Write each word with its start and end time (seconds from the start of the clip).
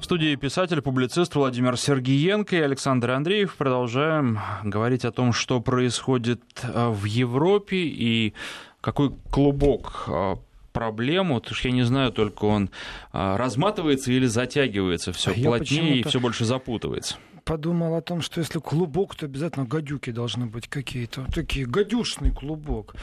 В 0.00 0.04
студии 0.04 0.36
писатель, 0.36 0.82
публицист 0.82 1.34
Владимир 1.34 1.76
Сергиенко 1.76 2.56
и 2.56 2.60
Александр 2.60 3.12
Андреев. 3.12 3.54
Продолжаем 3.56 4.38
говорить 4.62 5.04
о 5.04 5.12
том, 5.12 5.32
что 5.32 5.60
происходит 5.60 6.42
э, 6.62 6.88
в 6.90 7.04
Европе 7.04 7.78
и 7.78 8.34
какой 8.82 9.12
клубок 9.30 10.04
э, 10.06 10.36
проблем, 10.72 11.32
вот 11.32 11.50
уж 11.50 11.64
я 11.64 11.70
не 11.70 11.82
знаю, 11.82 12.12
только 12.12 12.44
он 12.44 12.68
э, 13.12 13.36
разматывается 13.36 14.12
или 14.12 14.26
затягивается 14.26 15.12
все 15.12 15.30
а 15.30 15.34
плотнее 15.34 15.98
и 15.98 16.02
все 16.02 16.20
больше 16.20 16.44
запутывается 16.44 17.16
подумал 17.46 17.94
о 17.94 18.02
том, 18.02 18.20
что 18.20 18.40
если 18.40 18.58
клубок, 18.58 19.14
то 19.14 19.26
обязательно 19.26 19.64
гадюки 19.64 20.10
должны 20.10 20.46
быть 20.46 20.68
какие-то. 20.68 21.24
Такие 21.32 21.64
гадюшный 21.64 22.32
клубок, 22.32 22.96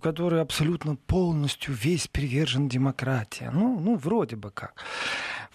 который 0.00 0.40
абсолютно 0.40 0.96
полностью 0.96 1.74
весь 1.74 2.06
привержен 2.06 2.68
демократии. 2.68 3.50
Ну, 3.52 3.80
ну, 3.80 3.96
вроде 3.96 4.36
бы 4.36 4.50
как. 4.50 4.74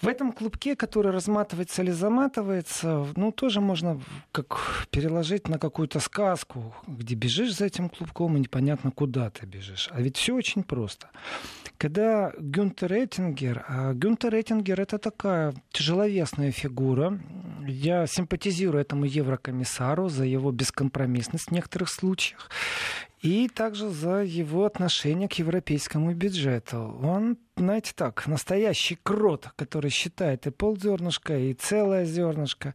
В 0.01 0.07
этом 0.07 0.33
клубке, 0.33 0.75
который 0.75 1.11
разматывается 1.11 1.81
или 1.83 1.91
заматывается, 1.91 3.07
ну, 3.15 3.31
тоже 3.31 3.61
можно 3.61 4.01
как 4.31 4.87
переложить 4.89 5.47
на 5.47 5.57
какую-то 5.57 5.99
сказку, 5.99 6.75
где 6.87 7.15
бежишь 7.15 7.55
за 7.55 7.65
этим 7.65 7.87
клубком, 7.87 8.35
и 8.35 8.39
непонятно, 8.39 8.91
куда 8.91 9.29
ты 9.29 9.45
бежишь. 9.45 9.89
А 9.91 10.01
ведь 10.01 10.17
все 10.17 10.33
очень 10.33 10.63
просто. 10.63 11.07
Когда 11.81 12.31
Гюнтер 12.37 12.93
Эттингер... 12.93 13.65
А 13.67 13.93
Гюнтер 13.93 14.35
Эттингер— 14.35 14.79
это 14.81 14.99
такая 14.99 15.55
тяжеловесная 15.71 16.51
фигура. 16.51 17.19
Я 17.65 18.05
симпатизирую 18.05 18.83
этому 18.83 19.05
еврокомиссару 19.05 20.07
за 20.07 20.25
его 20.25 20.51
бескомпромиссность 20.51 21.47
в 21.47 21.51
некоторых 21.51 21.89
случаях 21.89 22.51
и 23.23 23.49
также 23.49 23.89
за 23.89 24.17
его 24.17 24.65
отношение 24.65 25.27
к 25.27 25.33
европейскому 25.33 26.13
бюджету. 26.13 26.99
Он, 27.01 27.35
знаете 27.57 27.91
так, 27.95 28.27
настоящий 28.27 28.97
крот, 29.01 29.49
который 29.55 29.89
считает 29.89 30.47
и 30.47 30.51
ползернышка, 30.51 31.37
и 31.37 31.53
целое 31.53 32.05
зернышко. 32.05 32.73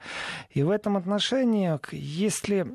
И 0.50 0.62
в 0.62 0.70
этом 0.70 0.96
отношении, 0.96 1.78
если 1.94 2.66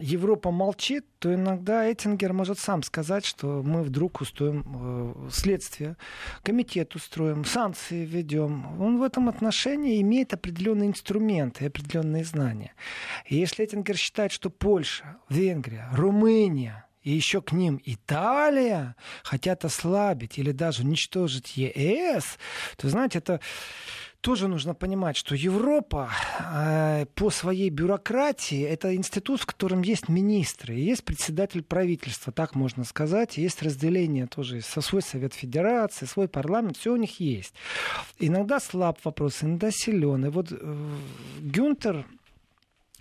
Европа 0.00 0.50
молчит, 0.50 1.04
то 1.18 1.34
иногда 1.34 1.90
Эттингер 1.90 2.32
может 2.32 2.58
сам 2.58 2.82
сказать, 2.82 3.24
что 3.24 3.62
мы 3.62 3.82
вдруг 3.82 4.20
устроим 4.20 4.64
э, 5.26 5.30
следствие, 5.30 5.96
комитет 6.42 6.94
устроим, 6.94 7.44
санкции 7.44 8.04
введем. 8.04 8.80
Он 8.80 8.98
в 8.98 9.02
этом 9.02 9.28
отношении 9.28 10.00
имеет 10.00 10.32
определенные 10.34 10.88
инструменты, 10.88 11.66
определенные 11.66 12.24
знания. 12.24 12.74
И 13.26 13.36
если 13.36 13.64
Эттингер 13.64 13.96
считает, 13.96 14.32
что 14.32 14.50
Польша, 14.50 15.18
Венгрия, 15.28 15.88
Румыния, 15.92 16.86
и 17.04 17.12
еще 17.12 17.40
к 17.40 17.52
ним 17.52 17.80
Италия 17.84 18.96
хотят 19.22 19.64
ослабить 19.64 20.38
или 20.38 20.50
даже 20.50 20.82
уничтожить 20.82 21.56
ЕС, 21.56 22.38
то, 22.76 22.88
знаете, 22.88 23.18
это 23.18 23.40
тоже 24.24 24.48
нужно 24.48 24.74
понимать, 24.74 25.18
что 25.18 25.34
Европа 25.34 26.08
э, 26.40 27.04
по 27.14 27.28
своей 27.28 27.68
бюрократии 27.68 28.62
это 28.62 28.94
институт, 28.96 29.42
в 29.42 29.46
котором 29.46 29.82
есть 29.82 30.08
министры, 30.08 30.72
есть 30.72 31.04
председатель 31.04 31.62
правительства, 31.62 32.32
так 32.32 32.54
можно 32.54 32.84
сказать, 32.84 33.36
есть 33.36 33.62
разделение 33.62 34.26
тоже 34.26 34.62
со 34.62 34.80
свой 34.80 35.02
Совет 35.02 35.34
Федерации, 35.34 36.06
свой 36.06 36.26
парламент, 36.26 36.78
все 36.78 36.94
у 36.94 36.96
них 36.96 37.20
есть. 37.20 37.52
Иногда 38.18 38.60
слаб 38.60 38.98
вопрос, 39.04 39.44
иногда 39.44 39.70
силен. 39.70 40.24
И 40.24 40.30
вот 40.30 40.50
э, 40.50 40.96
Гюнтер 41.40 42.06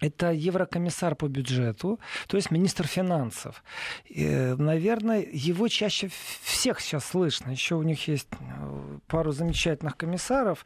это 0.04 0.32
еврокомиссар 0.34 1.16
по 1.16 1.28
бюджету, 1.28 2.00
то 2.28 2.38
есть 2.38 2.52
министр 2.52 2.88
финансов. 2.88 3.64
И, 4.06 4.56
наверное, 4.58 5.26
его 5.32 5.70
чаще 5.70 6.10
всех 6.42 6.82
сейчас 6.82 7.06
слышно. 7.06 7.52
Еще 7.52 7.76
у 7.76 7.84
них 7.84 8.08
есть 8.10 8.28
э, 8.32 9.00
пару 9.08 9.32
замечательных 9.32 9.96
комиссаров, 9.96 10.66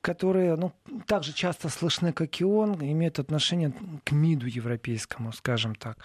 которые 0.00 0.54
ну, 0.56 0.72
так 1.06 1.24
же 1.24 1.32
часто 1.32 1.68
слышны, 1.68 2.12
как 2.12 2.40
и 2.40 2.44
он, 2.44 2.74
имеют 2.74 3.18
отношение 3.18 3.72
к 4.04 4.12
МИДу 4.12 4.46
европейскому, 4.46 5.32
скажем 5.32 5.74
так. 5.74 5.98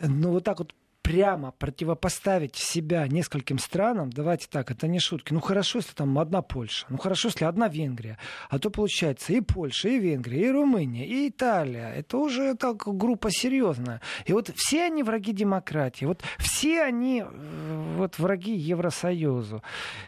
Но 0.00 0.30
вот 0.30 0.44
так 0.44 0.58
вот 0.58 0.74
прямо 1.02 1.50
противопоставить 1.50 2.56
себя 2.56 3.06
нескольким 3.08 3.58
странам, 3.58 4.10
давайте 4.10 4.46
так, 4.48 4.70
это 4.70 4.86
не 4.86 5.00
шутки. 5.00 5.32
Ну 5.32 5.40
хорошо, 5.40 5.78
если 5.78 5.92
там 5.92 6.18
одна 6.18 6.42
Польша, 6.42 6.86
ну 6.88 6.96
хорошо, 6.96 7.28
если 7.28 7.44
одна 7.44 7.68
Венгрия, 7.68 8.18
а 8.48 8.58
то 8.58 8.70
получается 8.70 9.32
и 9.32 9.40
Польша, 9.40 9.88
и 9.88 9.98
Венгрия, 9.98 10.46
и 10.46 10.50
Румыния, 10.50 11.06
и 11.06 11.28
Италия. 11.28 11.92
Это 11.92 12.18
уже 12.18 12.54
так 12.54 12.84
группа 12.86 13.30
серьезная. 13.30 14.00
И 14.26 14.32
вот 14.32 14.50
все 14.54 14.84
они 14.84 15.02
враги 15.02 15.32
демократии, 15.32 16.04
вот 16.04 16.22
все 16.38 16.82
они 16.82 17.24
э, 17.26 17.94
вот 17.96 18.18
враги 18.18 18.54
Евросоюзу. 18.54 19.62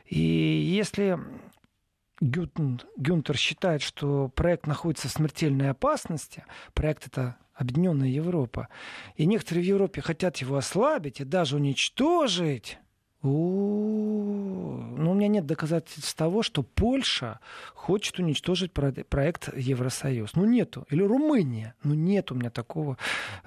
И 0.06 0.20
если 0.20 1.18
Гюнтер 2.20 3.36
считает, 3.36 3.82
что 3.82 4.28
проект 4.28 4.66
находится 4.66 5.08
в 5.08 5.12
смертельной 5.12 5.70
опасности, 5.70 6.44
проект 6.72 7.06
это 7.06 7.36
Объединенная 7.54 8.08
Европа, 8.08 8.68
и 9.14 9.26
некоторые 9.26 9.64
в 9.64 9.68
Европе 9.68 10.00
хотят 10.00 10.38
его 10.38 10.56
ослабить 10.56 11.20
и 11.20 11.24
даже 11.24 11.56
уничтожить, 11.56 12.78
но 13.24 13.30
ну, 13.30 15.12
у 15.12 15.14
меня 15.14 15.28
нет 15.28 15.46
доказательств 15.46 16.14
того, 16.14 16.42
что 16.42 16.62
Польша 16.62 17.40
хочет 17.74 18.18
уничтожить 18.18 18.72
проект 18.72 19.48
Евросоюз. 19.56 20.34
Ну, 20.34 20.44
нету. 20.44 20.86
Или 20.90 21.02
Румыния. 21.02 21.74
Ну, 21.82 21.94
нет 21.94 22.30
у 22.30 22.34
меня 22.34 22.50
такого 22.50 22.98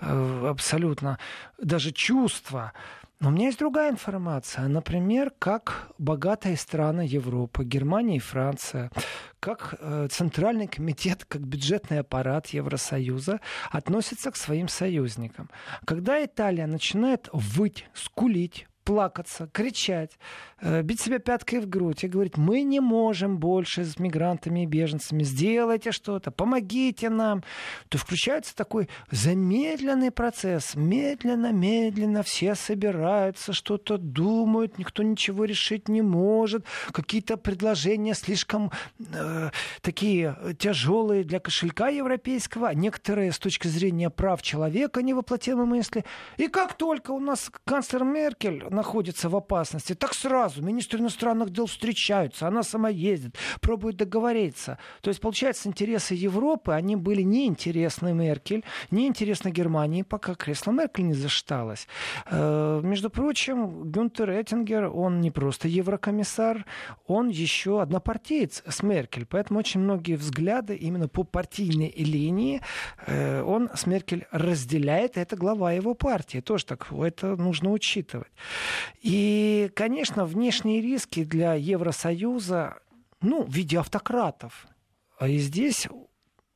э, 0.01 0.47
абсолютно 0.47 1.19
даже 1.59 1.91
чувства. 1.91 2.73
Но 3.19 3.29
у 3.29 3.31
меня 3.31 3.47
есть 3.47 3.57
другая 3.57 3.89
информация. 3.89 4.67
Например, 4.67 5.31
как 5.39 5.91
богатые 5.97 6.55
страны 6.55 7.01
Европы, 7.01 7.63
Германия 7.63 8.17
и 8.17 8.19
Франция, 8.19 8.91
как 9.39 9.75
э, 9.79 10.07
Центральный 10.11 10.67
комитет, 10.67 11.25
как 11.25 11.41
бюджетный 11.41 11.99
аппарат 11.99 12.47
Евросоюза 12.47 13.39
относятся 13.71 14.29
к 14.29 14.35
своим 14.35 14.67
союзникам. 14.67 15.49
Когда 15.85 16.23
Италия 16.23 16.67
начинает 16.67 17.27
выть, 17.33 17.87
скулить, 17.93 18.67
плакаться, 18.87 19.49
кричать, 19.51 20.17
э, 20.61 20.81
бить 20.81 21.01
себя 21.01 21.19
пяткой 21.19 21.59
в 21.59 21.67
грудь 21.67 22.05
и 22.05 22.07
говорить, 22.07 22.37
мы 22.37 22.61
не 22.61 22.79
можем 22.79 23.37
больше 23.37 23.83
с 23.83 23.99
мигрантами 23.99 24.63
и 24.63 24.65
беженцами, 24.65 25.23
сделайте 25.23 25.91
что-то, 25.91 26.31
помогите 26.31 27.09
нам, 27.09 27.43
то 27.89 27.97
включается 27.97 28.55
такой 28.55 28.87
замедленный 29.11 30.09
процесс. 30.09 30.75
Медленно, 30.75 31.51
медленно 31.51 32.23
все 32.23 32.55
собираются, 32.55 33.51
что-то 33.51 33.97
думают, 33.97 34.77
никто 34.77 35.03
ничего 35.03 35.43
решить 35.43 35.89
не 35.89 36.01
может, 36.01 36.63
какие-то 36.93 37.35
предложения 37.35 38.13
слишком 38.13 38.71
э, 38.99 39.49
такие 39.81 40.55
тяжелые 40.59 41.25
для 41.25 41.41
кошелька 41.41 41.89
европейского, 41.89 42.73
некоторые 42.73 43.33
с 43.33 43.37
точки 43.37 43.67
зрения 43.67 44.09
прав 44.09 44.41
человека 44.41 45.01
невоплотимые 45.01 45.65
мысли. 45.65 46.05
И 46.37 46.47
как 46.47 46.77
только 46.77 47.11
у 47.11 47.19
нас 47.19 47.51
канцлер 47.65 48.05
Меркель 48.05 48.63
находится 48.77 49.29
в 49.29 49.35
опасности, 49.35 49.93
так 49.93 50.13
сразу 50.13 50.61
министры 50.61 50.99
иностранных 50.99 51.49
дел 51.49 51.65
встречаются, 51.65 52.47
она 52.47 52.63
сама 52.63 52.89
ездит, 52.89 53.35
пробует 53.59 53.97
договориться. 53.97 54.77
То 55.01 55.09
есть, 55.09 55.19
получается, 55.19 55.67
интересы 55.67 56.13
Европы, 56.13 56.71
они 56.71 56.95
были 56.95 57.23
неинтересны 57.23 58.13
Меркель, 58.13 58.63
неинтересны 58.91 59.49
Германии, 59.49 60.03
пока 60.03 60.35
кресло 60.35 60.71
Меркель 60.71 61.07
не 61.07 61.13
зашталось. 61.13 61.87
Э, 62.27 62.79
между 62.83 63.09
прочим, 63.09 63.91
Гюнтер 63.91 64.29
Эттингер, 64.29 64.85
он 64.85 65.19
не 65.19 65.31
просто 65.31 65.67
еврокомиссар, 65.67 66.65
он 67.07 67.29
еще 67.29 67.81
однопартиец 67.81 68.63
с 68.67 68.83
Меркель, 68.83 69.25
поэтому 69.25 69.59
очень 69.59 69.81
многие 69.81 70.15
взгляды 70.15 70.75
именно 70.75 71.07
по 71.07 71.23
партийной 71.23 71.93
линии 71.97 72.61
э, 73.05 73.41
он 73.41 73.69
с 73.73 73.85
Меркель 73.87 74.25
разделяет, 74.31 75.17
это 75.17 75.35
глава 75.35 75.71
его 75.71 75.93
партии. 75.93 76.39
Тоже 76.39 76.65
так, 76.65 76.87
это 76.91 77.35
нужно 77.35 77.71
учитывать. 77.71 78.31
И, 79.01 79.71
конечно, 79.75 80.25
внешние 80.25 80.81
риски 80.81 81.23
для 81.23 81.53
Евросоюза, 81.53 82.79
ну, 83.21 83.43
в 83.43 83.51
виде 83.51 83.79
автократов. 83.79 84.67
А 85.19 85.27
и 85.27 85.37
здесь 85.37 85.87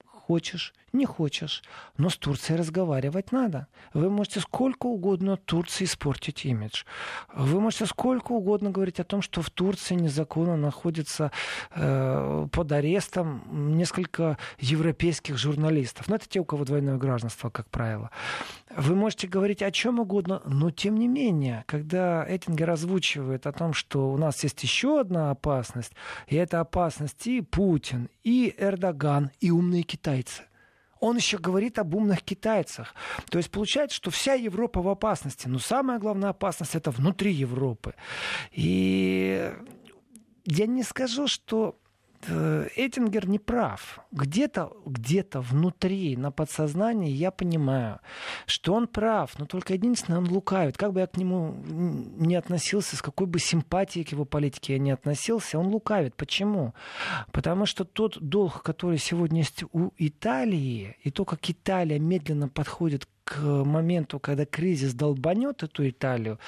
хочешь 0.05 0.73
не 0.93 1.05
хочешь. 1.05 1.63
Но 1.97 2.09
с 2.09 2.17
Турцией 2.17 2.57
разговаривать 2.57 3.31
надо. 3.31 3.67
Вы 3.93 4.09
можете 4.09 4.39
сколько 4.39 4.87
угодно 4.87 5.37
Турции 5.37 5.85
испортить 5.85 6.45
имидж. 6.45 6.83
Вы 7.33 7.59
можете 7.59 7.85
сколько 7.85 8.31
угодно 8.31 8.71
говорить 8.71 8.99
о 8.99 9.03
том, 9.03 9.21
что 9.21 9.41
в 9.41 9.49
Турции 9.49 9.95
незаконно 9.95 10.57
находится 10.57 11.31
э, 11.75 12.47
под 12.51 12.71
арестом 12.71 13.75
несколько 13.77 14.37
европейских 14.59 15.37
журналистов. 15.37 16.07
Но 16.07 16.15
это 16.15 16.27
те, 16.27 16.39
у 16.39 16.45
кого 16.45 16.65
двойное 16.65 16.97
гражданство, 16.97 17.49
как 17.49 17.69
правило. 17.69 18.11
Вы 18.75 18.95
можете 18.95 19.27
говорить 19.27 19.61
о 19.61 19.71
чем 19.71 19.99
угодно, 19.99 20.41
но 20.45 20.71
тем 20.71 20.95
не 20.95 21.07
менее, 21.07 21.63
когда 21.67 22.25
Эттингер 22.27 22.69
озвучивает 22.69 23.47
о 23.47 23.51
том, 23.51 23.73
что 23.73 24.11
у 24.11 24.17
нас 24.17 24.43
есть 24.43 24.63
еще 24.63 24.99
одна 24.99 25.31
опасность, 25.31 25.93
и 26.27 26.35
эта 26.35 26.61
опасность 26.61 27.27
и 27.27 27.41
Путин, 27.41 28.09
и 28.23 28.53
Эрдоган, 28.57 29.31
и 29.39 29.51
умные 29.51 29.83
китайцы 29.83 30.43
он 31.01 31.17
еще 31.17 31.37
говорит 31.37 31.79
об 31.79 31.93
умных 31.95 32.21
китайцах. 32.21 32.95
То 33.29 33.39
есть 33.39 33.51
получается, 33.51 33.97
что 33.97 34.11
вся 34.11 34.35
Европа 34.35 34.81
в 34.81 34.87
опасности. 34.87 35.47
Но 35.47 35.59
самая 35.59 35.99
главная 35.99 36.29
опасность 36.29 36.75
это 36.75 36.91
внутри 36.91 37.33
Европы. 37.33 37.95
И 38.51 39.51
я 40.45 40.67
не 40.67 40.83
скажу, 40.83 41.27
что 41.27 41.80
Эттингер 42.29 43.27
не 43.27 43.39
прав. 43.39 43.99
Где-то 44.11 44.73
где 44.85 45.21
внутри, 45.33 46.17
на 46.17 46.31
подсознании 46.31 47.11
я 47.11 47.31
понимаю, 47.31 47.99
что 48.45 48.73
он 48.73 48.87
прав, 48.87 49.37
но 49.37 49.45
только 49.45 49.73
единственное, 49.73 50.19
он 50.19 50.29
лукавит. 50.29 50.77
Как 50.77 50.93
бы 50.93 50.99
я 50.99 51.07
к 51.07 51.17
нему 51.17 51.53
не 51.65 52.35
относился, 52.35 52.95
с 52.95 53.01
какой 53.01 53.27
бы 53.27 53.39
симпатией 53.39 54.05
к 54.05 54.11
его 54.11 54.25
политике 54.25 54.73
я 54.73 54.79
не 54.79 54.91
относился, 54.91 55.59
он 55.59 55.67
лукавит. 55.67 56.15
Почему? 56.15 56.73
Потому 57.31 57.65
что 57.65 57.85
тот 57.85 58.17
долг, 58.19 58.63
который 58.63 58.97
сегодня 58.97 59.39
есть 59.39 59.63
у 59.71 59.91
Италии, 59.97 60.97
и 61.03 61.11
то, 61.11 61.25
как 61.25 61.49
Италия 61.49 61.99
медленно 61.99 62.49
подходит 62.49 63.05
к 63.05 63.20
моменту, 63.39 64.19
когда 64.19 64.45
кризис 64.45 64.93
долбанет 64.93 65.63
эту 65.63 65.89
Италию, 65.89 66.39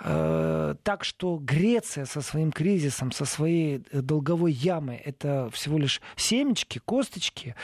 э, 0.00 0.74
так 0.82 1.04
что 1.04 1.36
Греция 1.36 2.04
со 2.04 2.20
своим 2.20 2.52
кризисом, 2.52 3.12
со 3.12 3.24
своей 3.24 3.82
долговой 3.92 4.52
ямой, 4.52 4.96
это 4.96 5.50
всего 5.52 5.78
лишь 5.78 6.00
семечки, 6.16 6.80
косточки, 6.84 7.54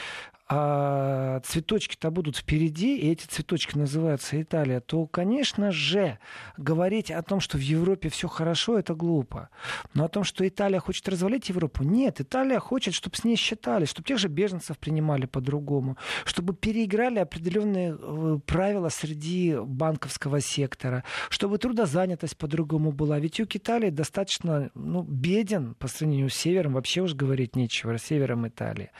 а 0.49 1.41
цветочки-то 1.41 2.11
будут 2.11 2.37
впереди, 2.37 2.99
и 2.99 3.11
эти 3.11 3.27
цветочки 3.27 3.79
называются 3.79 4.41
Италия, 4.41 4.81
то, 4.81 5.07
конечно 5.07 5.71
же, 5.71 6.19
говорить 6.57 7.11
о 7.11 7.23
том, 7.23 7.41
что 7.41 7.57
в 7.57 7.61
Европе 7.61 8.09
все 8.09 8.29
хорошо, 8.29 8.79
это 8.79 8.95
глупо. 8.95 9.49
Но 9.95 10.05
о 10.05 10.09
том, 10.09 10.25
что 10.25 10.47
Италия 10.47 10.81
хочет 10.81 11.09
развалить 11.09 11.49
Европу, 11.49 11.85
нет. 11.85 12.21
Италия 12.21 12.59
хочет, 12.59 12.95
чтобы 12.95 13.17
с 13.17 13.25
ней 13.25 13.37
считали, 13.37 13.85
чтобы 13.85 14.07
тех 14.07 14.19
же 14.19 14.29
беженцев 14.29 14.79
принимали 14.79 15.27
по-другому, 15.27 15.97
чтобы 16.25 16.55
переиграли 16.55 17.19
определенные 17.19 17.97
э, 17.99 18.39
правила 18.45 18.89
среди 18.89 19.57
банковского 19.57 20.41
сектора, 20.41 21.05
чтобы 21.31 21.59
трудозанятость 21.59 22.37
по-другому 22.37 22.93
была. 22.93 23.19
Ведь 23.19 23.39
юг 23.39 23.55
Италии 23.57 23.91
достаточно 23.91 24.71
ну, 24.75 25.03
беден 25.03 25.75
по 25.77 25.89
сравнению 25.89 26.29
с 26.29 26.35
севером, 26.35 26.75
вообще 26.75 27.01
уж 27.03 27.15
говорить 27.15 27.57
нечего, 27.57 27.97
с 27.97 28.03
севером 28.03 28.47
Италии. 28.47 28.91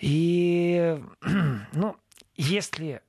И 0.00 0.77
ну, 1.72 1.96
если 2.36 3.00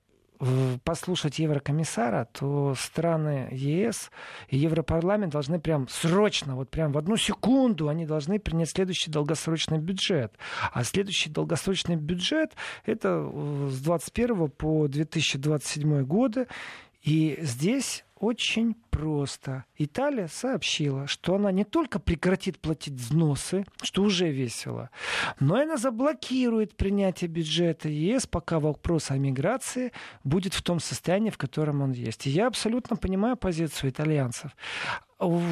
послушать 0.85 1.39
Еврокомиссара, 1.39 2.27
то 2.31 2.73
страны 2.77 3.49
ЕС 3.51 4.09
и 4.47 4.57
Европарламент 4.57 5.33
должны 5.33 5.59
прям 5.59 5.89
срочно, 5.89 6.55
вот 6.55 6.69
прям 6.69 6.93
в 6.93 6.97
одну 6.97 7.17
секунду 7.17 7.89
они 7.89 8.05
должны 8.05 8.39
принять 8.39 8.69
следующий 8.69 9.11
долгосрочный 9.11 9.79
бюджет. 9.79 10.33
А 10.71 10.83
следующий 10.85 11.29
долгосрочный 11.29 11.97
бюджет 11.97 12.53
это 12.85 13.29
э, 13.29 13.67
с 13.69 13.81
2021 13.81 14.49
по 14.51 14.87
2027 14.87 16.03
годы. 16.03 16.47
И 17.01 17.37
здесь 17.41 18.05
очень 18.19 18.75
просто. 18.89 19.65
Италия 19.77 20.27
сообщила, 20.27 21.07
что 21.07 21.35
она 21.35 21.51
не 21.51 21.63
только 21.63 21.99
прекратит 21.99 22.59
платить 22.59 22.93
взносы, 22.93 23.65
что 23.81 24.03
уже 24.03 24.29
весело, 24.29 24.89
но 25.39 25.59
и 25.59 25.63
она 25.63 25.77
заблокирует 25.77 26.75
принятие 26.75 27.29
бюджета 27.29 27.89
ЕС, 27.89 28.27
пока 28.27 28.59
вопрос 28.59 29.11
о 29.11 29.17
миграции 29.17 29.91
будет 30.23 30.53
в 30.53 30.61
том 30.61 30.79
состоянии, 30.79 31.29
в 31.29 31.37
котором 31.37 31.81
он 31.81 31.91
есть. 31.91 32.27
И 32.27 32.29
я 32.29 32.47
абсолютно 32.47 32.95
понимаю 32.95 33.37
позицию 33.37 33.91
итальянцев 33.91 34.51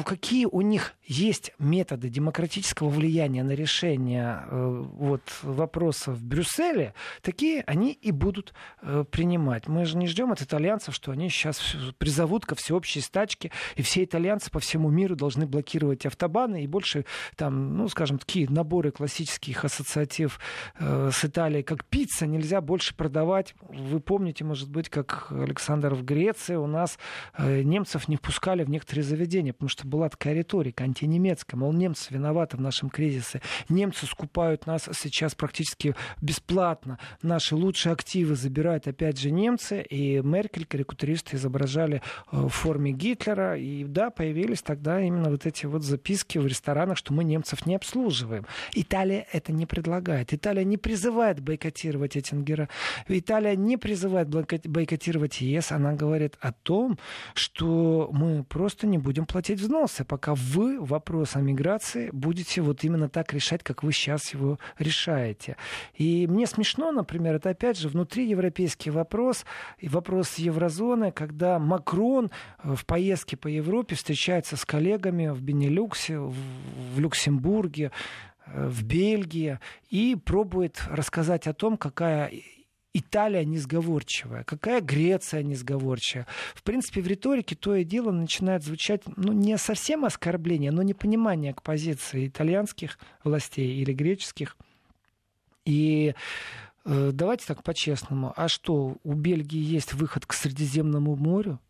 какие 0.04 0.46
у 0.46 0.62
них 0.62 0.94
есть 1.04 1.52
методы 1.58 2.08
демократического 2.08 2.88
влияния 2.88 3.42
на 3.42 3.52
решение 3.52 4.42
э, 4.46 4.84
вот, 4.94 5.22
вопросов 5.42 6.16
в 6.16 6.24
Брюсселе, 6.24 6.94
такие 7.20 7.64
они 7.66 7.92
и 7.92 8.10
будут 8.10 8.54
э, 8.80 9.04
принимать. 9.10 9.68
Мы 9.68 9.84
же 9.84 9.98
не 9.98 10.06
ждем 10.06 10.32
от 10.32 10.40
итальянцев, 10.40 10.94
что 10.94 11.12
они 11.12 11.28
сейчас 11.28 11.60
призовут 11.98 12.46
ко 12.46 12.54
всеобщей 12.54 13.00
стачке, 13.00 13.50
и 13.76 13.82
все 13.82 14.04
итальянцы 14.04 14.50
по 14.50 14.58
всему 14.58 14.88
миру 14.88 15.16
должны 15.16 15.46
блокировать 15.46 16.06
автобаны, 16.06 16.64
и 16.64 16.66
больше 16.66 17.04
там, 17.36 17.76
ну, 17.76 17.88
скажем, 17.88 18.18
такие 18.18 18.48
наборы 18.48 18.90
классических 18.90 19.66
ассоциатив 19.66 20.40
э, 20.78 21.10
с 21.12 21.24
Италией, 21.26 21.62
как 21.62 21.84
пицца, 21.84 22.26
нельзя 22.26 22.62
больше 22.62 22.94
продавать. 22.94 23.54
Вы 23.68 24.00
помните, 24.00 24.44
может 24.44 24.70
быть, 24.70 24.88
как 24.88 25.30
Александр 25.30 25.92
в 25.94 26.04
Греции 26.04 26.56
у 26.56 26.66
нас 26.66 26.98
немцев 27.38 28.08
не 28.08 28.16
впускали 28.16 28.64
в 28.64 28.70
некоторые 28.70 29.04
заведения 29.04 29.52
потому 29.58 29.70
что 29.70 29.88
была 29.88 30.08
такая 30.08 30.34
риторика 30.34 30.84
антинемецкая, 30.84 31.58
мол, 31.58 31.72
немцы 31.72 32.14
виноваты 32.14 32.56
в 32.56 32.60
нашем 32.60 32.90
кризисе, 32.90 33.42
немцы 33.68 34.06
скупают 34.06 34.66
нас 34.66 34.88
сейчас 34.92 35.34
практически 35.34 35.96
бесплатно, 36.22 37.00
наши 37.22 37.56
лучшие 37.56 37.92
активы 37.92 38.36
забирают 38.36 38.86
опять 38.86 39.18
же 39.18 39.32
немцы, 39.32 39.82
и 39.82 40.20
Меркель, 40.20 40.64
карикатуристы 40.64 41.34
изображали 41.34 42.02
э, 42.30 42.36
в 42.36 42.48
форме 42.50 42.92
Гитлера, 42.92 43.58
и 43.58 43.82
да, 43.82 44.10
появились 44.10 44.62
тогда 44.62 45.00
именно 45.00 45.28
вот 45.28 45.44
эти 45.44 45.66
вот 45.66 45.82
записки 45.82 46.38
в 46.38 46.46
ресторанах, 46.46 46.96
что 46.96 47.12
мы 47.12 47.24
немцев 47.24 47.66
не 47.66 47.74
обслуживаем. 47.74 48.46
Италия 48.74 49.26
это 49.32 49.52
не 49.52 49.66
предлагает. 49.66 50.32
Италия 50.32 50.62
не 50.62 50.76
призывает 50.76 51.40
бойкотировать 51.40 52.16
Эттингера. 52.16 52.68
Италия 53.08 53.56
не 53.56 53.76
призывает 53.76 54.28
бойкотировать 54.28 55.40
ЕС. 55.40 55.72
Она 55.72 55.94
говорит 55.94 56.36
о 56.40 56.52
том, 56.52 56.96
что 57.34 58.08
мы 58.12 58.44
просто 58.44 58.86
не 58.86 58.98
будем 58.98 59.26
платить 59.26 59.47
платить 59.48 59.64
взносы, 59.64 60.04
пока 60.04 60.34
вы 60.34 60.78
вопрос 60.78 61.34
о 61.34 61.40
миграции 61.40 62.10
будете 62.12 62.60
вот 62.60 62.84
именно 62.84 63.08
так 63.08 63.32
решать, 63.32 63.62
как 63.62 63.82
вы 63.82 63.92
сейчас 63.92 64.34
его 64.34 64.58
решаете. 64.78 65.56
И 65.94 66.26
мне 66.26 66.46
смешно, 66.46 66.92
например, 66.92 67.36
это 67.36 67.50
опять 67.50 67.78
же 67.78 67.88
внутриевропейский 67.88 68.90
вопрос, 68.90 69.46
и 69.78 69.88
вопрос 69.88 70.34
еврозоны, 70.34 71.12
когда 71.12 71.58
Макрон 71.58 72.30
э, 72.62 72.74
в 72.74 72.84
поездке 72.84 73.38
по 73.38 73.48
Европе 73.48 73.94
встречается 73.96 74.56
с 74.56 74.66
коллегами 74.66 75.28
в 75.28 75.40
Бенилюксе, 75.40 76.18
в 76.18 77.00
Люксембурге, 77.00 77.90
э, 78.44 78.68
в 78.68 78.82
Бельгии 78.82 79.60
и 79.88 80.14
пробует 80.14 80.82
рассказать 80.90 81.46
о 81.46 81.54
том, 81.54 81.78
какая 81.78 82.30
Италия 82.94 83.44
несговорчивая, 83.44 84.44
какая 84.44 84.80
Греция 84.80 85.42
несговорчивая. 85.42 86.26
В 86.54 86.62
принципе, 86.62 87.00
в 87.02 87.06
риторике 87.06 87.54
то 87.54 87.74
и 87.74 87.84
дело 87.84 88.10
начинает 88.10 88.64
звучать, 88.64 89.02
ну, 89.16 89.32
не 89.32 89.56
совсем 89.58 90.04
оскорбление, 90.04 90.72
но 90.72 90.82
непонимание 90.82 91.54
к 91.54 91.62
позиции 91.62 92.28
итальянских 92.28 92.98
властей 93.24 93.80
или 93.80 93.92
греческих. 93.92 94.56
И 95.64 96.14
э, 96.84 97.10
давайте 97.12 97.46
так 97.46 97.62
по-честному. 97.62 98.32
А 98.36 98.48
что, 98.48 98.96
у 99.04 99.12
Бельгии 99.12 99.60
есть 99.60 99.92
выход 99.92 100.24
к 100.24 100.32
Средиземному 100.32 101.14
морю? 101.14 101.60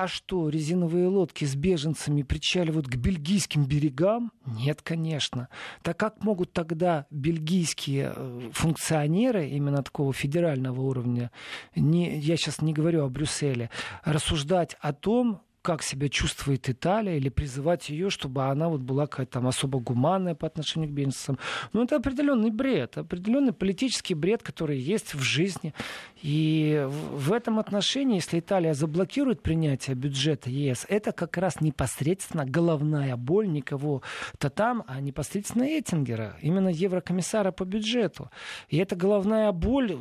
А 0.00 0.06
что, 0.06 0.48
резиновые 0.48 1.08
лодки 1.08 1.44
с 1.44 1.56
беженцами 1.56 2.22
причаливают 2.22 2.86
к 2.86 2.94
бельгийским 2.94 3.64
берегам? 3.64 4.30
Нет, 4.46 4.80
конечно. 4.80 5.48
Так 5.82 5.96
как 5.96 6.22
могут 6.22 6.52
тогда 6.52 7.06
бельгийские 7.10 8.12
э, 8.14 8.50
функционеры 8.52 9.48
именно 9.48 9.82
такого 9.82 10.12
федерального 10.12 10.80
уровня, 10.82 11.32
не, 11.74 12.16
я 12.16 12.36
сейчас 12.36 12.62
не 12.62 12.72
говорю 12.72 13.06
о 13.06 13.08
Брюсселе, 13.08 13.70
рассуждать 14.04 14.76
о 14.78 14.92
том, 14.92 15.40
как 15.62 15.82
себя 15.82 16.08
чувствует 16.08 16.68
Италия, 16.68 17.16
или 17.16 17.28
призывать 17.28 17.88
ее, 17.88 18.10
чтобы 18.10 18.44
она 18.44 18.68
вот 18.68 18.80
была 18.80 19.06
какая-то 19.06 19.32
там 19.32 19.46
особо 19.46 19.80
гуманная 19.80 20.34
по 20.34 20.46
отношению 20.46 20.90
к 20.90 20.92
беженцам. 20.92 21.38
Ну, 21.72 21.82
это 21.82 21.96
определенный 21.96 22.50
бред, 22.50 22.98
определенный 22.98 23.52
политический 23.52 24.14
бред, 24.14 24.42
который 24.42 24.78
есть 24.78 25.14
в 25.14 25.20
жизни. 25.20 25.74
И 26.22 26.86
в 27.12 27.32
этом 27.32 27.58
отношении, 27.58 28.16
если 28.16 28.40
Италия 28.40 28.74
заблокирует 28.74 29.42
принятие 29.42 29.94
бюджета 29.96 30.50
ЕС, 30.50 30.86
это 30.88 31.12
как 31.12 31.36
раз 31.36 31.60
непосредственно 31.60 32.44
головная 32.44 33.16
боль 33.16 33.48
никого-то 33.48 34.50
там, 34.50 34.84
а 34.86 35.00
непосредственно 35.00 35.64
Эттингера, 35.64 36.36
именно 36.42 36.68
еврокомиссара 36.68 37.52
по 37.52 37.64
бюджету. 37.64 38.30
И 38.68 38.76
эта 38.78 38.96
головная 38.96 39.52
боль 39.52 39.96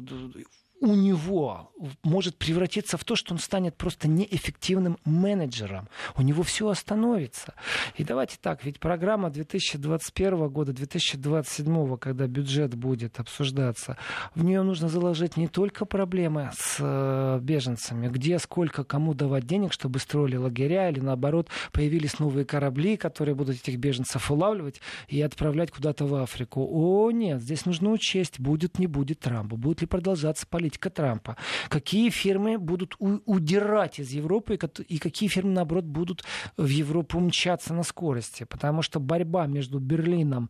у 0.79 0.93
него 0.93 1.71
может 2.03 2.37
превратиться 2.37 2.97
в 2.97 3.03
то, 3.03 3.15
что 3.15 3.33
он 3.33 3.39
станет 3.39 3.75
просто 3.75 4.07
неэффективным 4.07 4.97
менеджером. 5.05 5.89
У 6.15 6.21
него 6.21 6.43
все 6.43 6.69
остановится. 6.69 7.53
И 7.95 8.03
давайте 8.03 8.37
так, 8.41 8.63
ведь 8.63 8.79
программа 8.79 9.29
2021 9.29 10.49
года, 10.49 10.73
2027, 10.73 11.97
когда 11.97 12.27
бюджет 12.27 12.75
будет 12.75 13.19
обсуждаться, 13.19 13.97
в 14.35 14.43
нее 14.43 14.61
нужно 14.61 14.87
заложить 14.87 15.37
не 15.37 15.47
только 15.47 15.85
проблемы 15.85 16.51
с 16.55 16.77
э, 16.79 17.39
беженцами, 17.41 18.07
где, 18.07 18.37
сколько, 18.39 18.83
кому 18.83 19.13
давать 19.13 19.45
денег, 19.45 19.73
чтобы 19.73 19.99
строили 19.99 20.35
лагеря, 20.35 20.89
или 20.89 20.99
наоборот, 20.99 21.49
появились 21.71 22.19
новые 22.19 22.45
корабли, 22.45 22.97
которые 22.97 23.35
будут 23.35 23.57
этих 23.57 23.77
беженцев 23.77 24.29
улавливать 24.29 24.81
и 25.07 25.21
отправлять 25.21 25.71
куда-то 25.71 26.05
в 26.05 26.15
Африку. 26.15 26.67
О, 26.69 27.09
нет, 27.11 27.41
здесь 27.41 27.65
нужно 27.65 27.91
учесть, 27.91 28.39
будет, 28.39 28.79
не 28.79 28.87
будет 28.87 29.19
Трампа, 29.19 29.55
будет 29.55 29.81
ли 29.81 29.87
продолжаться 29.87 30.45
политика 30.47 30.66
политика 30.67 30.89
Трампа. 30.89 31.35
Какие 31.69 32.09
фирмы 32.09 32.57
будут 32.57 32.95
удирать 32.99 33.99
из 33.99 34.11
Европы 34.11 34.59
и 34.89 34.97
какие 34.97 35.29
фирмы, 35.29 35.51
наоборот, 35.51 35.85
будут 35.85 36.23
в 36.57 36.67
Европу 36.67 37.19
мчаться 37.19 37.73
на 37.73 37.83
скорости. 37.83 38.45
Потому 38.45 38.81
что 38.81 38.99
борьба 38.99 39.47
между 39.47 39.79
Берлином 39.79 40.49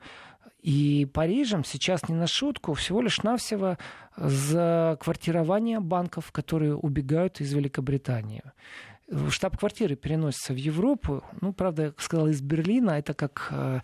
и 0.64 1.08
Парижем 1.14 1.64
сейчас 1.64 2.10
не 2.10 2.16
на 2.16 2.28
шутку, 2.28 2.74
всего 2.74 3.02
лишь 3.02 3.24
навсего 3.24 3.78
за 4.18 4.98
квартирование 5.00 5.80
банков, 5.80 6.32
которые 6.32 6.76
убегают 6.76 7.42
из 7.42 7.54
Великобритании 7.54 8.42
штаб-квартиры 9.30 9.96
переносятся 9.96 10.52
в 10.52 10.58
Европу. 10.58 11.24
Ну, 11.40 11.54
правда, 11.54 11.84
я 11.84 11.94
сказал, 11.98 12.28
из 12.28 12.42
Берлина. 12.42 12.92
Это 12.92 13.14
как 13.14 13.48
Э, 13.52 13.80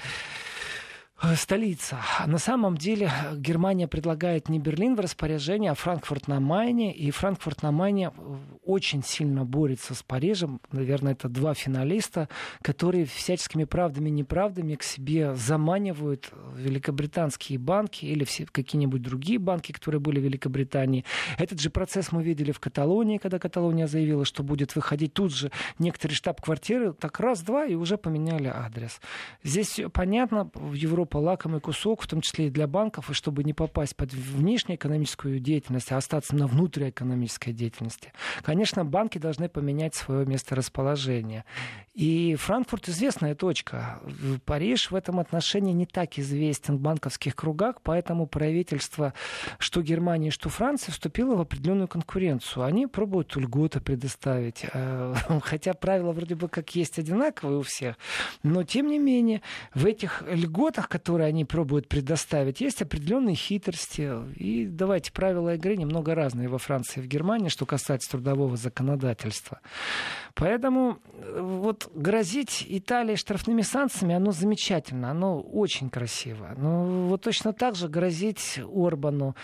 столица. 1.35 1.97
На 2.27 2.37
самом 2.37 2.77
деле 2.77 3.09
Германия 3.35 3.87
предлагает 3.87 4.49
не 4.49 4.59
Берлин 4.59 4.95
в 4.95 4.99
распоряжение, 4.99 5.71
а 5.71 5.75
Франкфурт 5.75 6.27
на 6.27 6.39
Майне. 6.39 6.93
И 6.93 7.11
Франкфурт 7.11 7.63
на 7.63 7.71
Майне 7.71 8.11
э, 8.15 8.35
очень 8.65 9.03
сильно 9.03 9.45
борется 9.45 9.95
с 9.95 10.03
Парижем. 10.03 10.59
Наверное, 10.71 11.13
это 11.13 11.29
два 11.29 11.53
финалиста, 11.53 12.27
которые 12.61 13.05
всяческими 13.05 13.63
правдами 13.63 14.09
и 14.09 14.11
неправдами 14.11 14.75
к 14.75 14.83
себе 14.83 15.33
заманивают 15.35 16.31
великобританские 16.55 17.57
банки 17.57 18.05
или 18.05 18.25
все, 18.25 18.45
какие-нибудь 18.45 19.01
другие 19.01 19.39
банки, 19.39 19.71
которые 19.71 20.01
были 20.01 20.19
в 20.19 20.23
Великобритании. 20.23 21.05
Этот 21.37 21.61
же 21.61 21.69
процесс 21.69 22.11
мы 22.11 22.21
видели 22.23 22.51
в 22.51 22.59
Каталонии, 22.59 23.17
когда 23.17 23.39
Каталония 23.39 23.87
заявила, 23.87 24.25
что 24.25 24.43
будет 24.43 24.75
выходить 24.75 25.13
тут 25.13 25.33
же 25.33 25.51
некоторые 25.79 26.15
штаб-квартиры, 26.15 26.93
так 26.93 27.19
раз-два 27.19 27.65
и 27.65 27.75
уже 27.75 27.97
поменяли 27.97 28.47
адрес. 28.47 28.99
Здесь 29.43 29.79
понятно, 29.93 30.49
в 30.53 30.73
Европе 30.73 31.02
Европа 31.03 31.17
лакомый 31.17 31.59
кусок, 31.59 32.01
в 32.01 32.07
том 32.07 32.21
числе 32.21 32.47
и 32.47 32.49
для 32.49 32.65
банков, 32.65 33.09
и 33.09 33.13
чтобы 33.13 33.43
не 33.43 33.53
попасть 33.53 33.93
под 33.97 34.13
внешнеэкономическую 34.13 35.39
деятельность, 35.39 35.91
а 35.91 35.97
остаться 35.97 36.33
на 36.33 36.47
внутриэкономической 36.47 37.51
деятельности. 37.51 38.13
Конечно, 38.41 38.85
банки 38.85 39.17
должны 39.17 39.49
поменять 39.49 39.95
свое 39.95 40.25
место 40.25 40.55
расположения. 40.55 41.43
И 41.93 42.35
Франкфурт 42.35 42.87
известная 42.87 43.35
точка. 43.35 43.99
Париж 44.45 44.91
в 44.91 44.95
этом 44.95 45.19
отношении 45.19 45.73
не 45.73 45.85
так 45.85 46.17
известен 46.17 46.77
в 46.77 46.79
банковских 46.79 47.35
кругах, 47.35 47.81
поэтому 47.83 48.25
правительство 48.25 49.13
что 49.59 49.81
Германии, 49.81 50.29
что 50.29 50.47
Франции 50.47 50.91
вступило 50.91 51.35
в 51.35 51.41
определенную 51.41 51.89
конкуренцию. 51.89 52.63
Они 52.63 52.87
пробуют 52.87 53.35
льготы 53.35 53.81
предоставить. 53.81 54.65
Э, 54.73 55.13
хотя 55.43 55.73
правила 55.73 56.13
вроде 56.13 56.35
бы 56.35 56.47
как 56.47 56.73
есть 56.75 56.97
одинаковые 56.97 57.59
у 57.59 57.61
всех, 57.61 57.97
но 58.41 58.63
тем 58.63 58.87
не 58.87 58.99
менее 58.99 59.41
в 59.75 59.85
этих 59.85 60.23
льготах, 60.27 60.87
которые 60.93 61.29
они 61.29 61.43
пробуют 61.43 61.87
предоставить, 61.87 62.61
есть 62.61 62.83
определенные 62.83 63.33
хитрости. 63.33 64.11
И 64.35 64.67
давайте 64.67 65.11
правила 65.11 65.55
игры 65.55 65.75
немного 65.75 66.13
разные 66.13 66.47
во 66.47 66.59
Франции 66.59 66.99
и 66.99 67.03
в 67.03 67.07
Германии, 67.07 67.49
что 67.49 67.65
касается 67.65 68.11
трудового 68.11 68.57
законодательства. 68.57 69.59
Поэтому 70.35 70.99
э, 71.15 71.41
вот 71.41 71.89
грозить 71.95 72.63
Италии 72.69 73.15
штрафными 73.15 73.63
санкциями, 73.63 74.13
оно 74.13 74.31
замечательно, 74.31 75.09
оно 75.09 75.41
очень 75.41 75.89
красиво. 75.89 76.53
Но 76.55 77.07
вот 77.07 77.23
точно 77.23 77.53
так 77.53 77.75
же 77.75 77.87
грозить 77.87 78.59
Орбану 78.63 79.35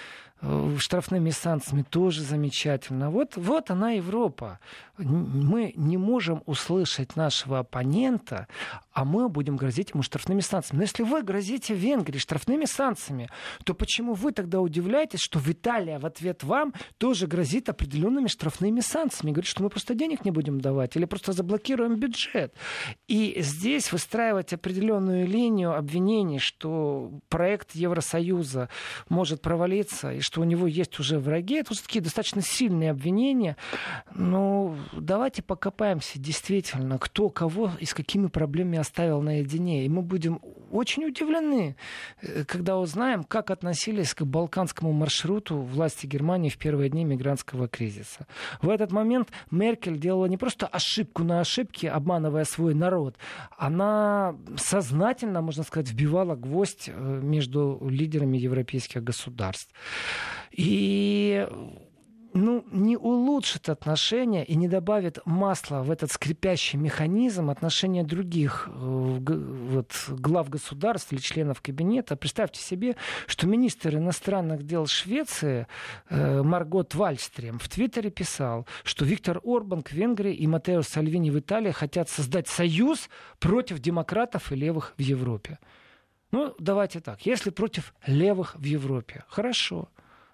штрафными 0.77 1.31
санкциями 1.31 1.84
тоже 1.84 2.22
замечательно. 2.22 3.10
Вот, 3.10 3.36
вот 3.36 3.72
она 3.72 3.91
Европа. 3.91 4.60
Мы 4.98 5.74
не 5.75 5.98
можем 5.98 6.43
услышать 6.46 7.15
нашего 7.15 7.60
оппонента, 7.60 8.48
а 8.91 9.05
мы 9.05 9.29
будем 9.29 9.55
грозить 9.55 9.91
ему 9.91 10.03
штрафными 10.03 10.41
санкциями. 10.41 10.79
Но 10.79 10.84
если 10.84 11.03
вы 11.03 11.24
грозите 11.24 11.74
Венгрии 11.74 12.17
штрафными 12.17 12.65
санкциями, 12.65 13.29
то 13.63 13.74
почему 13.74 14.13
вы 14.13 14.31
тогда 14.31 14.60
удивляетесь, 14.60 15.19
что 15.22 15.39
в 15.39 15.50
Италии 15.50 15.98
в 15.98 16.05
ответ 16.05 16.43
вам 16.43 16.74
тоже 16.98 17.27
грозит 17.27 17.69
определенными 17.69 18.27
штрафными 18.27 18.81
санкциями? 18.81 19.31
Говорит, 19.31 19.50
что 19.50 19.63
мы 19.63 19.69
просто 19.69 19.93
денег 19.93 20.25
не 20.25 20.31
будем 20.31 20.60
давать 20.60 20.96
или 20.96 21.05
просто 21.05 21.31
заблокируем 21.31 21.96
бюджет. 21.96 22.53
И 23.08 23.38
здесь 23.39 23.91
выстраивать 23.91 24.53
определенную 24.53 25.25
линию 25.27 25.75
обвинений, 25.75 26.39
что 26.39 27.12
проект 27.29 27.75
Евросоюза 27.75 28.69
может 29.08 29.41
провалиться 29.41 30.12
и 30.12 30.19
что 30.30 30.42
у 30.42 30.44
него 30.44 30.68
есть 30.68 31.00
уже 31.00 31.18
враги. 31.18 31.56
Это 31.56 31.72
вот 31.72 31.82
такие 31.82 32.02
достаточно 32.02 32.44
сильные 32.44 32.92
обвинения. 32.92 33.58
Но 34.14 34.76
давайте 34.94 35.42
покопаемся 35.42 36.20
действительно, 36.20 37.00
кто 37.00 37.30
кого 37.30 37.72
и 37.80 37.86
с 37.86 37.96
какими 37.96 38.28
проблемами 38.28 38.78
оставил 38.78 39.24
наедине. 39.24 39.86
И 39.86 39.90
мы 39.90 40.04
будем 40.04 40.40
очень 40.72 41.04
удивлены, 41.06 41.76
э, 42.22 42.44
когда 42.46 42.78
узнаем, 42.78 43.24
как 43.24 43.50
относились 43.50 44.14
к 44.14 44.22
балканскому 44.22 44.92
маршруту 44.92 45.58
власти 45.58 46.06
Германии 46.06 46.50
в 46.50 46.60
первые 46.60 46.92
дни 46.92 47.06
мигрантского 47.06 47.68
кризиса. 47.68 48.28
В 48.62 48.70
этот 48.70 48.92
момент 48.92 49.30
Меркель 49.50 49.98
делала 49.98 50.28
не 50.28 50.38
просто 50.38 50.68
ошибку 50.68 51.24
на 51.24 51.40
ошибке, 51.40 51.90
обманывая 51.90 52.44
свой 52.44 52.76
народ. 52.76 53.16
Она 53.58 54.36
сознательно, 54.58 55.42
можно 55.42 55.64
сказать, 55.64 55.90
вбивала 55.90 56.36
гвоздь 56.36 56.88
э, 56.88 57.20
между 57.24 57.80
лидерами 57.90 58.38
европейских 58.38 59.04
государств. 59.04 59.74
И 60.52 61.48
ну, 62.34 62.64
не 62.72 62.96
улучшит 62.98 63.70
отношения 63.70 64.44
и 64.44 64.56
не 64.56 64.68
добавит 64.68 65.20
масла 65.26 65.82
в 65.82 65.92
этот 65.92 66.12
скрипящий 66.12 66.78
механизм 66.78 67.50
отношения 67.50 68.04
других 68.04 68.68
э, 68.68 68.72
вот, 68.72 69.94
глав 70.10 70.50
государств 70.50 71.12
или 71.12 71.20
членов 71.20 71.62
кабинета. 71.62 72.16
Представьте 72.16 72.62
себе, 72.62 72.96
что 73.26 73.48
министр 73.48 73.96
иностранных 73.96 74.64
дел 74.64 74.86
Швеции 74.86 75.68
э, 76.10 76.42
Маргот 76.44 76.94
Вальстрем 76.96 77.60
в 77.60 77.68
Твиттере 77.68 78.12
писал, 78.12 78.68
что 78.84 79.06
Виктор 79.06 79.42
Орбан 79.44 79.84
в 79.84 79.92
Венгрии 79.92 80.34
и 80.34 80.48
Матео 80.48 80.82
Сальвини 80.82 81.32
в 81.32 81.40
Италии 81.40 81.72
хотят 81.72 82.10
создать 82.10 82.48
союз 82.48 83.10
против 83.40 83.80
демократов 83.80 84.52
и 84.52 84.56
левых 84.56 84.94
в 84.98 85.02
Европе. 85.02 85.60
Ну, 86.32 86.54
давайте 86.60 87.00
так. 87.00 87.26
Если 87.26 87.50
против 87.50 87.94
левых 88.06 88.56
в 88.56 88.64
Европе, 88.64 89.24
хорошо 89.28 89.90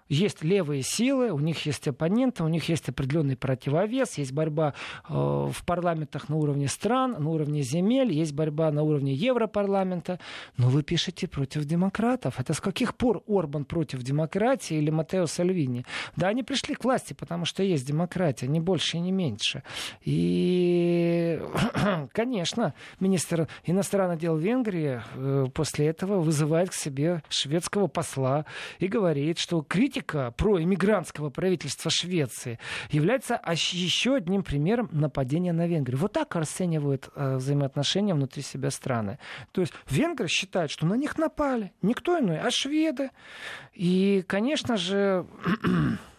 есть 0.08 0.44
левые 0.44 0.82
силы, 0.82 1.30
у 1.30 1.38
них 1.38 1.66
есть 1.66 1.88
оппоненты, 1.88 2.44
у 2.44 2.48
них 2.48 2.68
есть 2.68 2.88
определенный 2.88 3.36
противовес, 3.36 4.18
есть 4.18 4.32
борьба 4.32 4.74
э, 5.08 5.12
в 5.12 5.64
парламентах 5.64 6.28
на 6.28 6.36
уровне 6.36 6.68
стран, 6.68 7.16
на 7.18 7.30
уровне 7.30 7.62
земель, 7.62 8.12
есть 8.12 8.32
борьба 8.32 8.70
на 8.70 8.82
уровне 8.82 9.12
Европарламента. 9.12 10.18
Но 10.56 10.68
вы 10.68 10.82
пишете 10.82 11.26
против 11.26 11.64
демократов. 11.64 12.38
Это 12.38 12.52
с 12.54 12.60
каких 12.60 12.94
пор 12.94 13.22
Орбан 13.26 13.64
против 13.64 14.02
демократии 14.02 14.76
или 14.76 14.90
Матео 14.90 15.26
Сальвини? 15.26 15.84
Да, 16.14 16.28
они 16.28 16.42
пришли 16.42 16.74
к 16.74 16.84
власти, 16.84 17.12
потому 17.12 17.44
что 17.44 17.62
есть 17.62 17.86
демократия, 17.86 18.46
не 18.46 18.60
больше 18.60 18.98
и 18.98 19.00
не 19.00 19.12
меньше. 19.12 19.62
И, 20.02 21.40
конечно, 22.12 22.74
министр 23.00 23.48
иностранных 23.64 24.18
дел 24.18 24.36
Венгрии 24.36 25.02
э, 25.14 25.46
после 25.52 25.86
этого 25.86 26.20
вызывает 26.20 26.70
к 26.70 26.74
себе 26.74 27.22
шведского 27.28 27.88
посла 27.88 28.46
и 28.78 28.86
говорит, 28.86 29.38
что 29.38 29.62
критика 29.62 29.95
политика 29.96 30.30
проиммигрантского 30.36 31.30
правительства 31.30 31.90
Швеции 31.90 32.58
является 32.90 33.40
еще 33.72 34.16
одним 34.16 34.42
примером 34.42 34.88
нападения 34.92 35.52
на 35.52 35.66
Венгрию. 35.66 35.98
Вот 35.98 36.12
так 36.12 36.34
расценивают 36.36 37.08
э, 37.14 37.36
взаимоотношения 37.36 38.14
внутри 38.14 38.42
себя 38.42 38.70
страны. 38.70 39.18
То 39.52 39.62
есть 39.62 39.72
венгры 39.88 40.28
считают, 40.28 40.70
что 40.70 40.86
на 40.86 40.94
них 40.94 41.16
напали. 41.16 41.72
Никто 41.82 42.18
иной, 42.18 42.38
а 42.38 42.50
шведы. 42.50 43.10
И, 43.72 44.22
конечно 44.26 44.76
же, 44.76 45.26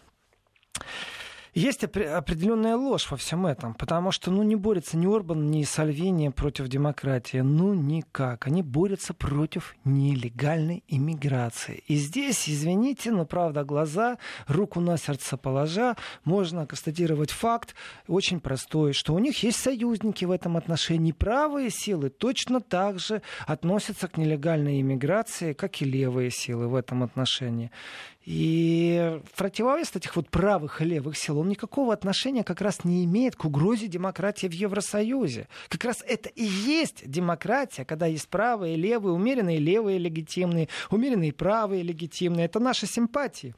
Есть 1.58 1.82
определенная 1.82 2.76
ложь 2.76 3.10
во 3.10 3.16
всем 3.16 3.44
этом, 3.44 3.74
потому 3.74 4.12
что 4.12 4.30
ну, 4.30 4.44
не 4.44 4.54
борется 4.54 4.96
ни 4.96 5.12
Орбан, 5.12 5.50
ни 5.50 5.64
Сальвини 5.64 6.28
против 6.28 6.68
демократии. 6.68 7.38
Ну, 7.38 7.74
никак. 7.74 8.46
Они 8.46 8.62
борются 8.62 9.12
против 9.12 9.74
нелегальной 9.84 10.84
иммиграции. 10.86 11.82
И 11.88 11.96
здесь, 11.96 12.48
извините, 12.48 13.10
но 13.10 13.26
правда 13.26 13.64
глаза, 13.64 14.18
руку 14.46 14.78
на 14.78 14.96
сердце 14.98 15.36
положа, 15.36 15.96
можно 16.22 16.64
констатировать 16.64 17.32
факт 17.32 17.74
очень 18.06 18.38
простой, 18.38 18.92
что 18.92 19.12
у 19.12 19.18
них 19.18 19.42
есть 19.42 19.58
союзники 19.58 20.24
в 20.24 20.30
этом 20.30 20.56
отношении. 20.56 21.10
Правые 21.10 21.70
силы 21.70 22.08
точно 22.08 22.60
так 22.60 23.00
же 23.00 23.20
относятся 23.48 24.06
к 24.06 24.16
нелегальной 24.16 24.80
иммиграции, 24.80 25.54
как 25.54 25.82
и 25.82 25.84
левые 25.84 26.30
силы 26.30 26.68
в 26.68 26.76
этом 26.76 27.02
отношении. 27.02 27.72
И 28.30 29.22
противовес 29.38 29.96
этих 29.96 30.14
вот 30.14 30.28
правых 30.28 30.82
и 30.82 30.84
левых 30.84 31.16
сил, 31.16 31.38
он 31.38 31.48
никакого 31.48 31.94
отношения 31.94 32.44
как 32.44 32.60
раз 32.60 32.84
не 32.84 33.06
имеет 33.06 33.36
к 33.36 33.46
угрозе 33.46 33.86
демократии 33.86 34.46
в 34.46 34.52
Евросоюзе. 34.52 35.48
Как 35.70 35.82
раз 35.84 36.04
это 36.06 36.28
и 36.28 36.44
есть 36.44 37.10
демократия, 37.10 37.86
когда 37.86 38.04
есть 38.04 38.28
правые, 38.28 38.76
левые, 38.76 39.14
умеренные 39.14 39.56
левые 39.56 39.96
легитимные, 39.96 40.68
умеренные 40.90 41.32
правые 41.32 41.82
легитимные. 41.82 42.44
Это 42.44 42.60
наши 42.60 42.86
симпатии. 42.86 43.54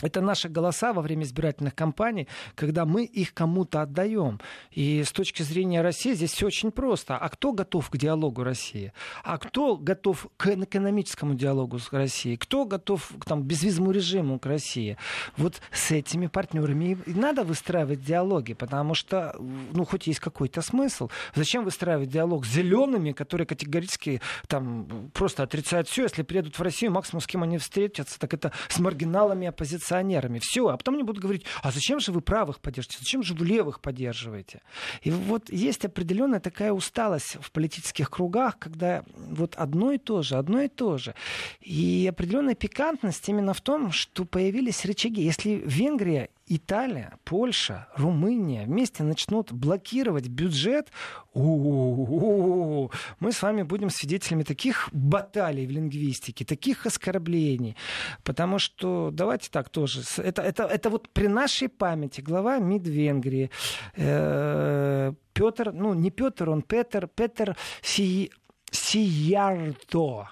Это 0.00 0.20
наши 0.20 0.48
голоса 0.48 0.92
во 0.92 1.02
время 1.02 1.24
избирательных 1.24 1.74
кампаний, 1.74 2.28
когда 2.54 2.84
мы 2.84 3.04
их 3.04 3.34
кому-то 3.34 3.82
отдаем. 3.82 4.40
И 4.70 5.02
с 5.02 5.10
точки 5.10 5.42
зрения 5.42 5.82
России 5.82 6.12
здесь 6.12 6.30
все 6.30 6.46
очень 6.46 6.70
просто. 6.70 7.16
А 7.16 7.28
кто 7.28 7.52
готов 7.52 7.90
к 7.90 7.96
диалогу 7.96 8.44
России? 8.44 8.92
А 9.24 9.38
кто 9.38 9.76
готов 9.76 10.28
к 10.36 10.46
экономическому 10.46 11.34
диалогу 11.34 11.80
с 11.80 11.92
Россией? 11.92 12.36
Кто 12.36 12.64
готов 12.64 13.10
к 13.18 13.24
там, 13.24 13.42
безвизовому 13.42 13.90
режиму 13.90 14.38
к 14.38 14.46
России? 14.46 14.96
Вот 15.36 15.60
с 15.72 15.90
этими 15.90 16.28
партнерами 16.28 16.96
и 17.04 17.14
надо 17.14 17.42
выстраивать 17.42 18.04
диалоги, 18.04 18.52
потому 18.52 18.94
что, 18.94 19.34
ну, 19.72 19.84
хоть 19.84 20.06
есть 20.06 20.20
какой-то 20.20 20.62
смысл. 20.62 21.10
Зачем 21.34 21.64
выстраивать 21.64 22.08
диалог 22.08 22.46
с 22.46 22.52
зелеными, 22.52 23.10
которые 23.10 23.48
категорически 23.48 24.20
там 24.46 25.10
просто 25.12 25.42
отрицают 25.42 25.88
все, 25.88 26.04
если 26.04 26.22
приедут 26.22 26.56
в 26.56 26.62
Россию, 26.62 26.92
максимум 26.92 27.20
с 27.20 27.26
кем 27.26 27.42
они 27.42 27.58
встретятся, 27.58 28.16
так 28.20 28.32
это 28.32 28.52
с 28.68 28.78
маргиналами 28.78 29.48
оппозиции 29.48 29.87
оппозиционерами. 29.88 30.38
Все. 30.38 30.68
А 30.68 30.76
потом 30.76 30.94
они 30.94 31.02
будут 31.02 31.22
говорить, 31.22 31.44
а 31.62 31.70
зачем 31.70 32.00
же 32.00 32.12
вы 32.12 32.20
правых 32.20 32.60
поддерживаете? 32.60 32.98
Зачем 33.00 33.22
же 33.22 33.34
вы 33.34 33.46
левых 33.46 33.80
поддерживаете? 33.80 34.60
И 35.02 35.10
вот 35.10 35.50
есть 35.50 35.84
определенная 35.84 36.40
такая 36.40 36.72
усталость 36.72 37.36
в 37.40 37.50
политических 37.50 38.10
кругах, 38.10 38.58
когда 38.58 39.04
вот 39.16 39.54
одно 39.56 39.92
и 39.92 39.98
то 39.98 40.22
же, 40.22 40.36
одно 40.36 40.60
и 40.60 40.68
то 40.68 40.98
же. 40.98 41.14
И 41.60 42.06
определенная 42.08 42.54
пикантность 42.54 43.28
именно 43.28 43.54
в 43.54 43.60
том, 43.60 43.92
что 43.92 44.24
появились 44.24 44.84
рычаги. 44.84 45.22
Если 45.22 45.62
Венгрия 45.64 46.28
Италия, 46.48 47.18
Польша, 47.24 47.88
Румыния 47.94 48.64
вместе 48.64 49.02
начнут 49.02 49.52
блокировать 49.52 50.28
бюджет, 50.28 50.88
мы 51.34 52.88
с 53.32 53.42
вами 53.42 53.62
будем 53.62 53.90
свидетелями 53.90 54.42
таких 54.42 54.88
баталий 54.92 55.66
в 55.66 55.70
лингвистике, 55.70 56.44
таких 56.44 56.86
оскорблений. 56.86 57.76
Потому 58.24 58.58
что, 58.58 59.10
давайте 59.12 59.50
так 59.50 59.68
тоже, 59.68 60.02
это, 60.18 60.42
это, 60.42 60.64
это 60.64 60.90
вот 60.90 61.08
при 61.10 61.28
нашей 61.28 61.68
памяти 61.68 62.20
глава 62.20 62.58
МИД 62.58 62.88
Венгрии, 62.88 63.50
э, 63.96 65.12
Петр, 65.32 65.72
ну 65.72 65.94
не 65.94 66.10
Петр, 66.10 66.50
он 66.50 66.62
Петр, 66.62 67.08
Петр 67.08 67.56
Си, 67.82 68.32
Сиярто. 68.70 70.28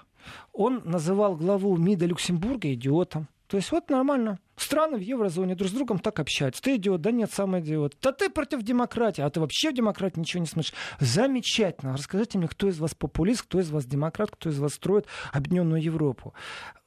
Он 0.51 0.81
называл 0.83 1.35
главу 1.35 1.77
МИДа 1.77 2.07
Люксембурга 2.07 2.73
идиотом. 2.73 3.27
То 3.47 3.57
есть 3.57 3.71
вот 3.71 3.89
нормально. 3.89 4.39
Страны 4.57 4.97
в 4.97 5.01
еврозоне 5.01 5.55
друг 5.55 5.69
с 5.69 5.73
другом 5.73 5.99
так 5.99 6.19
общаются. 6.19 6.61
Ты 6.61 6.75
идиот, 6.77 6.99
да 7.01 7.11
нет, 7.11 7.31
сам 7.31 7.57
идиот. 7.59 7.97
Да 8.01 8.11
ты 8.11 8.29
против 8.29 8.63
демократии, 8.63 9.21
а 9.21 9.29
ты 9.29 9.39
вообще 9.39 9.69
в 9.69 9.75
демократии 9.75 10.19
ничего 10.19 10.41
не 10.41 10.47
смыслишь. 10.47 10.73
Замечательно. 10.99 11.93
Расскажите 11.93 12.39
мне, 12.39 12.47
кто 12.47 12.67
из 12.67 12.79
вас 12.79 12.95
популист, 12.95 13.43
кто 13.43 13.59
из 13.59 13.69
вас 13.69 13.85
демократ, 13.85 14.31
кто 14.31 14.49
из 14.49 14.57
вас 14.57 14.73
строит 14.73 15.05
объединенную 15.31 15.81
Европу. 15.81 16.33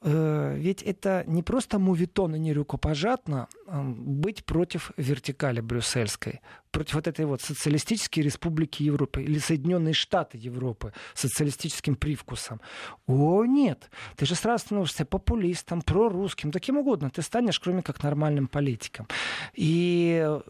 Э, 0.03 0.55
ведь 0.57 0.81
это 0.81 1.23
не 1.27 1.43
просто 1.43 1.77
мувитон 1.77 2.35
и 2.35 2.39
не 2.39 2.53
рукопожатно 2.53 3.47
э, 3.67 3.81
быть 3.83 4.45
против 4.45 4.91
вертикали 4.97 5.61
брюссельской, 5.61 6.41
против 6.71 6.95
вот 6.95 7.07
этой 7.07 7.25
вот 7.25 7.41
социалистической 7.41 8.23
республики 8.23 8.81
Европы 8.81 9.21
или 9.21 9.37
Соединенные 9.37 9.93
Штаты 9.93 10.39
Европы 10.39 10.93
с 11.13 11.21
социалистическим 11.21 11.95
привкусом. 11.95 12.61
О, 13.05 13.45
нет. 13.45 13.91
Ты 14.15 14.25
же 14.25 14.33
сразу 14.33 14.65
становишься 14.65 15.05
популистом, 15.05 15.83
прорусским, 15.83 16.51
таким 16.51 16.77
угодно. 16.77 17.11
Ты 17.11 17.21
станешь 17.21 17.59
кроме 17.61 17.81
как 17.81 18.03
нормальным 18.03 18.47
политикам. 18.47 19.07
И 19.53 20.21
э, 20.23 20.41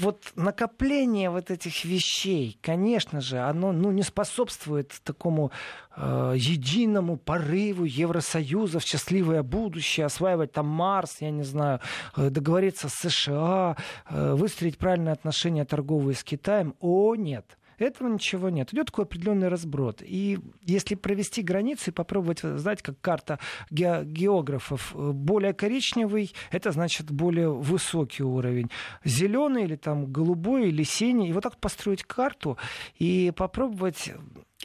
вот 0.00 0.32
накопление 0.36 1.30
вот 1.30 1.50
этих 1.50 1.84
вещей, 1.84 2.58
конечно 2.62 3.20
же, 3.20 3.38
оно 3.38 3.72
ну, 3.72 3.90
не 3.92 4.02
способствует 4.02 4.92
такому 5.04 5.50
э, 5.96 6.34
единому 6.36 7.16
порыву 7.16 7.84
Евросоюза 7.84 8.78
в 8.78 8.84
счастливое 8.84 9.42
будущее, 9.42 10.06
осваивать 10.06 10.52
там 10.52 10.66
Марс, 10.66 11.16
я 11.20 11.30
не 11.30 11.42
знаю, 11.42 11.80
э, 12.16 12.30
договориться 12.30 12.88
с 12.88 12.94
США, 12.94 13.76
э, 14.08 14.34
выстроить 14.34 14.78
правильные 14.78 15.12
отношения 15.12 15.64
торговые 15.64 16.16
с 16.16 16.24
Китаем. 16.24 16.74
О, 16.80 17.14
нет. 17.14 17.56
Этого 17.78 18.08
ничего 18.08 18.48
нет. 18.48 18.72
Идет 18.72 18.86
такой 18.86 19.04
определенный 19.04 19.48
разброд. 19.48 20.02
И 20.02 20.38
если 20.62 20.94
провести 20.94 21.42
границу 21.42 21.90
и 21.90 21.94
попробовать, 21.94 22.40
знаете, 22.42 22.82
как 22.82 23.00
карта 23.00 23.38
ге- 23.70 24.04
географов, 24.04 24.92
э, 24.94 25.10
более 25.12 25.52
коричневый, 25.52 26.32
это 26.50 26.72
значит 26.72 27.10
более 27.10 27.52
высокий 27.52 28.22
уровень. 28.22 28.70
Зеленый 29.04 29.64
или 29.64 29.76
там 29.76 30.06
голубой 30.06 30.68
или 30.68 30.82
синий. 30.82 31.28
И 31.30 31.32
вот 31.32 31.42
так 31.42 31.58
построить 31.58 32.02
карту 32.04 32.58
и 32.98 33.32
попробовать 33.36 34.12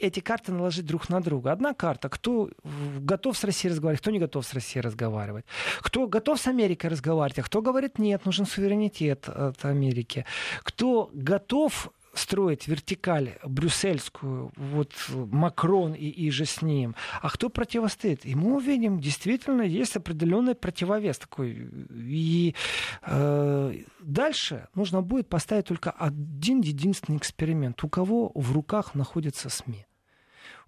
эти 0.00 0.20
карты 0.20 0.52
наложить 0.52 0.86
друг 0.86 1.08
на 1.08 1.20
друга. 1.20 1.52
Одна 1.52 1.74
карта, 1.74 2.08
кто 2.08 2.50
готов 2.98 3.36
с 3.36 3.44
Россией 3.44 3.72
разговаривать, 3.72 4.00
кто 4.00 4.10
не 4.10 4.18
готов 4.18 4.46
с 4.46 4.54
Россией 4.54 4.82
разговаривать. 4.82 5.44
Кто 5.80 6.06
готов 6.06 6.40
с 6.40 6.46
Америкой 6.46 6.90
разговаривать, 6.90 7.38
а 7.40 7.42
кто 7.42 7.60
говорит, 7.60 7.98
нет, 7.98 8.24
нужен 8.24 8.46
суверенитет 8.46 9.28
от 9.28 9.64
Америки. 9.64 10.24
Кто 10.62 11.10
готов 11.12 11.90
строить 12.14 12.68
вертикаль 12.68 13.38
брюссельскую, 13.44 14.52
вот 14.56 14.92
Макрон 15.08 15.94
и, 15.94 16.06
и 16.08 16.30
же 16.30 16.44
с 16.44 16.62
ним, 16.62 16.94
а 17.22 17.30
кто 17.30 17.48
противостоит? 17.48 18.26
И 18.26 18.34
мы 18.34 18.56
увидим, 18.56 19.00
действительно 19.00 19.62
есть 19.62 19.96
определенный 19.96 20.54
противовес 20.54 21.18
такой. 21.18 21.68
И 21.90 22.54
э, 23.02 23.74
дальше 24.00 24.68
нужно 24.74 25.02
будет 25.02 25.28
поставить 25.28 25.66
только 25.66 25.90
один 25.90 26.60
единственный 26.60 27.16
эксперимент. 27.16 27.82
У 27.84 27.88
кого 27.88 28.32
в 28.34 28.52
руках 28.52 28.94
находятся 28.94 29.48
СМИ? 29.48 29.86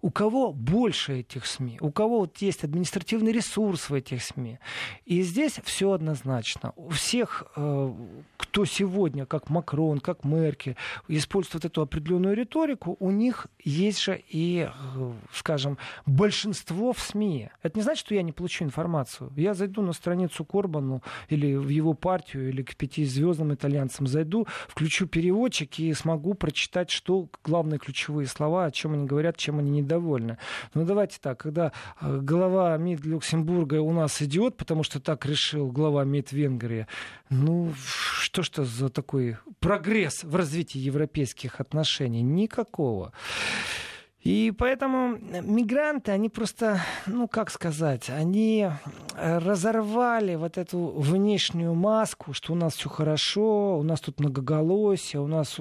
У 0.03 0.11
кого 0.11 0.51
больше 0.51 1.19
этих 1.21 1.45
СМИ, 1.45 1.77
у 1.79 1.89
кого 1.89 2.19
вот 2.19 2.37
есть 2.39 2.65
административный 2.65 3.31
ресурс 3.31 3.89
в 3.89 3.93
этих 3.93 4.21
СМИ. 4.21 4.59
И 5.05 5.21
здесь 5.21 5.61
все 5.63 5.93
однозначно. 5.93 6.73
У 6.75 6.89
всех, 6.89 7.45
э, 7.55 7.93
кто 8.35 8.65
сегодня, 8.65 9.25
как 9.25 9.49
Макрон, 9.49 9.99
как 9.99 10.25
Меркель, 10.25 10.75
использует 11.07 11.63
эту 11.63 11.81
определенную 11.81 12.35
риторику, 12.35 12.97
у 12.99 13.11
них 13.11 13.47
есть 13.63 14.01
же 14.01 14.21
и, 14.27 14.67
э, 14.67 15.13
скажем, 15.31 15.77
большинство 16.05 16.91
в 16.91 16.99
СМИ. 16.99 17.49
Это 17.61 17.79
не 17.79 17.83
значит, 17.83 18.05
что 18.05 18.13
я 18.13 18.23
не 18.23 18.33
получу 18.33 18.65
информацию. 18.65 19.31
Я 19.37 19.53
зайду 19.53 19.81
на 19.81 19.93
страницу 19.93 20.43
Корбану 20.43 21.01
или 21.29 21.55
в 21.55 21.69
его 21.69 21.93
партию, 21.93 22.49
или 22.49 22.61
к 22.61 22.75
пятизвездным 22.75 23.53
итальянцам 23.53 24.07
зайду, 24.07 24.47
включу 24.67 25.07
переводчик 25.07 25.79
и 25.79 25.93
смогу 25.93 26.33
прочитать, 26.33 26.89
что 26.89 27.29
главные 27.41 27.79
ключевые 27.79 28.27
слова, 28.27 28.65
о 28.65 28.71
чем 28.71 28.95
они 28.95 29.05
говорят, 29.05 29.37
чем 29.37 29.59
они 29.59 29.71
не 29.71 29.92
недовольны. 29.93 30.37
Ну, 30.73 30.85
давайте 30.85 31.17
так, 31.19 31.39
когда 31.39 31.71
э, 32.01 32.19
глава 32.21 32.77
МИД 32.77 33.05
Люксембурга 33.05 33.81
у 33.81 33.91
нас 33.91 34.21
идет, 34.21 34.57
потому 34.57 34.83
что 34.83 34.99
так 34.99 35.25
решил 35.25 35.71
глава 35.71 36.03
МИД 36.03 36.31
Венгрии, 36.31 36.87
ну, 37.29 37.73
что 38.19 38.43
что 38.43 38.65
за 38.65 38.89
такой 38.89 39.37
прогресс 39.59 40.23
в 40.23 40.35
развитии 40.35 40.79
европейских 40.79 41.59
отношений? 41.59 42.21
Никакого. 42.21 43.13
И 44.23 44.53
поэтому 44.57 45.17
мигранты, 45.41 46.13
они 46.13 46.29
просто, 46.29 46.79
ну 47.07 47.27
как 47.27 47.51
сказать, 47.51 48.09
они 48.09 48.69
разорвали 49.15 50.35
вот 50.35 50.57
эту 50.57 50.79
внешнюю 50.79 51.73
маску, 51.73 52.31
что 52.33 52.53
у 52.53 52.55
нас 52.55 52.75
все 52.75 52.87
хорошо, 52.87 53.77
у 53.77 53.83
нас 53.83 53.99
тут 53.99 54.21
многоголосие, 54.21 55.21
у 55.21 55.27
нас 55.27 55.59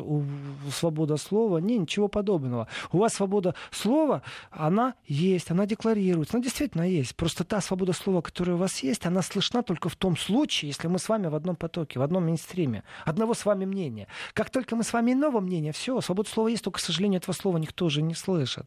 свобода 0.70 1.16
слова. 1.16 1.58
Не, 1.58 1.76
ничего 1.76 2.06
подобного. 2.06 2.68
У 2.92 2.98
вас 2.98 3.14
свобода 3.14 3.56
слова, 3.72 4.22
она 4.52 4.94
есть, 5.06 5.50
она 5.50 5.66
декларируется. 5.66 6.36
Она 6.36 6.44
действительно 6.44 6.88
есть. 6.88 7.16
Просто 7.16 7.42
та 7.42 7.60
свобода 7.60 7.92
слова, 7.92 8.20
которая 8.20 8.54
у 8.54 8.60
вас 8.60 8.78
есть, 8.84 9.06
она 9.06 9.22
слышна 9.22 9.64
только 9.64 9.88
в 9.88 9.96
том 9.96 10.16
случае, 10.16 10.68
если 10.68 10.86
мы 10.86 11.00
с 11.00 11.08
вами 11.08 11.26
в 11.26 11.34
одном 11.34 11.56
потоке, 11.56 11.98
в 11.98 12.02
одном 12.02 12.26
мейнстриме, 12.26 12.84
одного 13.04 13.34
с 13.34 13.44
вами 13.44 13.64
мнения. 13.64 14.06
Как 14.34 14.50
только 14.50 14.76
мы 14.76 14.84
с 14.84 14.92
вами 14.92 15.12
иного 15.12 15.40
мнения, 15.40 15.72
все, 15.72 16.00
свобода 16.00 16.30
слова 16.30 16.46
есть, 16.46 16.62
только, 16.62 16.78
к 16.78 16.82
сожалению, 16.82 17.18
этого 17.18 17.34
слова 17.34 17.58
никто 17.58 17.88
же 17.88 18.02
не 18.02 18.14
слышит 18.14 18.51
слышат. 18.52 18.66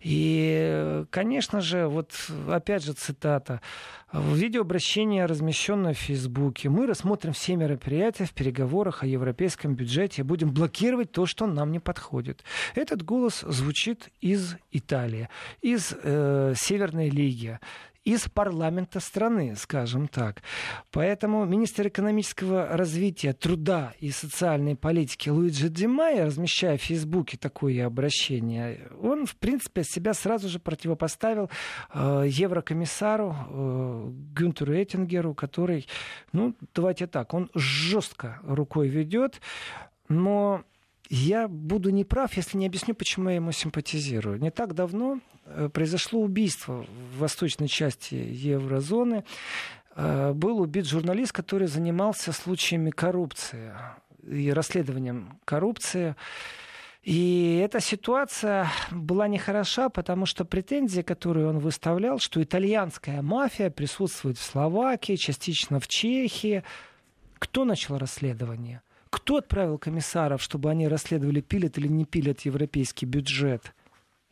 И, 0.00 1.04
конечно 1.10 1.60
же, 1.60 1.86
вот 1.86 2.12
опять 2.48 2.84
же 2.84 2.92
цитата. 2.92 3.60
В 4.12 4.34
видеообращении, 4.34 5.20
размещенное 5.20 5.94
в 5.94 5.98
Фейсбуке, 5.98 6.68
мы 6.68 6.86
рассмотрим 6.86 7.32
все 7.32 7.54
мероприятия 7.54 8.24
в 8.24 8.32
переговорах 8.32 9.04
о 9.04 9.06
европейском 9.06 9.74
бюджете 9.74 10.22
и 10.22 10.24
будем 10.24 10.52
блокировать 10.52 11.12
то, 11.12 11.26
что 11.26 11.46
нам 11.46 11.70
не 11.70 11.78
подходит. 11.78 12.42
Этот 12.74 13.04
голос 13.04 13.40
звучит 13.46 14.08
из 14.20 14.56
Италии, 14.72 15.28
из 15.62 15.94
э, 16.02 16.54
Северной 16.56 17.08
Лиги 17.08 17.60
из 18.10 18.28
парламента 18.28 18.98
страны, 18.98 19.54
скажем 19.56 20.08
так. 20.08 20.42
Поэтому 20.90 21.44
министр 21.44 21.88
экономического 21.88 22.76
развития, 22.76 23.32
труда 23.32 23.94
и 24.00 24.10
социальной 24.10 24.74
политики 24.74 25.28
Луиджи 25.28 25.68
Димай, 25.68 26.24
размещая 26.24 26.76
в 26.76 26.82
Фейсбуке 26.82 27.38
такое 27.38 27.86
обращение, 27.86 28.88
он, 29.00 29.26
в 29.26 29.36
принципе, 29.36 29.84
себя 29.84 30.12
сразу 30.14 30.48
же 30.48 30.58
противопоставил 30.58 31.50
э, 31.94 32.24
еврокомиссару 32.26 33.36
э, 33.36 34.10
Гюнтеру 34.34 34.74
Эттингеру, 34.74 35.34
который, 35.34 35.86
ну, 36.32 36.54
давайте 36.74 37.06
так, 37.06 37.32
он 37.32 37.48
жестко 37.54 38.40
рукой 38.42 38.88
ведет, 38.88 39.40
но 40.08 40.64
я 41.10 41.48
буду 41.48 41.90
неправ, 41.90 42.36
если 42.36 42.56
не 42.56 42.66
объясню, 42.66 42.94
почему 42.94 43.30
я 43.30 43.36
ему 43.36 43.50
симпатизирую. 43.50 44.40
Не 44.40 44.52
так 44.52 44.74
давно 44.74 45.18
э, 45.44 45.68
произошло 45.68 46.20
убийство 46.20 46.86
в 47.12 47.18
восточной 47.18 47.66
части 47.66 48.14
еврозоны. 48.14 49.24
Э, 49.96 50.32
был 50.32 50.60
убит 50.60 50.86
журналист, 50.86 51.32
который 51.32 51.66
занимался 51.66 52.32
случаями 52.32 52.90
коррупции 52.90 53.72
и 54.24 54.52
расследованием 54.52 55.40
коррупции. 55.44 56.14
И 57.02 57.60
эта 57.64 57.80
ситуация 57.80 58.68
была 58.92 59.26
нехороша, 59.26 59.88
потому 59.88 60.26
что 60.26 60.44
претензии, 60.44 61.02
которые 61.02 61.48
он 61.48 61.58
выставлял, 61.58 62.20
что 62.20 62.40
итальянская 62.40 63.20
мафия 63.20 63.70
присутствует 63.70 64.38
в 64.38 64.42
Словакии, 64.42 65.16
частично 65.16 65.80
в 65.80 65.88
Чехии. 65.88 66.62
Кто 67.40 67.64
начал 67.64 67.98
расследование? 67.98 68.80
Кто 69.10 69.36
отправил 69.36 69.78
комиссаров, 69.78 70.40
чтобы 70.42 70.70
они 70.70 70.88
расследовали, 70.88 71.40
пилят 71.40 71.78
или 71.78 71.88
не 71.88 72.04
пилят 72.04 72.40
европейский 72.42 73.06
бюджет? 73.06 73.74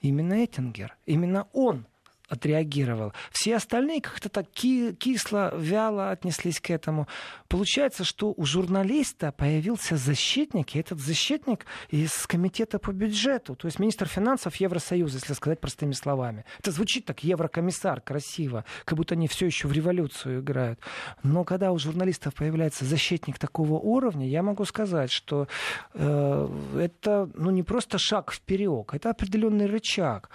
Именно 0.01 0.45
Эттингер. 0.45 0.97
Именно 1.05 1.49
он 1.53 1.87
отреагировал. 2.29 3.12
Все 3.31 3.57
остальные 3.57 4.01
как-то 4.01 4.29
так 4.29 4.51
кисло, 4.51 5.55
вяло 5.57 6.11
отнеслись 6.11 6.61
к 6.61 6.71
этому. 6.71 7.09
Получается, 7.49 8.05
что 8.05 8.35
у 8.37 8.45
журналиста 8.45 9.33
появился 9.33 9.97
защитник, 9.97 10.75
и 10.75 10.79
этот 10.79 11.01
защитник 11.01 11.67
из 11.88 12.27
комитета 12.27 12.79
по 12.79 12.93
бюджету, 12.93 13.57
то 13.57 13.67
есть 13.67 13.79
министр 13.79 14.07
финансов 14.07 14.57
Евросоюза, 14.57 15.19
если 15.19 15.33
сказать 15.33 15.61
простыми 15.61 15.93
словами. 15.93 16.45
Это 16.59 16.71
звучит 16.71 17.07
так, 17.07 17.25
еврокомиссар, 17.25 18.01
красиво, 18.01 18.64
как 18.85 18.99
будто 18.99 19.14
они 19.14 19.29
все 19.29 19.47
еще 19.47 19.69
в 19.69 19.73
революцию 19.73 20.41
играют. 20.41 20.81
Но 21.23 21.45
когда 21.45 21.73
у 21.73 21.79
журналистов 21.79 22.35
появляется 22.35 22.85
защитник 22.85 23.38
такого 23.38 23.75
уровня, 23.75 24.29
я 24.29 24.43
могу 24.43 24.64
сказать, 24.64 25.11
что 25.11 25.49
э, 25.95 26.49
это 26.79 27.31
ну, 27.35 27.51
не 27.51 27.62
просто 27.62 27.99
шаг 27.99 28.33
вперед, 28.33 28.88
это 28.93 29.11
определенный 29.11 29.67
рычаг. 29.67 30.31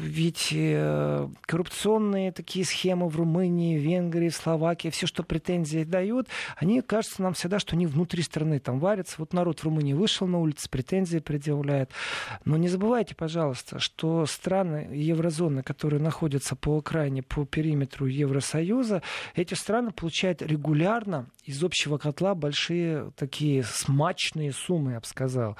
Ведь 0.00 0.48
э, 0.52 1.28
коррупционные 1.42 2.32
такие 2.32 2.64
схемы 2.64 3.08
в 3.08 3.16
Румынии, 3.16 3.78
Венгрии, 3.78 4.28
Словакии, 4.28 4.88
все, 4.90 5.06
что 5.06 5.22
претензии 5.22 5.84
дают, 5.84 6.28
они 6.56 6.82
кажется 6.82 7.22
нам 7.22 7.34
всегда, 7.34 7.58
что 7.58 7.76
они 7.76 7.86
внутри 7.86 8.22
страны 8.22 8.58
там 8.58 8.80
варятся. 8.80 9.16
Вот 9.18 9.32
народ 9.32 9.60
в 9.60 9.64
Румынии 9.64 9.92
вышел 9.92 10.26
на 10.26 10.40
улицу, 10.40 10.68
претензии 10.68 11.18
предъявляет. 11.18 11.90
Но 12.44 12.56
не 12.56 12.68
забывайте, 12.68 13.14
пожалуйста, 13.14 13.78
что 13.78 14.26
страны 14.26 14.88
еврозоны, 14.92 15.62
которые 15.62 16.02
находятся 16.02 16.56
по 16.56 16.76
окраине, 16.78 17.22
по 17.22 17.44
периметру 17.44 18.06
Евросоюза, 18.06 19.02
эти 19.34 19.54
страны 19.54 19.92
получают 19.92 20.42
регулярно 20.42 21.26
из 21.44 21.62
общего 21.62 21.98
котла 21.98 22.34
большие 22.34 23.12
такие 23.16 23.62
смачные 23.62 24.52
суммы, 24.52 24.92
я 24.92 25.00
бы 25.00 25.06
сказал, 25.06 25.56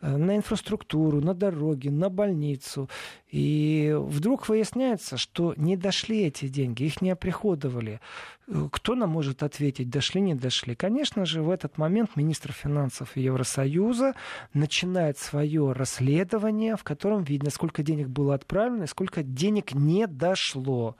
э, 0.00 0.16
на 0.16 0.36
инфраструктуру, 0.36 1.20
на 1.20 1.34
дороги, 1.34 1.88
на 1.88 2.10
больницу. 2.10 2.88
И 3.30 3.67
вдруг 3.96 4.48
выясняется, 4.48 5.16
что 5.16 5.54
не 5.56 5.76
дошли 5.76 6.22
эти 6.22 6.48
деньги, 6.48 6.84
их 6.84 7.02
не 7.02 7.10
оприходовали. 7.10 8.00
Э, 8.46 8.68
кто 8.70 8.94
нам 8.94 9.10
может 9.10 9.42
ответить, 9.42 9.90
дошли, 9.90 10.20
не 10.20 10.34
дошли? 10.34 10.74
Конечно 10.74 11.24
же, 11.24 11.42
в 11.42 11.50
этот 11.50 11.78
момент 11.78 12.16
министр 12.16 12.52
финансов 12.52 13.16
Евросоюза 13.16 14.14
начинает 14.54 15.18
свое 15.18 15.72
расследование, 15.72 16.76
в 16.76 16.84
котором 16.84 17.24
видно, 17.24 17.50
сколько 17.50 17.82
денег 17.82 18.08
было 18.08 18.34
отправлено 18.34 18.84
и 18.84 18.88
сколько 18.88 19.22
денег 19.22 19.74
не 19.74 20.06
дошло. 20.06 20.96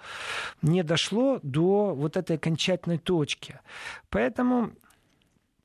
Не 0.63 0.83
дошло 0.83 1.41
до 1.43 1.95
вот 1.95 2.17
этой 2.17 2.37
окончательной 2.37 2.99
точки. 2.99 3.61
Поэтому 4.11 4.73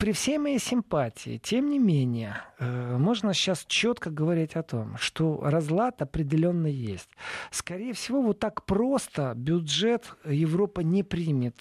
при 0.03 0.11
всей 0.11 0.37
моей 0.37 0.59
симпатии, 0.59 1.39
тем 1.41 1.69
не 1.69 1.79
менее, 1.79 2.35
э, 2.59 2.97
можно 2.97 3.33
сейчас 3.33 3.63
четко 3.65 4.09
говорить 4.09 4.57
о 4.57 4.61
том, 4.61 4.97
что 4.97 5.39
разлад 5.41 6.01
определенно 6.01 6.67
есть. 6.67 7.07
Скорее 7.51 7.93
всего, 7.93 8.21
вот 8.21 8.37
так 8.37 8.65
просто 8.65 9.31
бюджет 9.33 10.13
Европа 10.25 10.81
не 10.81 11.03
примет 11.03 11.55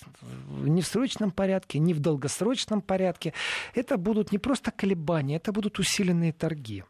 ни 0.48 0.80
в 0.80 0.86
срочном 0.88 1.30
порядке, 1.30 1.78
ни 1.78 1.92
в 1.92 2.00
долгосрочном 2.00 2.80
порядке. 2.80 3.32
Это 3.76 3.96
будут 3.96 4.32
не 4.32 4.38
просто 4.38 4.72
колебания, 4.72 5.36
это 5.36 5.52
будут 5.52 5.78
усиленные 5.78 6.32
торги. 6.32 6.82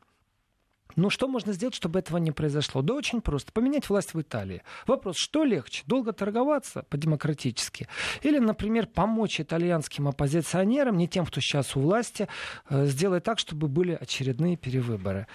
Ну, 0.97 1.11
что 1.11 1.29
можно 1.29 1.53
сделать, 1.53 1.75
чтобы 1.75 1.99
этого 1.99 2.19
не 2.19 2.31
произошло? 2.31 2.83
Да 2.83 2.95
очень 2.95 3.21
просто. 3.21 3.53
Поменять 3.53 3.89
власть 3.89 4.15
в 4.15 4.21
Италии. 4.21 4.63
Вопрос, 4.87 5.17
что 5.17 5.45
легче? 5.45 5.83
Долго 5.87 6.13
торговаться 6.13 6.85
по-демократически? 6.89 7.89
Или, 8.23 8.39
например, 8.39 8.87
помочь 8.87 9.41
итальянским 9.41 10.09
оппозиционерам, 10.09 10.97
не 10.97 11.09
тем, 11.09 11.27
кто 11.27 11.41
сейчас 11.41 11.77
у 11.77 11.81
власти, 11.81 12.29
э, 12.69 12.87
сделать 12.87 13.25
так, 13.25 13.39
чтобы 13.39 13.69
были 13.69 13.97
очередные 14.01 14.57
перевыборы? 14.57 15.27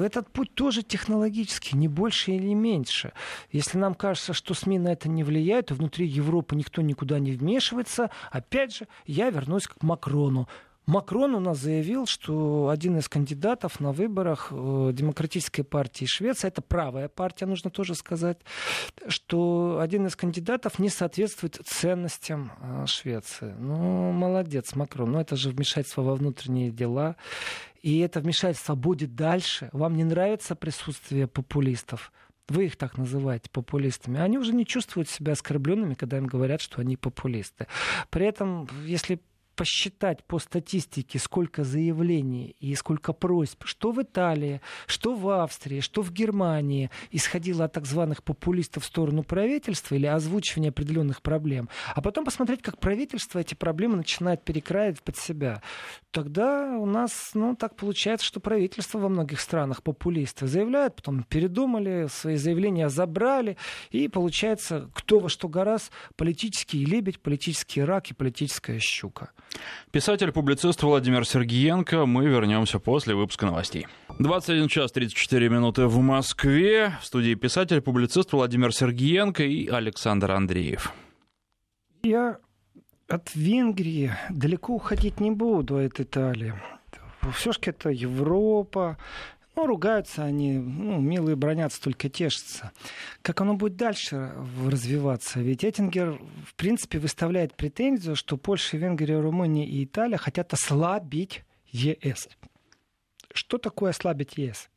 Этот 0.00 0.28
путь 0.30 0.54
тоже 0.54 0.82
технологический, 0.82 1.76
не 1.76 1.86
больше 1.86 2.32
или 2.32 2.52
меньше. 2.52 3.12
Если 3.52 3.78
нам 3.78 3.94
кажется, 3.94 4.32
что 4.32 4.52
СМИ 4.52 4.78
на 4.80 4.88
это 4.88 5.08
не 5.08 5.22
влияют, 5.22 5.66
то 5.66 5.74
внутри 5.74 6.06
Европы 6.06 6.56
никто 6.56 6.82
никуда 6.82 7.20
не 7.20 7.30
вмешивается, 7.30 8.10
опять 8.32 8.74
же, 8.74 8.88
я 9.06 9.30
вернусь 9.30 9.68
к 9.68 9.80
Макрону. 9.82 10.48
Макрон 10.88 11.34
у 11.34 11.40
нас 11.40 11.58
заявил, 11.58 12.06
что 12.06 12.70
один 12.70 12.96
из 12.96 13.10
кандидатов 13.10 13.78
на 13.78 13.92
выборах 13.92 14.48
э, 14.50 14.90
Демократической 14.94 15.62
партии 15.62 16.06
Швеции, 16.06 16.48
это 16.48 16.62
правая 16.62 17.10
партия, 17.10 17.44
нужно 17.44 17.68
тоже 17.68 17.94
сказать, 17.94 18.38
что 19.06 19.80
один 19.82 20.06
из 20.06 20.16
кандидатов 20.16 20.78
не 20.78 20.88
соответствует 20.88 21.60
ценностям 21.62 22.52
э, 22.62 22.86
Швеции. 22.86 23.54
Ну, 23.58 24.12
молодец, 24.12 24.74
Макрон. 24.74 25.12
Но 25.12 25.20
это 25.20 25.36
же 25.36 25.50
вмешательство 25.50 26.00
во 26.00 26.14
внутренние 26.14 26.70
дела. 26.70 27.16
И 27.82 27.98
это 27.98 28.20
вмешательство 28.20 28.74
будет 28.74 29.14
дальше. 29.14 29.68
Вам 29.72 29.94
не 29.94 30.04
нравится 30.04 30.56
присутствие 30.56 31.26
популистов? 31.26 32.12
вы 32.48 32.64
их 32.64 32.76
так 32.76 32.96
называете 32.96 33.50
популистами, 33.50 34.18
они 34.18 34.38
уже 34.38 34.54
не 34.54 34.64
чувствуют 34.64 35.10
себя 35.10 35.32
оскорбленными, 35.34 35.92
когда 35.92 36.16
им 36.16 36.26
говорят, 36.26 36.62
что 36.62 36.80
они 36.80 36.96
популисты. 36.96 37.66
При 38.08 38.24
этом, 38.24 38.66
если 38.86 39.20
посчитать 39.58 40.22
по 40.24 40.38
статистике, 40.38 41.18
сколько 41.18 41.64
заявлений 41.64 42.54
и 42.60 42.76
сколько 42.76 43.12
просьб, 43.12 43.64
что 43.64 43.90
в 43.90 44.00
Италии, 44.00 44.60
что 44.86 45.14
в 45.14 45.28
Австрии, 45.42 45.80
что 45.80 46.02
в 46.02 46.12
Германии 46.12 46.90
исходило 47.10 47.64
от 47.64 47.72
так 47.72 47.84
званых 47.84 48.22
популистов 48.22 48.84
в 48.84 48.86
сторону 48.86 49.24
правительства 49.24 49.96
или 49.96 50.06
озвучивания 50.06 50.70
определенных 50.70 51.22
проблем, 51.22 51.68
а 51.92 52.00
потом 52.00 52.24
посмотреть, 52.24 52.62
как 52.62 52.78
правительство 52.78 53.40
эти 53.40 53.54
проблемы 53.54 53.96
начинает 53.96 54.44
перекраивать 54.44 55.02
под 55.02 55.16
себя, 55.16 55.60
тогда 56.12 56.78
у 56.78 56.86
нас, 56.86 57.32
ну, 57.34 57.56
так 57.56 57.74
получается, 57.74 58.24
что 58.24 58.38
правительство 58.38 59.00
во 59.00 59.08
многих 59.08 59.40
странах 59.40 59.82
популисты 59.82 60.46
заявляют, 60.46 60.94
потом 60.94 61.24
передумали, 61.24 62.06
свои 62.08 62.36
заявления 62.36 62.88
забрали, 62.88 63.56
и 63.90 64.06
получается, 64.06 64.88
кто 64.94 65.18
во 65.18 65.28
что 65.28 65.48
гораз, 65.48 65.90
политический 66.14 66.84
лебедь, 66.84 67.20
политический 67.20 67.82
рак 67.82 68.12
и 68.12 68.14
политическая 68.14 68.78
щука. 68.78 69.32
Писатель-публицист 69.90 70.82
Владимир 70.82 71.24
Сергиенко. 71.24 72.06
Мы 72.06 72.26
вернемся 72.26 72.78
после 72.78 73.14
выпуска 73.14 73.46
новостей. 73.46 73.86
21 74.18 74.68
час 74.68 74.92
34 74.92 75.48
минуты 75.48 75.86
в 75.86 75.98
Москве. 75.98 76.92
В 77.00 77.06
студии 77.06 77.34
писатель-публицист 77.34 78.32
Владимир 78.32 78.72
Сергиенко 78.72 79.44
и 79.44 79.68
Александр 79.68 80.32
Андреев. 80.32 80.92
Я 82.02 82.38
от 83.08 83.34
Венгрии 83.34 84.12
далеко 84.30 84.74
уходить 84.74 85.20
не 85.20 85.30
буду, 85.30 85.78
от 85.78 85.98
Италии. 85.98 86.54
Все-таки 87.32 87.70
это 87.70 87.90
Европа, 87.90 88.98
ну, 89.58 89.66
ругаются 89.66 90.22
они, 90.22 90.52
ну, 90.52 91.00
милые 91.00 91.34
бронятся, 91.34 91.82
только 91.82 92.08
тешатся. 92.08 92.70
Как 93.22 93.40
оно 93.40 93.54
будет 93.54 93.74
дальше 93.74 94.32
развиваться? 94.64 95.40
Ведь 95.40 95.64
Эттингер, 95.64 96.20
в 96.46 96.54
принципе, 96.54 97.00
выставляет 97.00 97.56
претензию, 97.56 98.14
что 98.14 98.36
Польша, 98.36 98.76
Венгрия, 98.76 99.18
Румыния 99.18 99.66
и 99.66 99.84
Италия 99.84 100.16
хотят 100.16 100.52
ослабить 100.52 101.42
ЕС. 101.72 102.28
Что 103.34 103.58
такое 103.58 103.90
ослабить 103.90 104.38
ЕС? 104.38 104.68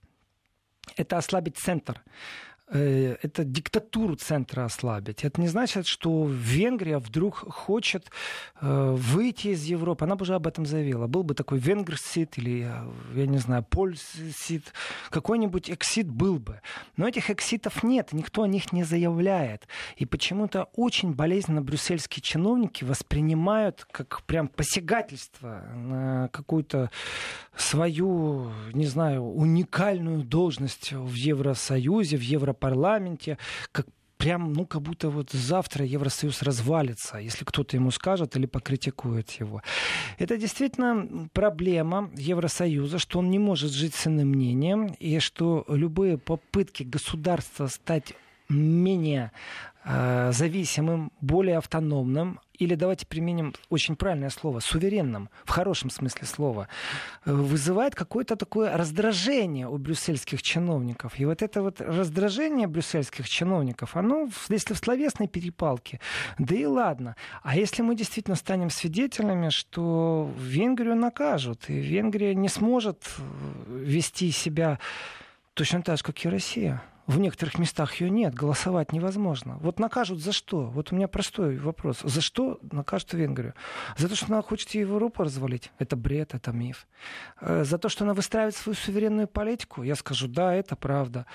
Это 0.96 1.20
ослабить 1.20 1.58
центр. 1.58 2.02
Э, 2.74 3.18
это 3.22 3.44
диктатуру 3.44 4.16
центра 4.16 4.64
ослабить. 4.64 5.26
Это 5.26 5.42
не 5.42 5.48
значит, 5.48 5.86
что 5.88 6.26
Венгрия 6.26 7.00
вдруг 7.00 7.36
хочет 7.36 8.10
э, 8.62 8.96
выйти 8.98 9.50
из 9.50 9.64
Европы. 9.66 10.06
Она 10.06 10.16
бы 10.16 10.24
уже 10.24 10.36
об 10.36 10.48
этом 10.48 10.66
заявила. 10.66 11.08
Был 11.08 11.24
бы 11.24 11.34
такой 11.34 11.60
венгерсит 11.60 12.38
или, 12.38 12.66
э, 12.66 13.20
я 13.20 13.28
не 13.28 13.40
знаю, 13.40 13.64
польсит, 13.64 14.74
какой-нибудь 15.10 15.70
эксит 15.70 16.08
был 16.08 16.40
бы. 16.40 16.62
Но 16.96 17.08
этих 17.10 17.30
экситов 17.30 17.84
нет, 17.84 18.14
никто 18.14 18.44
о 18.44 18.48
них 18.48 18.72
не 18.72 18.84
заявляет. 18.84 19.68
И 19.98 20.06
почему-то 20.06 20.70
очень 20.74 21.14
болезненно 21.14 21.62
брюссельские 21.62 22.24
чиновники 22.24 22.86
воспринимают 22.86 23.86
как 23.92 24.22
прям 24.24 24.48
посягательство 24.48 25.62
на 25.76 26.30
какую-то 26.30 26.90
свою, 27.58 28.50
не 28.72 28.86
знаю, 28.86 29.24
уникальную 29.24 30.24
должность 30.24 30.94
в 30.94 31.14
Евросоюзе, 31.14 32.16
в 32.16 32.22
Европарламенте, 32.62 33.38
как 33.72 33.88
прям, 34.18 34.54
ну, 34.54 34.68
как 34.68 34.84
будто 34.84 35.10
вот 35.10 35.32
завтра 35.32 35.84
Евросоюз 35.84 36.44
развалится, 36.44 37.18
если 37.18 37.44
кто-то 37.44 37.76
ему 37.76 37.90
скажет 37.90 38.36
или 38.36 38.46
покритикует 38.46 39.32
его. 39.32 39.64
Это 40.20 40.38
действительно 40.38 41.28
проблема 41.34 42.12
Евросоюза, 42.16 43.00
что 43.00 43.20
он 43.20 43.32
не 43.32 43.40
может 43.40 43.72
жить 43.72 43.96
с 43.96 44.06
иным 44.06 44.30
мнением, 44.30 44.96
и 45.00 45.20
что 45.20 45.66
любые 45.68 46.20
попытки 46.20 46.84
государства 46.84 47.66
стать 47.68 48.14
менее 48.54 49.32
э, 49.84 50.32
зависимым, 50.32 51.12
более 51.22 51.58
автономным, 51.58 52.40
или 52.62 52.76
давайте 52.76 53.08
применим 53.08 53.54
очень 53.70 53.96
правильное 53.96 54.30
слово, 54.30 54.60
суверенным, 54.60 55.30
в 55.46 55.50
хорошем 55.50 55.90
смысле 55.90 56.28
слова, 56.28 56.68
э, 57.26 57.32
вызывает 57.32 57.96
какое-то 57.96 58.36
такое 58.36 58.78
раздражение 58.78 59.68
у 59.68 59.78
брюссельских 59.78 60.44
чиновников. 60.44 61.20
И 61.20 61.26
вот 61.26 61.42
это 61.42 61.64
вот 61.64 61.82
раздражение 61.82 62.68
брюссельских 62.68 63.28
чиновников, 63.28 63.96
оно, 63.96 64.30
если 64.50 64.74
в 64.74 64.78
словесной 64.78 65.28
перепалке, 65.28 66.00
да 66.38 66.56
и 66.56 66.66
ладно. 66.66 67.16
А 67.42 67.56
если 67.56 67.82
мы 67.82 67.96
действительно 67.96 68.36
станем 68.36 68.70
свидетелями, 68.70 69.50
что 69.50 70.30
Венгрию 70.38 70.96
накажут, 70.96 71.70
и 71.70 71.74
Венгрия 71.74 72.36
не 72.36 72.50
сможет 72.50 73.04
э, 73.18 73.84
вести 73.86 74.30
себя 74.32 74.78
точно 75.56 75.82
так 75.82 75.98
же, 75.98 76.04
как 76.04 76.24
и 76.24 76.30
Россия– 76.30 76.84
В 77.08 77.20
некоторых 77.20 77.58
местах 77.60 77.96
ее 77.96 78.10
нет, 78.10 78.34
голосовать 78.34 78.94
невозможно. 78.94 79.58
Вот 79.62 79.80
накажут 79.80 80.20
за 80.20 80.32
что? 80.32 80.66
Вот 80.68 80.92
у 80.92 80.96
меня 80.96 81.08
простой 81.08 81.58
вопрос. 81.58 82.02
За 82.04 82.22
что 82.22 82.60
накажут 82.72 83.14
Венгрию? 83.14 83.54
За 83.98 84.08
то, 84.08 84.16
что 84.16 84.28
она 84.28 84.42
хочет 84.42 84.70
Европу 84.72 85.24
развалить? 85.24 85.72
Это 85.80 85.96
бред, 85.96 86.34
это 86.34 86.52
миф. 86.52 86.88
Э, 87.42 87.64
за 87.64 87.78
то, 87.78 87.90
что 87.90 88.04
она 88.04 88.14
выстраивает 88.14 88.56
свою 88.56 88.76
суверенную 88.76 89.28
политику? 89.28 89.84
Я 89.84 89.96
скажу, 89.96 90.28
да, 90.28 90.54
это 90.54 90.76
правда. 90.76 91.26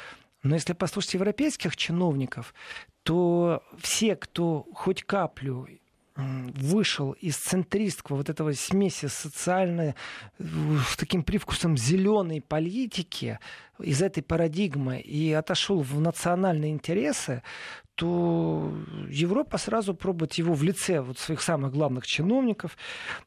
Но 0.42 0.54
если 0.54 0.72
послушать 0.72 1.14
европейских 1.14 1.76
чиновников, 1.76 2.54
то 3.02 3.62
все, 3.78 4.16
кто 4.16 4.66
хоть 4.72 5.02
каплю 5.02 5.66
вышел 6.16 7.12
из 7.12 7.36
центристского 7.36 8.16
вот 8.16 8.30
этого 8.30 8.52
смеси 8.52 9.06
социальной 9.06 9.94
с 10.38 10.96
таким 10.96 11.22
привкусом 11.22 11.76
зеленой 11.76 12.40
политики 12.40 13.38
из 13.78 14.00
этой 14.00 14.22
парадигмы 14.22 15.00
и 15.00 15.32
отошел 15.32 15.80
в 15.80 16.00
национальные 16.00 16.72
интересы, 16.72 17.42
то 17.96 18.72
Европа 19.08 19.56
сразу 19.56 19.94
пробует 19.94 20.34
его 20.34 20.52
в 20.52 20.62
лице 20.62 21.00
вот 21.00 21.18
своих 21.18 21.40
самых 21.40 21.72
главных 21.72 22.06
чиновников, 22.06 22.76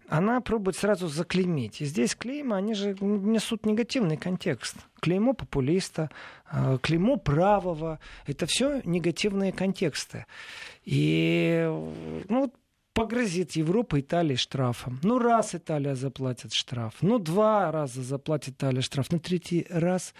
она 0.07 0.41
пробует 0.41 0.77
сразу 0.77 1.07
заклеймить. 1.07 1.81
И 1.81 1.85
здесь 1.85 2.15
клейма, 2.15 2.57
они 2.57 2.75
же 2.75 2.95
несут 3.01 3.65
негативный 3.65 4.15
контекст. 4.15 4.77
Клеймо 5.01 5.33
популиста, 5.33 6.11
э, 6.51 6.77
клеймо 6.81 7.17
правого, 7.17 7.99
это 8.27 8.45
все 8.45 8.81
негативные 8.85 9.51
контексты. 9.51 10.27
И 10.85 11.67
ну, 12.29 12.53
погрозит 12.99 13.53
Европа 13.53 14.01
Италии 14.01 14.35
штрафом. 14.35 14.99
Ну, 15.03 15.19
раз 15.19 15.55
Италия 15.55 15.95
заплатит 15.95 16.51
штраф, 16.51 16.95
ну, 16.99 17.17
два 17.17 17.71
раза 17.71 18.01
заплатит 18.03 18.55
Италия 18.55 18.81
штраф, 18.81 19.05
ну, 19.09 19.19
третий 19.19 19.65
раз 19.69 20.13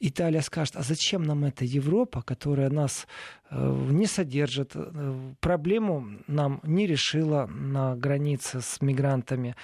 Италия 0.00 0.42
скажет, 0.42 0.76
а 0.76 0.82
зачем 0.82 1.22
нам 1.22 1.44
эта 1.44 1.64
Европа, 1.64 2.20
которая 2.20 2.68
нас 2.68 3.06
э, 3.48 3.86
не 3.90 4.04
содержит, 4.04 4.72
э, 4.74 5.32
проблему 5.40 6.08
нам 6.26 6.60
не 6.62 6.86
решила 6.86 7.46
на 7.46 7.96
границе 7.96 8.60
с 8.60 8.82
мигрантами, 8.82 9.56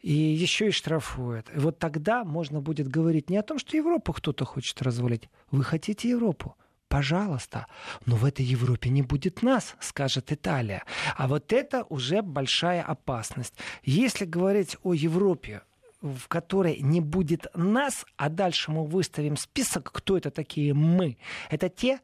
и 0.00 0.12
еще 0.12 0.66
и 0.66 0.72
штрафует. 0.72 1.48
И 1.54 1.60
вот 1.60 1.78
тогда 1.78 2.24
можно 2.24 2.60
будет 2.60 2.88
говорить 2.88 3.30
не 3.30 3.36
о 3.36 3.42
том, 3.42 3.60
что 3.60 3.76
Европу 3.76 4.12
кто-то 4.12 4.44
хочет 4.44 4.82
развалить. 4.82 5.28
Вы 5.52 5.62
хотите 5.62 6.08
Европу? 6.08 6.56
Пожалуйста, 6.88 7.66
но 8.04 8.16
в 8.16 8.24
этой 8.24 8.44
Европе 8.44 8.90
не 8.90 9.02
будет 9.02 9.42
нас, 9.42 9.74
скажет 9.80 10.30
Италия. 10.30 10.84
А 11.16 11.26
вот 11.26 11.52
это 11.52 11.84
уже 11.88 12.22
большая 12.22 12.82
опасность. 12.82 13.54
Если 13.82 14.24
говорить 14.24 14.76
о 14.84 14.94
Европе, 14.94 15.62
в 16.00 16.28
которой 16.28 16.78
не 16.80 17.00
будет 17.00 17.46
нас, 17.54 18.06
а 18.16 18.28
дальше 18.28 18.70
мы 18.70 18.86
выставим 18.86 19.36
список, 19.36 19.90
кто 19.92 20.16
это 20.16 20.30
такие 20.30 20.74
мы. 20.74 21.18
Это 21.50 21.68
те, 21.68 22.00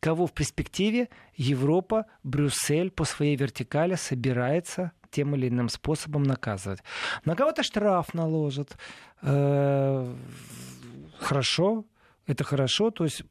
кого 0.00 0.26
в 0.26 0.32
перспективе 0.32 1.08
Европа, 1.34 2.04
Брюссель 2.22 2.90
по 2.90 3.04
своей 3.04 3.36
вертикали 3.36 3.94
собирается 3.94 4.92
тем 5.10 5.34
или 5.34 5.48
иным 5.48 5.70
способом 5.70 6.22
наказывать. 6.22 6.82
На 7.24 7.34
кого-то 7.34 7.62
штраф 7.62 8.12
наложат. 8.12 8.76
Э, 9.22 10.14
хорошо, 11.18 11.86
это 12.26 12.44
хорошо. 12.44 12.90
То 12.90 13.04
есть 13.04 13.22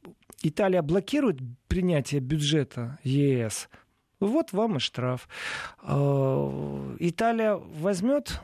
Италия 0.42 0.82
блокирует 0.82 1.38
принятие 1.68 2.20
бюджета 2.20 2.98
ЕС, 3.02 3.68
вот 4.20 4.52
вам 4.52 4.76
и 4.76 4.80
штраф. 4.80 5.28
А, 5.78 6.96
Италия 6.98 7.54
возьмет 7.54 8.40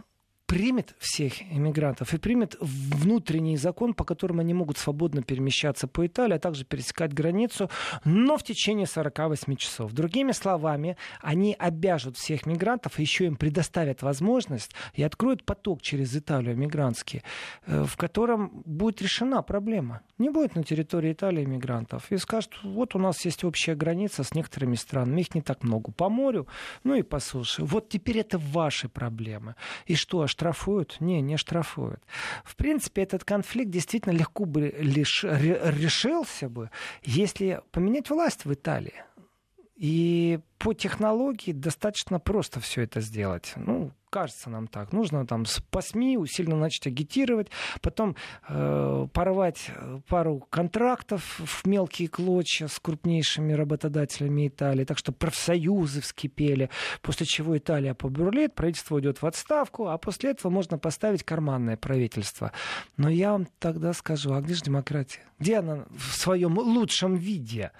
примет 0.54 0.94
всех 1.00 1.42
иммигрантов 1.42 2.14
и 2.14 2.16
примет 2.16 2.56
внутренний 2.60 3.56
закон, 3.56 3.92
по 3.92 4.04
которому 4.04 4.40
они 4.40 4.54
могут 4.54 4.78
свободно 4.78 5.20
перемещаться 5.20 5.88
по 5.88 6.06
Италии, 6.06 6.36
а 6.36 6.38
также 6.38 6.64
пересекать 6.64 7.12
границу, 7.12 7.70
но 8.04 8.36
в 8.36 8.44
течение 8.44 8.86
48 8.86 9.56
часов. 9.56 9.92
Другими 9.92 10.30
словами, 10.30 10.96
они 11.20 11.56
обяжут 11.58 12.16
всех 12.16 12.46
мигрантов, 12.46 13.00
еще 13.00 13.26
им 13.26 13.34
предоставят 13.34 14.02
возможность 14.02 14.70
и 14.94 15.02
откроют 15.02 15.44
поток 15.44 15.82
через 15.82 16.14
Италию 16.16 16.56
мигрантский, 16.56 17.24
э, 17.66 17.82
в 17.84 17.96
котором 17.96 18.62
будет 18.64 19.02
решена 19.02 19.42
проблема. 19.42 20.02
Не 20.18 20.30
будет 20.30 20.54
на 20.54 20.62
территории 20.62 21.14
Италии 21.14 21.44
мигрантов. 21.44 22.12
И 22.12 22.16
скажут, 22.16 22.60
вот 22.62 22.94
у 22.94 23.00
нас 23.00 23.24
есть 23.24 23.42
общая 23.42 23.74
граница 23.74 24.22
с 24.22 24.34
некоторыми 24.34 24.76
странами, 24.76 25.22
их 25.22 25.34
не 25.34 25.42
так 25.42 25.64
много 25.64 25.90
по 25.90 26.08
морю, 26.08 26.46
ну 26.84 26.94
и 26.94 27.02
по 27.02 27.18
суше. 27.18 27.64
Вот 27.64 27.88
теперь 27.88 28.18
это 28.18 28.38
ваши 28.38 28.88
проблемы. 28.88 29.56
И 29.86 29.96
что, 29.96 30.22
штрафуют? 30.44 30.96
Не, 31.00 31.22
не 31.22 31.38
штрафуют. 31.38 32.02
В 32.44 32.57
принципе, 32.57 33.02
этот 33.02 33.24
конфликт 33.24 33.70
действительно 33.70 34.12
легко 34.12 34.44
бы 34.44 34.74
лишь 34.78 35.24
решился 35.24 36.50
бы, 36.50 36.70
если 37.02 37.62
поменять 37.70 38.11
власть 38.11 38.44
в 38.44 38.52
Италии. 38.52 39.04
И 39.76 40.38
по 40.59 40.74
технологии 40.74 41.52
достаточно 41.52 42.20
просто 42.20 42.61
все 42.61 42.83
это 42.83 43.00
сделать. 43.00 43.54
Ну, 43.57 43.90
кажется 44.14 44.48
нам 44.48 44.68
так. 44.68 44.92
Нужно 44.92 45.27
там 45.27 45.44
по 45.72 45.81
СМИ 45.81 46.18
усиленно 46.18 46.57
начать 46.57 46.87
агитировать, 46.87 47.48
потом 47.83 48.14
э, 48.48 49.09
порвать 49.12 49.72
э, 49.74 49.98
пару 50.07 50.38
контрактов 50.38 51.40
в 51.40 51.66
мелкие 51.66 52.07
клочья 52.07 52.68
с 52.68 52.79
крупнейшими 52.79 53.55
работодателями 53.55 54.46
Италии, 54.46 54.85
так 54.85 54.98
что 54.98 55.11
профсоюзы 55.11 56.00
вскипели, 56.00 56.70
после 57.03 57.27
чего 57.27 57.59
Италия 57.59 57.94
побурлит, 57.94 58.55
правительство 58.55 58.94
уйдет 58.94 59.20
в 59.20 59.27
отставку, 59.27 59.88
а 59.88 59.98
после 59.98 60.31
этого 60.31 60.53
можно 60.53 60.79
поставить 60.79 61.24
карманное 61.24 61.77
правительство. 61.77 62.53
Но 62.96 63.09
я 63.09 63.33
вам 63.33 63.48
тогда 63.59 63.92
скажу, 63.92 64.33
а 64.33 64.40
где 64.40 64.55
же 64.55 64.62
демократия? 64.62 65.22
Где 65.40 65.57
она 65.57 65.87
в 65.90 66.16
своем 66.16 66.57
лучшем 66.57 67.16
виде? 67.16 67.72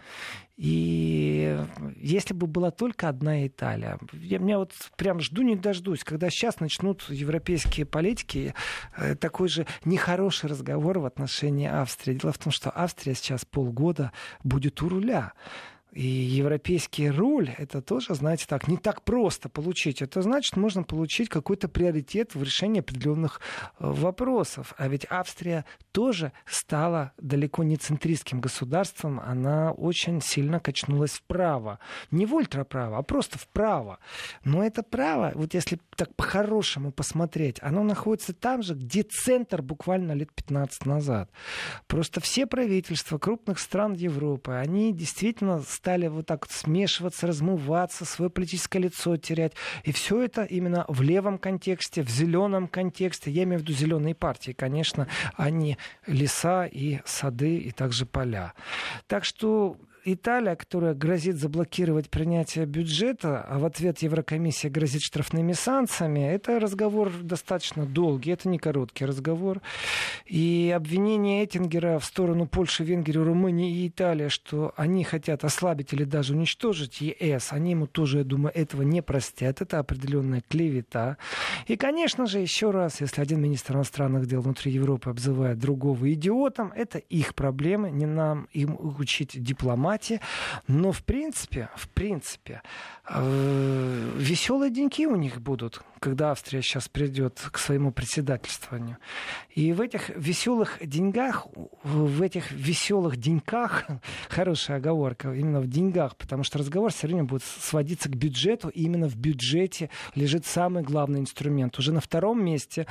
И 0.56 1.58
если 1.96 2.32
бы 2.32 2.46
была 2.46 2.70
только 2.70 3.08
одна 3.08 3.44
Италия, 3.46 3.98
я 4.12 4.38
меня 4.38 4.58
вот 4.58 4.72
прям 4.96 5.18
жду 5.18 5.42
не 5.42 5.56
дождусь, 5.56 6.04
когда 6.04 6.30
сейчас 6.30 6.60
начнут 6.60 7.02
европейские 7.08 7.86
политики 7.86 8.54
э, 8.96 9.16
такой 9.16 9.48
же 9.48 9.66
нехороший 9.84 10.48
разговор 10.48 11.00
в 11.00 11.06
отношении 11.06 11.66
Австрии. 11.66 12.14
Дело 12.14 12.32
в 12.32 12.38
том, 12.38 12.52
что 12.52 12.70
Австрия 12.70 13.14
сейчас 13.14 13.44
полгода 13.44 14.12
будет 14.44 14.80
у 14.82 14.88
руля. 14.88 15.32
И 15.94 16.07
европейский 16.07 17.09
руль, 17.09 17.50
это 17.57 17.80
тоже, 17.80 18.14
знаете, 18.14 18.46
так, 18.48 18.66
не 18.66 18.76
так 18.76 19.02
просто 19.02 19.48
получить. 19.48 20.02
Это 20.02 20.22
значит, 20.22 20.57
можно 20.57 20.83
получить 20.83 21.28
какой-то 21.28 21.68
приоритет 21.68 22.35
в 22.35 22.42
решении 22.42 22.80
определенных 22.80 23.40
э, 23.78 23.87
вопросов. 23.87 24.74
А 24.76 24.88
ведь 24.88 25.07
Австрия 25.09 25.64
тоже 25.92 26.33
стала 26.46 27.12
далеко 27.16 27.62
не 27.62 27.76
центристским 27.76 28.40
государством. 28.40 29.20
Она 29.20 29.70
очень 29.70 30.20
сильно 30.20 30.59
качнулась 30.59 31.12
вправо. 31.12 31.78
Не 32.11 32.26
в 32.26 32.35
ультраправо, 32.35 32.98
а 32.98 33.02
просто 33.02 33.38
вправо. 33.38 34.00
Но 34.42 34.64
это 34.64 34.83
право, 34.83 35.30
вот 35.37 35.54
если 35.54 35.78
так 35.96 36.12
по-хорошему 36.16 36.90
посмотреть, 36.90 37.59
оно 37.62 37.85
находится 37.85 38.35
там 38.35 38.62
же, 38.62 38.74
где 38.74 39.04
центр 39.04 39.62
буквально 39.62 40.11
лет 40.12 40.33
15 40.35 40.87
назад. 40.87 41.30
Просто 41.87 42.20
все 42.20 42.46
правительства 42.46 43.18
крупных 43.18 43.61
стран 43.61 43.92
Европы, 43.92 44.52
они 44.52 44.92
действительно 44.92 45.62
стали 45.85 46.07
вот 46.07 46.25
так 46.25 46.51
смешиваться, 46.51 47.27
размываться, 47.27 48.07
свое 48.07 48.31
политическое 48.31 48.79
лицо 48.79 49.18
терять. 49.18 49.53
И 49.83 49.92
все 49.92 50.23
это 50.23 50.44
именно 50.44 50.87
в 50.88 51.03
левом 51.03 51.37
контексте, 51.37 52.03
в 52.03 52.09
зеленом 52.09 52.68
контексте. 52.68 53.31
Я 53.31 53.42
имею 53.42 53.59
в 53.59 53.62
виду 53.64 53.75
зеленые 53.75 54.14
партии, 54.14 54.53
конечно, 54.53 55.09
а 55.35 55.51
не 55.51 55.77
леса 56.07 56.64
и 56.64 57.01
сады 57.05 57.59
и 57.59 57.70
также 57.70 58.07
поля. 58.07 58.55
Так 59.09 59.27
что 59.27 59.77
Италия, 60.04 60.54
которая 60.54 60.94
грозит 60.94 61.36
заблокировать 61.36 62.10
принятие 62.10 62.66
бюджета, 62.66 63.40
а 63.40 63.58
в 63.58 63.64
ответ 63.64 64.00
Еврокомиссия 64.00 64.70
грозит 64.70 65.00
штрафными 65.00 65.52
санкциями, 65.52 66.20
это 66.20 66.60
разговор 66.60 67.10
достаточно 67.22 67.86
долгий, 67.86 68.32
это 68.32 68.48
не 68.48 68.58
короткий 68.58 69.06
разговор. 69.06 69.62
И 70.26 70.72
обвинение 70.76 71.44
Эттингера 71.44 71.98
в 71.98 72.04
сторону 72.04 72.46
Польши, 72.46 72.84
Венгрии, 72.84 73.18
Румынии 73.18 73.78
и 73.78 73.88
Италии, 73.88 74.28
что 74.28 74.74
они 74.76 75.04
хотят 75.04 75.42
ослабить 75.44 75.94
или 75.94 76.04
даже 76.04 76.34
уничтожить 76.34 77.00
ЕС, 77.00 77.52
они 77.52 77.70
ему 77.70 77.86
тоже, 77.86 78.18
я 78.18 78.24
думаю, 78.24 78.54
этого 78.54 78.82
не 78.82 79.00
простят. 79.00 79.62
Это 79.62 79.78
определенная 79.78 80.42
клевета. 80.46 81.16
И, 81.66 81.76
конечно 81.76 82.26
же, 82.26 82.40
еще 82.40 82.70
раз, 82.70 83.00
если 83.00 83.22
один 83.22 83.40
министр 83.40 83.76
иностранных 83.76 84.26
дел 84.26 84.42
внутри 84.42 84.70
Европы 84.70 85.08
обзывает 85.08 85.58
другого 85.58 86.12
идиотом, 86.12 86.72
это 86.76 86.98
их 86.98 87.34
проблемы, 87.34 87.90
не 87.90 88.06
нам 88.06 88.48
им 88.52 88.76
учить 88.78 89.42
дипломатию 89.42 89.93
формате. 89.94 90.20
Но 90.68 90.92
в 90.92 91.02
принципе, 91.02 91.68
в 91.76 91.88
принципе, 91.88 92.62
э, 93.09 94.11
веселые 94.16 94.70
деньки 94.70 95.07
у 95.07 95.16
них 95.16 95.40
будут, 95.40 95.83
когда 96.00 96.30
Австрия 96.30 96.62
сейчас 96.62 96.88
придет 96.88 97.40
к 97.52 97.59
своему 97.59 97.92
председательствованию. 97.92 98.98
И 99.54 99.72
в 99.72 99.80
этих 99.80 100.11
веселых 100.11 100.78
деньгах, 100.80 101.46
в 101.83 102.22
этих 102.22 102.50
веселых 102.50 103.16
деньках, 103.16 103.85
хорошая 104.28 104.78
оговорка, 104.78 105.33
именно 105.33 105.61
в 105.61 105.66
деньгах, 105.66 106.16
потому 106.16 106.44
что 106.44 106.59
разговор 106.59 106.92
все 106.92 107.07
время 107.07 107.24
будет 107.24 107.42
сводиться 107.42 108.09
к 108.09 108.16
бюджету, 108.16 108.68
и 108.68 108.83
именно 108.83 109.09
в 109.09 109.16
бюджете 109.16 109.90
лежит 110.14 110.46
самый 110.46 110.83
главный 110.83 111.20
инструмент. 111.20 111.78
Уже 111.78 111.92
на 111.92 112.00
втором 112.00 112.44
месте 112.44 112.87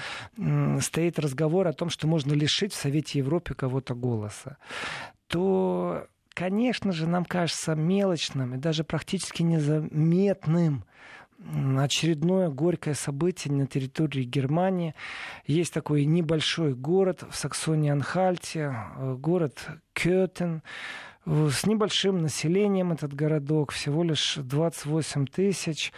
стоит 0.79 1.19
разговор 1.19 1.67
о 1.67 1.73
том, 1.73 1.89
что 1.89 2.07
можно 2.07 2.33
лишить 2.33 2.73
в 2.73 2.75
Совете 2.75 3.19
Европы 3.19 3.53
кого-то 3.53 3.95
голоса 3.95 4.57
то 5.33 6.05
конечно 6.33 6.91
же, 6.91 7.07
нам 7.07 7.25
кажется 7.25 7.75
мелочным 7.75 8.55
и 8.55 8.57
даже 8.57 8.83
практически 8.83 9.41
незаметным 9.43 10.85
очередное 11.77 12.49
горькое 12.49 12.95
событие 12.95 13.53
на 13.53 13.67
территории 13.67 14.23
Германии. 14.23 14.95
Есть 15.45 15.73
такой 15.73 16.05
небольшой 16.05 16.73
город 16.73 17.23
в 17.29 17.35
Саксонии-Анхальте, 17.35 18.73
э, 18.95 19.15
город 19.19 19.67
Кётен, 19.93 20.63
с 21.25 21.65
небольшим 21.65 22.21
населением 22.21 22.91
этот 22.91 23.13
городок, 23.13 23.71
всего 23.71 24.03
лишь 24.03 24.35
28 24.37 25.25
тысяч. 25.25 25.93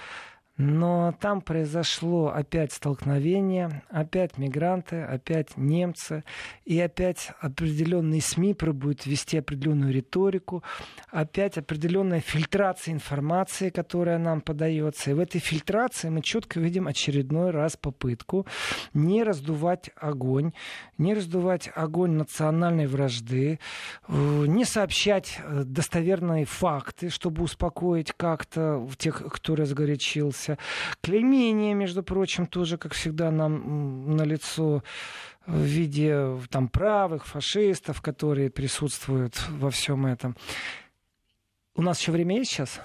Но 0.58 1.14
там 1.20 1.42
произошло 1.42 2.30
опять 2.30 2.72
столкновение, 2.72 3.84
опять 3.90 4.38
мигранты, 4.38 5.02
опять 5.02 5.58
немцы, 5.58 6.24
и 6.64 6.80
опять 6.80 7.32
определенные 7.42 8.22
СМИ 8.22 8.54
пробуют 8.54 9.06
вести 9.06 9.38
определенную 9.38 9.92
риторику, 9.92 10.64
опять 11.12 11.58
определенная 11.58 12.22
фильтрация 12.22 12.94
информации, 12.94 13.70
которая 13.70 14.18
нам 14.18 14.40
подается. 14.40 15.12
И 15.12 15.14
в 15.14 15.20
этой 15.20 15.40
фильтрации 15.42 16.08
мы 16.08 16.22
четко 16.22 16.62
видим 16.62 16.88
очередной 16.88 17.52
раз 17.52 17.76
попытку 17.76 18.48
не 18.94 19.24
раздувать 19.24 19.90
огонь, 19.98 20.54
не 20.98 21.14
раздувать 21.14 21.70
огонь 21.76 22.12
национальной 22.12 22.88
вражды, 22.88 23.60
э, 24.08 24.46
не 24.48 24.64
сообщать 24.64 25.38
э, 25.44 25.64
достоверные 25.66 26.46
факты, 26.46 27.10
чтобы 27.10 27.44
успокоить 27.44 28.14
как-то 28.14 28.88
тех, 28.98 29.22
кто 29.34 29.56
разгорячился 29.56 30.45
появился. 30.46 30.58
Клеймение, 31.02 31.74
между 31.74 32.04
прочим, 32.04 32.48
тоже, 32.48 32.78
как 32.78 32.94
всегда, 32.94 33.32
нам 33.32 34.16
на 34.16 34.24
лицо 34.24 34.84
в 35.46 35.62
виде 35.62 36.40
там, 36.50 36.68
правых, 36.68 37.26
фашистов, 37.26 38.02
которые 38.02 38.50
присутствуют 38.50 39.48
во 39.50 39.70
всем 39.70 40.06
этом. 40.06 40.36
У 41.76 41.82
нас 41.82 42.00
еще 42.00 42.12
время 42.12 42.38
есть 42.38 42.52
сейчас? 42.52 42.82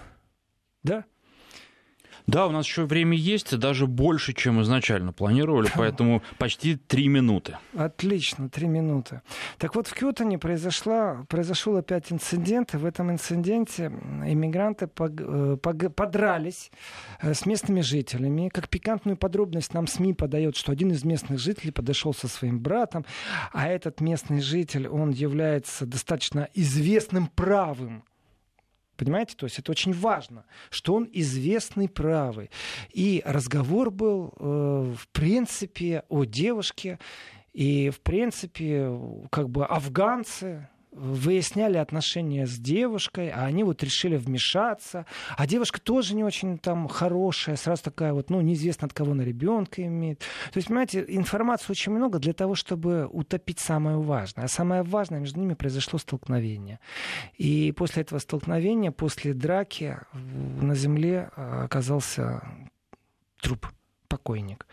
Да? 0.83 1.05
Да, 2.31 2.47
у 2.47 2.53
нас 2.53 2.65
еще 2.65 2.85
время 2.85 3.17
есть, 3.17 3.59
даже 3.59 3.89
больше, 3.89 4.35
чем 4.35 4.63
изначально 4.63 5.13
планировали, 5.13 5.69
поэтому 5.75 6.23
почти 6.39 6.77
три 6.77 7.09
минуты. 7.09 7.57
Отлично, 7.77 8.49
три 8.49 8.69
минуты. 8.69 9.23
Так 9.59 9.75
вот, 9.75 9.89
в 9.89 9.95
Кютоне 9.95 10.39
произошла, 10.39 11.27
произошел 11.29 11.77
опять 11.77 12.13
инцидент, 12.13 12.73
и 12.75 12.77
в 12.77 12.85
этом 12.85 13.11
инциденте 13.11 13.87
иммигранты 13.87 14.89
э, 14.97 15.57
подрались 15.57 16.71
э, 17.21 17.35
с 17.35 17.47
местными 17.47 17.81
жителями. 17.81 18.49
Как 18.49 18.69
пикантную 18.69 19.17
подробность 19.17 19.75
нам 19.75 19.89
СМИ 19.89 20.15
подает, 20.15 20.57
что 20.57 20.71
один 20.71 20.93
из 20.93 21.03
местных 21.03 21.41
жителей 21.41 21.73
подошел 21.73 22.15
со 22.15 22.29
своим 22.29 22.61
братом, 22.61 23.05
а 23.53 23.67
этот 23.67 24.01
местный 24.01 24.41
житель, 24.41 24.87
он 24.87 25.11
является 25.11 25.85
достаточно 25.85 26.49
известным 26.55 27.27
правым 27.27 28.05
Понимаете? 29.01 29.35
То 29.35 29.47
есть 29.47 29.59
это 29.59 29.73
очень 29.73 29.95
важно, 29.95 30.45
что 30.69 30.93
он 30.95 31.09
известный 31.11 31.89
правый. 31.89 32.51
И 32.93 33.23
разговор 33.25 33.91
был, 33.91 34.35
э, 34.39 34.95
в 34.95 35.09
принципе, 35.09 36.05
о 36.11 36.25
девушке. 36.25 36.99
И, 37.55 37.89
в 37.89 38.01
принципе, 38.01 38.93
как 39.33 39.49
бы 39.49 39.65
афганцы, 39.65 40.69
выясняли 40.93 41.77
отношения 41.77 42.47
с 42.47 42.59
девушкой, 42.59 43.31
а 43.31 43.45
они 43.45 43.65
вот 43.65 43.83
решили 43.83 44.17
вмешаться. 44.17 45.07
А 45.37 45.47
девушка 45.47 45.81
тоже 45.81 46.15
не 46.15 46.25
очень 46.25 46.59
там 46.59 46.89
хорошая, 46.89 47.57
сразу 47.57 47.83
такая 47.83 48.13
вот, 48.13 48.31
ну, 48.31 48.41
неизвестно 48.41 48.87
от 48.87 48.93
кого 48.93 49.15
на 49.15 49.23
ребенка 49.23 49.85
имеет. 49.85 50.21
То 50.21 50.57
есть, 50.57 50.69
понимаете, 50.69 51.05
информации 51.09 51.71
очень 51.71 51.93
много 51.93 52.19
для 52.19 52.33
того, 52.33 52.55
чтобы 52.55 53.07
утопить 53.07 53.61
самое 53.61 53.99
важное. 53.99 54.45
А 54.45 54.49
самое 54.49 54.83
важное, 54.83 55.21
между 55.21 55.41
ними 55.41 55.55
произошло 55.55 55.99
столкновение. 55.99 56.81
И 57.37 57.73
после 57.73 58.03
этого 58.03 58.19
столкновения, 58.19 58.91
после 58.91 59.35
драки 59.35 59.99
на 60.13 60.75
земле 60.75 61.31
э, 61.37 61.65
оказался 61.65 62.43
труп, 63.41 63.67
покойник. 64.09 64.67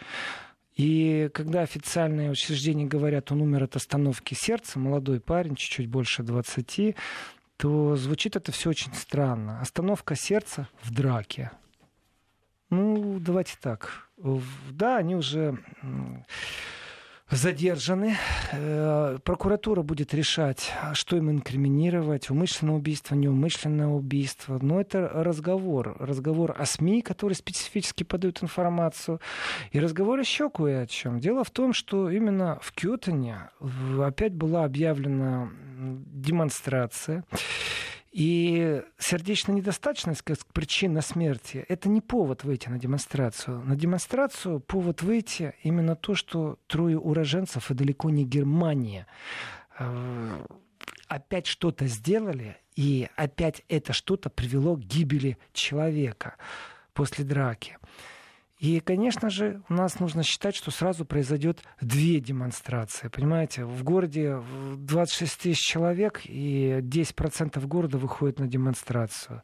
И 0.78 1.30
когда 1.34 1.62
официальные 1.62 2.30
учреждения 2.30 2.86
говорят, 2.86 3.32
он 3.32 3.42
умер 3.42 3.64
от 3.64 3.76
остановки 3.76 4.36
сердца, 4.36 4.78
молодой 4.78 5.20
парень, 5.20 5.56
чуть-чуть 5.56 5.88
больше 5.88 6.22
20, 6.22 6.96
то 7.58 7.96
звучит 7.96 8.36
это 8.36 8.52
все 8.52 8.70
очень 8.70 8.94
странно. 8.94 9.60
Остановка 9.60 10.16
сердца 10.16 10.70
в 10.84 10.94
драке. 10.94 11.52
Ну, 12.70 13.20
давайте 13.20 13.56
так. 13.60 14.08
Да, 14.70 14.98
они 14.98 15.16
уже 15.16 15.58
задержаны. 17.30 18.16
Э, 18.52 19.18
прокуратура 19.24 19.82
будет 19.82 20.14
решать, 20.14 20.72
что 20.94 21.18
им 21.18 21.30
инкриминировать, 21.32 22.30
умышленное 22.30 22.76
убийство, 22.76 23.16
неумышленное 23.16 23.88
убийство. 23.88 24.60
Но 24.62 24.80
это 24.80 25.10
разговор. 25.14 25.96
Разговор 26.00 26.56
о 26.58 26.66
СМИ, 26.66 27.02
которые 27.02 27.36
специфически 27.36 28.04
подают 28.04 28.42
информацию. 28.44 29.20
И 29.72 29.80
разговор 29.80 30.20
еще 30.20 30.50
кое 30.50 30.84
о 30.84 30.88
чем. 30.88 31.20
Дело 31.20 31.44
в 31.44 31.52
том, 31.52 31.74
что 31.74 32.10
именно 32.10 32.60
в 32.62 32.72
Кётане 32.74 33.50
опять 34.00 34.34
была 34.34 34.64
объявлена 34.64 35.50
демонстрация. 35.78 37.24
И 38.18 38.82
сердечная 38.98 39.56
недостаточность 39.58 40.24
как 40.24 40.44
причина 40.48 41.02
смерти– 41.02 41.64
это 41.70 41.88
не 41.88 42.02
повод 42.02 42.44
выйти 42.44 42.68
на 42.68 42.80
демонстрацию. 42.80 43.62
На 43.62 43.76
демонстрацию 43.76 44.60
повод 44.60 45.04
выйти 45.04 45.54
именно 45.62 45.96
то, 45.96 46.16
что 46.16 46.58
трое 46.66 46.98
уроженцев, 46.98 47.70
и 47.70 47.76
далеко 47.76 48.10
не 48.10 48.26
Германия, 48.26 49.06
э, 49.78 50.46
опять 51.08 51.46
что-то 51.46 51.86
сделали, 51.86 52.58
и 52.76 53.08
опять 53.18 53.62
это 53.70 53.94
что-то 53.94 54.32
привело 54.32 54.78
к 54.78 54.80
гибели 54.80 55.38
человека 55.54 56.38
после 56.96 57.24
драки. 57.24 57.78
И, 58.60 58.80
конечно 58.80 59.30
же, 59.30 59.62
у 59.70 59.74
нас 59.74 60.00
нужно 60.00 60.24
считать, 60.24 60.56
что 60.56 60.72
сразу 60.72 61.06
произойдет 61.06 61.62
две 61.80 62.20
демонстрации. 62.20 63.08
Понимаете, 63.08 63.66
в 63.66 63.84
городе 63.84 64.42
26 64.78 65.42
тысяч 65.42 65.60
человек, 65.60 66.22
и 66.26 66.80
10% 66.82 67.66
города 67.68 68.00
выходит 68.00 68.40
на 68.40 68.48
демонстрацию. 68.48 69.44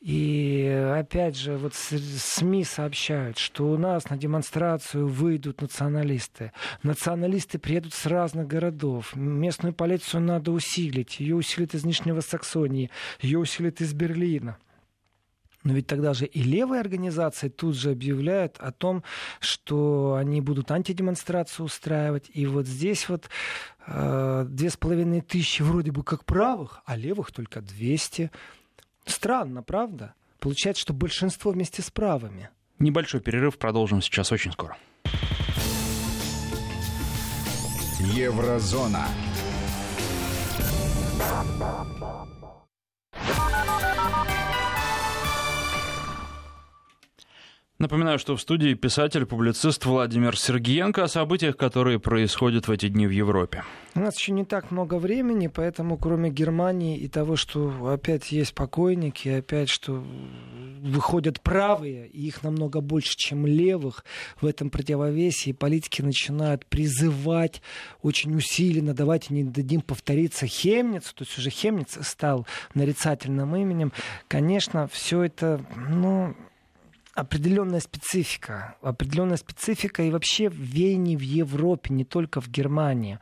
И 0.00 0.66
опять 0.98 1.36
же, 1.36 1.56
вот 1.56 1.74
СМИ 1.74 2.64
сообщают, 2.64 3.38
что 3.38 3.68
у 3.68 3.78
нас 3.78 4.10
на 4.10 4.16
демонстрацию 4.16 5.06
выйдут 5.06 5.62
националисты. 5.62 6.50
Националисты 6.82 7.60
приедут 7.60 7.94
с 7.94 8.06
разных 8.06 8.48
городов. 8.48 9.14
Местную 9.14 9.72
полицию 9.72 10.22
надо 10.22 10.50
усилить. 10.50 11.20
Ее 11.20 11.36
усилят 11.36 11.74
из 11.74 11.84
Нижнего 11.84 12.18
Саксонии, 12.18 12.90
ее 13.20 13.38
усилят 13.38 13.80
из 13.80 13.94
Берлина. 13.94 14.58
Но 15.64 15.72
ведь 15.72 15.86
тогда 15.86 16.12
же 16.12 16.26
и 16.26 16.42
левые 16.42 16.80
организации 16.80 17.48
тут 17.48 17.76
же 17.76 17.90
объявляют 17.90 18.56
о 18.58 18.72
том, 18.72 19.04
что 19.40 20.16
они 20.18 20.40
будут 20.40 20.70
антидемонстрацию 20.70 21.66
устраивать. 21.66 22.30
И 22.32 22.46
вот 22.46 22.66
здесь 22.66 23.08
вот 23.08 23.28
э, 23.86 24.46
две 24.48 24.70
с 24.70 24.76
половиной 24.76 25.20
тысячи 25.20 25.62
вроде 25.62 25.92
бы 25.92 26.02
как 26.02 26.24
правых, 26.24 26.82
а 26.84 26.96
левых 26.96 27.30
только 27.30 27.60
200. 27.60 28.30
Странно, 29.04 29.62
правда? 29.62 30.14
Получается, 30.40 30.82
что 30.82 30.92
большинство 30.92 31.52
вместе 31.52 31.82
с 31.82 31.90
правыми. 31.90 32.50
Небольшой 32.80 33.20
перерыв, 33.20 33.58
продолжим 33.58 34.02
сейчас 34.02 34.32
очень 34.32 34.50
скоро. 34.50 34.76
Еврозона. 38.00 39.06
Напоминаю, 47.82 48.20
что 48.20 48.36
в 48.36 48.40
студии 48.40 48.74
писатель-публицист 48.74 49.84
Владимир 49.86 50.38
Сергиенко 50.38 51.02
о 51.02 51.08
событиях, 51.08 51.56
которые 51.56 51.98
происходят 51.98 52.68
в 52.68 52.70
эти 52.70 52.86
дни 52.86 53.08
в 53.08 53.10
Европе. 53.10 53.64
У 53.96 53.98
нас 53.98 54.16
еще 54.16 54.30
не 54.30 54.44
так 54.44 54.70
много 54.70 55.00
времени, 55.00 55.48
поэтому 55.48 55.98
кроме 55.98 56.30
Германии 56.30 56.96
и 56.96 57.08
того, 57.08 57.34
что 57.34 57.88
опять 57.88 58.30
есть 58.30 58.54
покойники, 58.54 59.28
опять 59.28 59.68
что 59.68 60.00
выходят 60.80 61.40
правые, 61.40 62.06
и 62.06 62.24
их 62.24 62.44
намного 62.44 62.80
больше, 62.80 63.16
чем 63.16 63.46
левых, 63.46 64.04
в 64.40 64.46
этом 64.46 64.70
противовесии 64.70 65.50
политики 65.50 66.02
начинают 66.02 66.64
призывать 66.66 67.62
очень 68.00 68.32
усиленно, 68.36 68.94
давайте 68.94 69.34
не 69.34 69.42
дадим 69.42 69.80
повториться 69.80 70.46
Хемницу, 70.46 71.12
то 71.16 71.24
есть 71.24 71.36
уже 71.36 71.50
Хемниц 71.50 71.98
стал 72.02 72.46
нарицательным 72.74 73.56
именем. 73.56 73.92
Конечно, 74.28 74.86
все 74.86 75.24
это, 75.24 75.60
ну, 75.76 76.36
определенная 77.14 77.80
специфика. 77.80 78.76
Определенная 78.80 79.36
специфика 79.36 80.02
и 80.02 80.10
вообще 80.10 80.48
в 80.48 80.54
веянии 80.54 81.16
в 81.16 81.20
Европе, 81.20 81.92
не 81.92 82.04
только 82.04 82.40
в 82.40 82.48
Германии. 82.48 83.18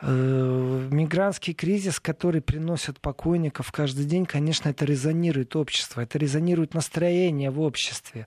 Э, 0.00 0.88
мигрантский 0.90 1.54
кризис, 1.54 2.00
который 2.00 2.40
приносит 2.40 3.00
покойников 3.00 3.70
каждый 3.70 4.06
день, 4.06 4.26
конечно, 4.26 4.68
это 4.68 4.84
резонирует 4.84 5.54
общество, 5.54 6.00
это 6.00 6.18
резонирует 6.18 6.74
настроение 6.74 7.50
в 7.50 7.60
обществе. 7.60 8.26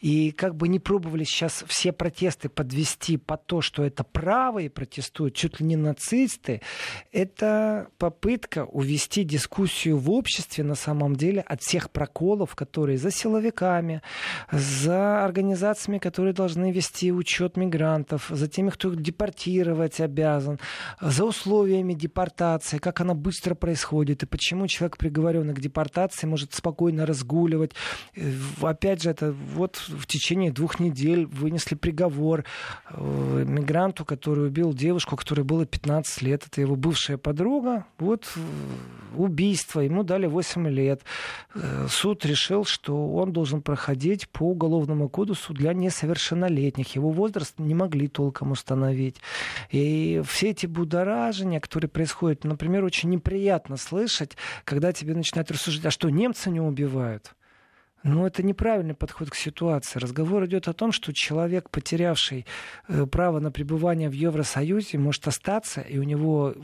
И 0.00 0.32
как 0.32 0.56
бы 0.56 0.68
не 0.68 0.78
пробовали 0.78 1.24
сейчас 1.24 1.64
все 1.66 1.92
протесты 1.92 2.48
подвести 2.48 3.18
под 3.18 3.44
то, 3.46 3.60
что 3.60 3.84
это 3.84 4.04
правые 4.04 4.70
протестуют, 4.70 5.34
чуть 5.34 5.60
ли 5.60 5.66
не 5.66 5.76
нацисты, 5.76 6.62
это 7.12 7.88
попытка 7.98 8.64
увести 8.64 9.24
дискуссию 9.24 9.98
в 9.98 10.10
обществе 10.10 10.64
на 10.64 10.74
самом 10.74 11.16
деле 11.16 11.42
от 11.42 11.62
всех 11.62 11.90
проколов, 11.90 12.54
которые 12.54 12.96
за 12.96 13.10
силовиками, 13.10 14.00
за 14.50 15.24
организациями, 15.24 15.98
которые 15.98 16.32
должны 16.32 16.72
вести 16.72 17.12
учет 17.12 17.56
мигрантов, 17.56 18.26
за 18.30 18.48
теми, 18.48 18.70
кто 18.70 18.92
их 18.92 19.00
депортировать 19.00 20.00
обязан, 20.00 20.58
за 21.00 21.24
условиями 21.24 21.94
депортации, 21.94 22.78
как 22.78 23.00
она 23.00 23.14
быстро 23.14 23.54
происходит, 23.54 24.22
и 24.22 24.26
почему 24.26 24.66
человек, 24.66 24.96
приговоренный 24.96 25.54
к 25.54 25.60
депортации, 25.60 26.26
может 26.26 26.54
спокойно 26.54 27.06
разгуливать. 27.06 27.72
Э, 28.14 28.32
опять 28.62 29.02
же, 29.02 29.10
это 29.10 29.32
вот 29.32 29.76
в 29.76 30.06
течение 30.06 30.52
двух 30.52 30.80
недель 30.80 31.26
вынесли 31.26 31.74
приговор 31.74 32.44
э, 32.90 33.44
мигранту, 33.46 34.04
который 34.04 34.46
убил 34.46 34.72
девушку, 34.72 35.16
которой 35.16 35.42
было 35.42 35.66
15 35.66 36.22
лет. 36.22 36.46
Это 36.46 36.60
его 36.60 36.76
бывшая 36.76 37.18
подруга. 37.18 37.86
Вот 37.98 38.30
э, 38.36 38.40
убийство. 39.16 39.80
Ему 39.80 40.02
дали 40.02 40.26
8 40.26 40.68
лет. 40.68 41.02
Суд 41.88 42.24
решил, 42.24 42.64
что 42.64 43.12
он 43.14 43.32
должен 43.32 43.62
проходить 43.62 44.19
по 44.28 44.44
уголовному 44.44 45.08
кодексу 45.08 45.54
для 45.54 45.72
несовершеннолетних. 45.72 46.94
Его 46.94 47.10
возраст 47.10 47.58
не 47.58 47.74
могли 47.74 48.08
толком 48.08 48.52
установить. 48.52 49.16
И 49.70 50.22
все 50.26 50.50
эти 50.50 50.66
будоражения, 50.66 51.60
которые 51.60 51.88
происходят, 51.88 52.44
например, 52.44 52.84
очень 52.84 53.10
неприятно 53.10 53.76
слышать, 53.76 54.36
когда 54.64 54.92
тебе 54.92 55.14
начинают 55.14 55.50
рассуждать, 55.50 55.86
а 55.86 55.90
что, 55.90 56.10
немцы 56.10 56.50
не 56.50 56.60
убивают? 56.60 57.34
Но 58.02 58.26
это 58.26 58.42
неправильный 58.42 58.94
подход 58.94 59.30
к 59.30 59.34
ситуации. 59.34 59.98
Разговор 59.98 60.46
идет 60.46 60.68
о 60.68 60.72
том, 60.72 60.90
что 60.90 61.12
человек, 61.12 61.68
потерявший 61.68 62.46
э, 62.88 63.06
право 63.06 63.40
на 63.40 63.50
пребывание 63.50 64.08
в 64.08 64.12
Евросоюзе, 64.12 64.96
может 64.96 65.28
остаться, 65.28 65.82
и 65.82 65.98
у 65.98 66.02
него 66.02 66.54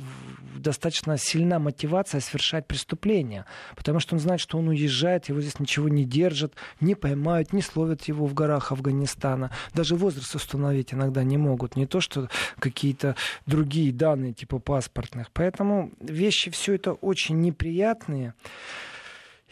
достаточно 0.56 1.18
сильна 1.18 1.58
мотивация 1.58 2.20
совершать 2.20 2.66
преступление. 2.66 3.44
Потому 3.76 4.00
что 4.00 4.14
он 4.14 4.20
знает, 4.20 4.40
что 4.40 4.56
он 4.56 4.68
уезжает, 4.68 5.28
его 5.28 5.40
здесь 5.42 5.60
ничего 5.60 5.90
не 5.90 6.04
держат, 6.04 6.54
не 6.80 6.94
поймают, 6.94 7.52
не 7.52 7.60
словят 7.60 8.04
его 8.04 8.26
в 8.26 8.32
горах 8.32 8.72
Афганистана. 8.72 9.50
Даже 9.74 9.94
возраст 9.94 10.34
установить 10.34 10.94
иногда 10.94 11.22
не 11.22 11.36
могут. 11.36 11.76
Не 11.76 11.86
то, 11.86 12.00
что 12.00 12.30
какие-то 12.58 13.14
другие 13.44 13.92
данные, 13.92 14.32
типа 14.32 14.58
паспортных. 14.58 15.30
Поэтому 15.32 15.92
вещи 16.00 16.50
все 16.50 16.74
это 16.74 16.92
очень 16.92 17.40
неприятные. 17.42 18.32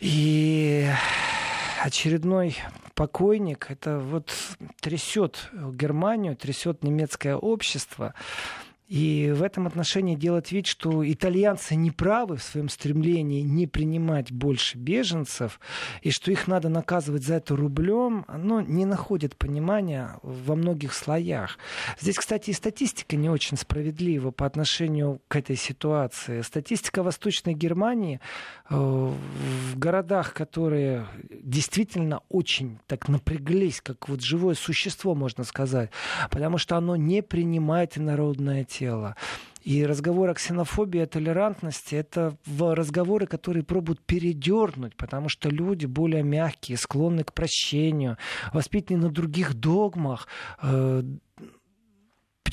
И 0.01 0.89
очередной 1.85 2.57
покойник, 2.95 3.66
это 3.70 3.99
вот 3.99 4.32
трясет 4.80 5.51
Германию, 5.53 6.35
трясет 6.35 6.82
немецкое 6.82 7.37
общество. 7.37 8.14
И 8.87 9.32
в 9.35 9.43
этом 9.43 9.66
отношении 9.66 10.14
делать 10.14 10.53
вид, 10.53 10.66
что 10.66 11.11
итальянцы 11.11 11.74
не 11.74 11.91
правы 11.91 12.37
в 12.37 12.43
своем 12.43 12.68
стремлении 12.68 13.41
не 13.41 13.66
принимать 13.66 14.30
больше 14.30 14.76
беженцев, 14.76 15.59
и 16.03 16.11
что 16.11 16.30
их 16.30 16.47
надо 16.49 16.68
наказывать 16.68 17.24
за 17.24 17.37
это 17.37 17.57
рублем, 17.57 18.26
оно 18.28 18.61
не 18.61 18.85
находит 18.85 19.37
понимания 19.37 20.18
во 20.22 20.55
многих 20.55 20.93
слоях. 20.93 21.59
Здесь, 21.99 22.16
кстати, 22.16 22.51
и 22.51 22.53
статистика 22.53 23.16
не 23.16 23.30
очень 23.30 23.57
справедлива 23.57 24.32
по 24.32 24.45
отношению 24.45 25.22
к 25.28 25.37
этой 25.37 25.57
ситуации. 25.57 26.43
Статистика 26.43 27.03
Восточной 27.03 27.55
Германии 27.55 28.20
э, 28.68 28.74
в 28.74 29.78
городах, 29.78 30.35
которые 30.35 31.07
действительно 31.30 32.20
очень 32.28 32.80
так 32.87 33.09
напряглись, 33.09 33.80
как 33.80 34.11
вот 34.11 34.20
живое 34.20 34.55
существо, 34.55 35.14
можно 35.14 35.45
сказать, 35.45 35.91
потому 36.30 36.59
что 36.59 36.76
оно 36.76 36.97
не 36.97 37.22
принимает 37.22 37.97
инородное 37.97 38.64
тело. 38.79 39.16
И 39.62 39.87
разговор 39.87 40.29
о 40.29 40.35
ксенофобии, 40.35 41.01
о 41.01 41.07
толерантности— 41.07 41.95
это 41.97 42.37
разговоры, 42.59 43.27
которые 43.27 43.62
пробуют 43.62 44.01
передернуть, 44.05 44.95
потому 44.95 45.31
что 45.31 45.49
люди 45.49 45.87
более 45.87 46.22
мягкие, 46.22 46.77
склонны 46.77 47.25
к 47.25 47.33
прощению, 47.33 48.18
воспитанные 48.53 49.05
на 49.05 49.11
других 49.11 49.55
догмах, 49.55 50.29
э, 50.62 51.03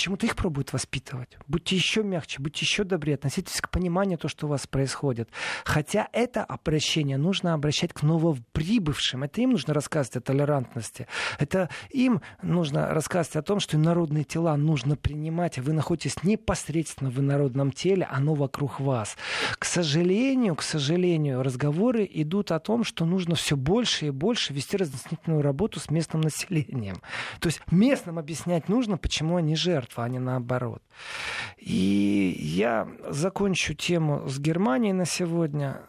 почему-то 0.02 0.26
их 0.26 0.36
пробуют 0.36 0.74
воспитывать. 0.74 1.38
Будьте 1.47 1.76
еще 1.76 2.02
мягче, 2.02 2.41
будьте 2.41 2.66
еще 2.66 2.84
добрее, 2.84 3.14
относитесь 3.14 3.62
к 3.62 3.70
пониманию 3.70 4.18
того, 4.18 4.30
что 4.30 4.47
у 4.47 4.49
вас 4.49 4.66
происходит. 4.66 5.30
Хотя 5.64 6.10
это 6.12 6.43
обращение 6.43 7.18
нужно 7.18 7.54
обращать 7.54 7.93
к 7.93 8.02
новоприбывшим. 8.02 9.22
Это 9.22 9.41
им 9.41 9.52
нужно 9.52 9.76
рассказывать 9.76 10.18
о 10.18 10.22
толерантности. 10.22 11.06
Это 11.38 11.70
им 11.91 12.22
нужно 12.41 12.88
рассказывать 12.95 13.36
о 13.36 13.41
том, 13.43 13.60
что 13.60 13.78
инородные 13.78 14.24
тела 14.24 14.58
нужно 14.58 14.95
принимать, 14.95 15.60
а 15.60 15.62
вы 15.62 15.74
находитесь 15.74 16.24
непосредственно 16.24 17.12
в 17.12 17.20
инородном 17.20 17.72
теле, 17.72 18.08
оно 18.10 18.34
вокруг 18.34 18.80
вас. 18.80 19.16
К 19.60 19.66
сожалению, 19.66 20.56
к 20.56 20.64
сожалению, 20.64 21.43
разговоры 21.43 22.10
идут 22.12 22.49
о 22.49 22.60
том, 22.60 22.84
что 22.84 23.06
нужно 23.06 23.36
все 23.36 23.56
больше 23.56 24.08
и 24.08 24.10
больше 24.10 24.52
вести 24.52 24.78
разъяснительную 24.78 25.43
работу 25.43 25.80
с 25.80 25.91
местным 25.91 26.22
населением. 26.22 27.04
То 27.39 27.49
есть 27.49 27.62
местным 27.70 28.18
объяснять 28.18 28.68
нужно, 28.68 28.97
почему 28.97 29.36
они 29.36 29.56
жертвы 29.56 29.91
жертва, 29.92 30.04
а 30.04 30.10
не 30.10 30.20
наоборот. 30.20 30.82
И 31.58 32.36
я 32.39 32.88
закончу 33.10 33.74
тему 33.74 34.28
с 34.28 34.39
Германией 34.39 34.94
на 34.94 35.06
сегодня. 35.06 35.82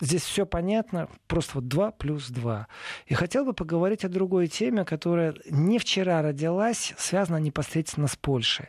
Здесь 0.00 0.22
все 0.22 0.44
понятно, 0.44 1.08
просто 1.26 1.52
вот 1.54 1.68
2 1.68 1.92
плюс 1.92 2.28
2. 2.28 2.66
И 3.06 3.14
хотел 3.14 3.44
бы 3.44 3.52
поговорить 3.52 4.04
о 4.04 4.08
другой 4.08 4.48
теме, 4.48 4.84
которая 4.84 5.34
не 5.50 5.78
вчера 5.78 6.20
родилась, 6.22 6.94
связана 6.98 7.38
непосредственно 7.38 8.08
с 8.08 8.16
Польшей. 8.16 8.66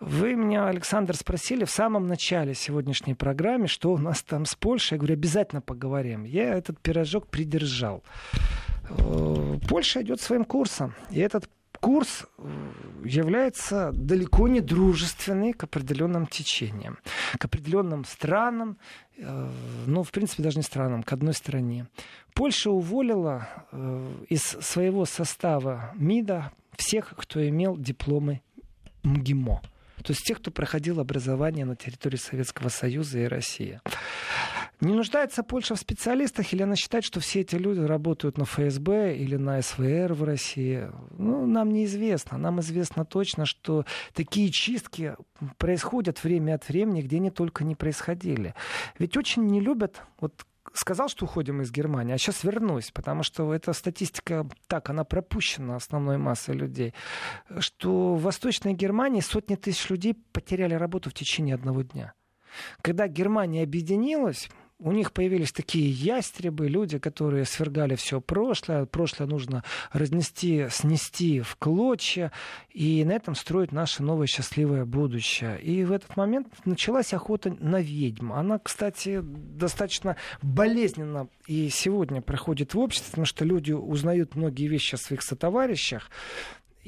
Вы 0.00 0.34
меня, 0.34 0.68
Александр, 0.68 1.16
спросили 1.16 1.64
в 1.64 1.70
самом 1.70 2.06
начале 2.06 2.54
сегодняшней 2.54 3.14
программы, 3.14 3.66
что 3.66 3.92
у 3.92 3.98
нас 3.98 4.22
там 4.22 4.44
с 4.44 4.54
Польшей. 4.54 4.96
Я 4.96 4.98
говорю, 4.98 5.14
обязательно 5.14 5.62
поговорим. 5.62 6.24
Я 6.24 6.54
этот 6.54 6.78
пирожок 6.80 7.28
придержал. 7.28 8.02
Э, 8.90 9.58
Польша 9.68 10.02
идет 10.02 10.20
своим 10.20 10.44
курсом. 10.44 10.94
И 11.10 11.20
этот 11.20 11.48
курс 11.80 12.24
э, 12.38 12.72
является 13.04 13.92
далеко 13.92 14.48
не 14.48 14.60
дружественный 14.60 15.52
к 15.52 15.64
определенным 15.64 16.26
течениям, 16.26 16.98
к 17.38 17.44
определенным 17.44 18.04
странам, 18.04 18.78
э, 19.16 19.50
ну, 19.86 20.02
в 20.02 20.10
принципе, 20.10 20.42
даже 20.42 20.58
не 20.58 20.62
странам, 20.62 21.02
к 21.02 21.12
одной 21.12 21.34
стране. 21.34 21.86
Польша 22.34 22.70
уволила 22.70 23.48
э, 23.72 24.24
из 24.28 24.42
своего 24.42 25.04
состава 25.04 25.92
МИДа 25.96 26.52
всех, 26.76 27.14
кто 27.16 27.46
имел 27.46 27.76
дипломы 27.76 28.42
МГИМО. 29.02 29.62
То 30.02 30.12
есть 30.12 30.24
тех, 30.24 30.38
кто 30.38 30.50
проходил 30.50 31.00
образование 31.00 31.64
на 31.64 31.74
территории 31.74 32.16
Советского 32.16 32.68
Союза 32.68 33.20
и 33.20 33.24
России. 33.24 33.80
Не 34.80 34.92
нуждается 34.92 35.42
Польша 35.42 35.74
в 35.74 35.78
специалистах, 35.78 36.52
или 36.52 36.62
она 36.62 36.76
считает, 36.76 37.04
что 37.04 37.20
все 37.20 37.40
эти 37.40 37.56
люди 37.56 37.80
работают 37.80 38.36
на 38.36 38.44
ФСБ 38.44 39.16
или 39.16 39.36
на 39.36 39.62
СВР 39.62 40.12
в 40.12 40.22
России? 40.22 40.90
Ну, 41.16 41.46
нам 41.46 41.70
неизвестно. 41.70 42.36
Нам 42.36 42.60
известно 42.60 43.06
точно, 43.06 43.46
что 43.46 43.86
такие 44.12 44.50
чистки 44.50 45.16
происходят 45.56 46.22
время 46.22 46.54
от 46.56 46.68
времени, 46.68 47.00
где 47.00 47.16
они 47.16 47.30
только 47.30 47.64
не 47.64 47.74
происходили. 47.74 48.54
Ведь 48.98 49.16
очень 49.16 49.46
не 49.46 49.60
любят, 49.60 50.02
вот 50.20 50.44
сказал, 50.74 51.08
что 51.08 51.24
уходим 51.24 51.62
из 51.62 51.70
Германии, 51.70 52.12
а 52.12 52.18
сейчас 52.18 52.44
вернусь, 52.44 52.90
потому 52.90 53.22
что 53.22 53.54
эта 53.54 53.72
статистика 53.72 54.46
так, 54.66 54.90
она 54.90 55.04
пропущена 55.04 55.76
основной 55.76 56.18
массой 56.18 56.54
людей, 56.54 56.92
что 57.60 58.14
в 58.14 58.22
Восточной 58.22 58.74
Германии 58.74 59.20
сотни 59.20 59.54
тысяч 59.54 59.88
людей 59.88 60.14
потеряли 60.32 60.74
работу 60.74 61.08
в 61.08 61.14
течение 61.14 61.54
одного 61.54 61.82
дня. 61.82 62.12
Когда 62.82 63.08
Германия 63.08 63.62
объединилась, 63.62 64.48
у 64.78 64.92
них 64.92 65.12
появились 65.12 65.52
такие 65.52 65.90
ястребы, 65.90 66.68
люди, 66.68 66.98
которые 66.98 67.46
свергали 67.46 67.94
все 67.94 68.20
прошлое. 68.20 68.84
Прошлое 68.84 69.26
нужно 69.26 69.64
разнести, 69.92 70.66
снести 70.70 71.40
в 71.40 71.56
клочья, 71.56 72.30
и 72.70 73.04
на 73.04 73.12
этом 73.12 73.34
строить 73.34 73.72
наше 73.72 74.02
новое 74.02 74.26
счастливое 74.26 74.84
будущее. 74.84 75.60
И 75.62 75.84
в 75.84 75.92
этот 75.92 76.16
момент 76.16 76.48
началась 76.66 77.14
охота 77.14 77.56
на 77.58 77.80
ведьм. 77.80 78.32
Она, 78.32 78.58
кстати, 78.58 79.20
достаточно 79.22 80.16
болезненно 80.42 81.28
и 81.46 81.70
сегодня 81.70 82.20
проходит 82.20 82.74
в 82.74 82.78
обществе, 82.78 83.10
потому 83.10 83.26
что 83.26 83.44
люди 83.44 83.72
узнают 83.72 84.34
многие 84.34 84.68
вещи 84.68 84.94
о 84.94 84.98
своих 84.98 85.22
сотоварищах, 85.22 86.10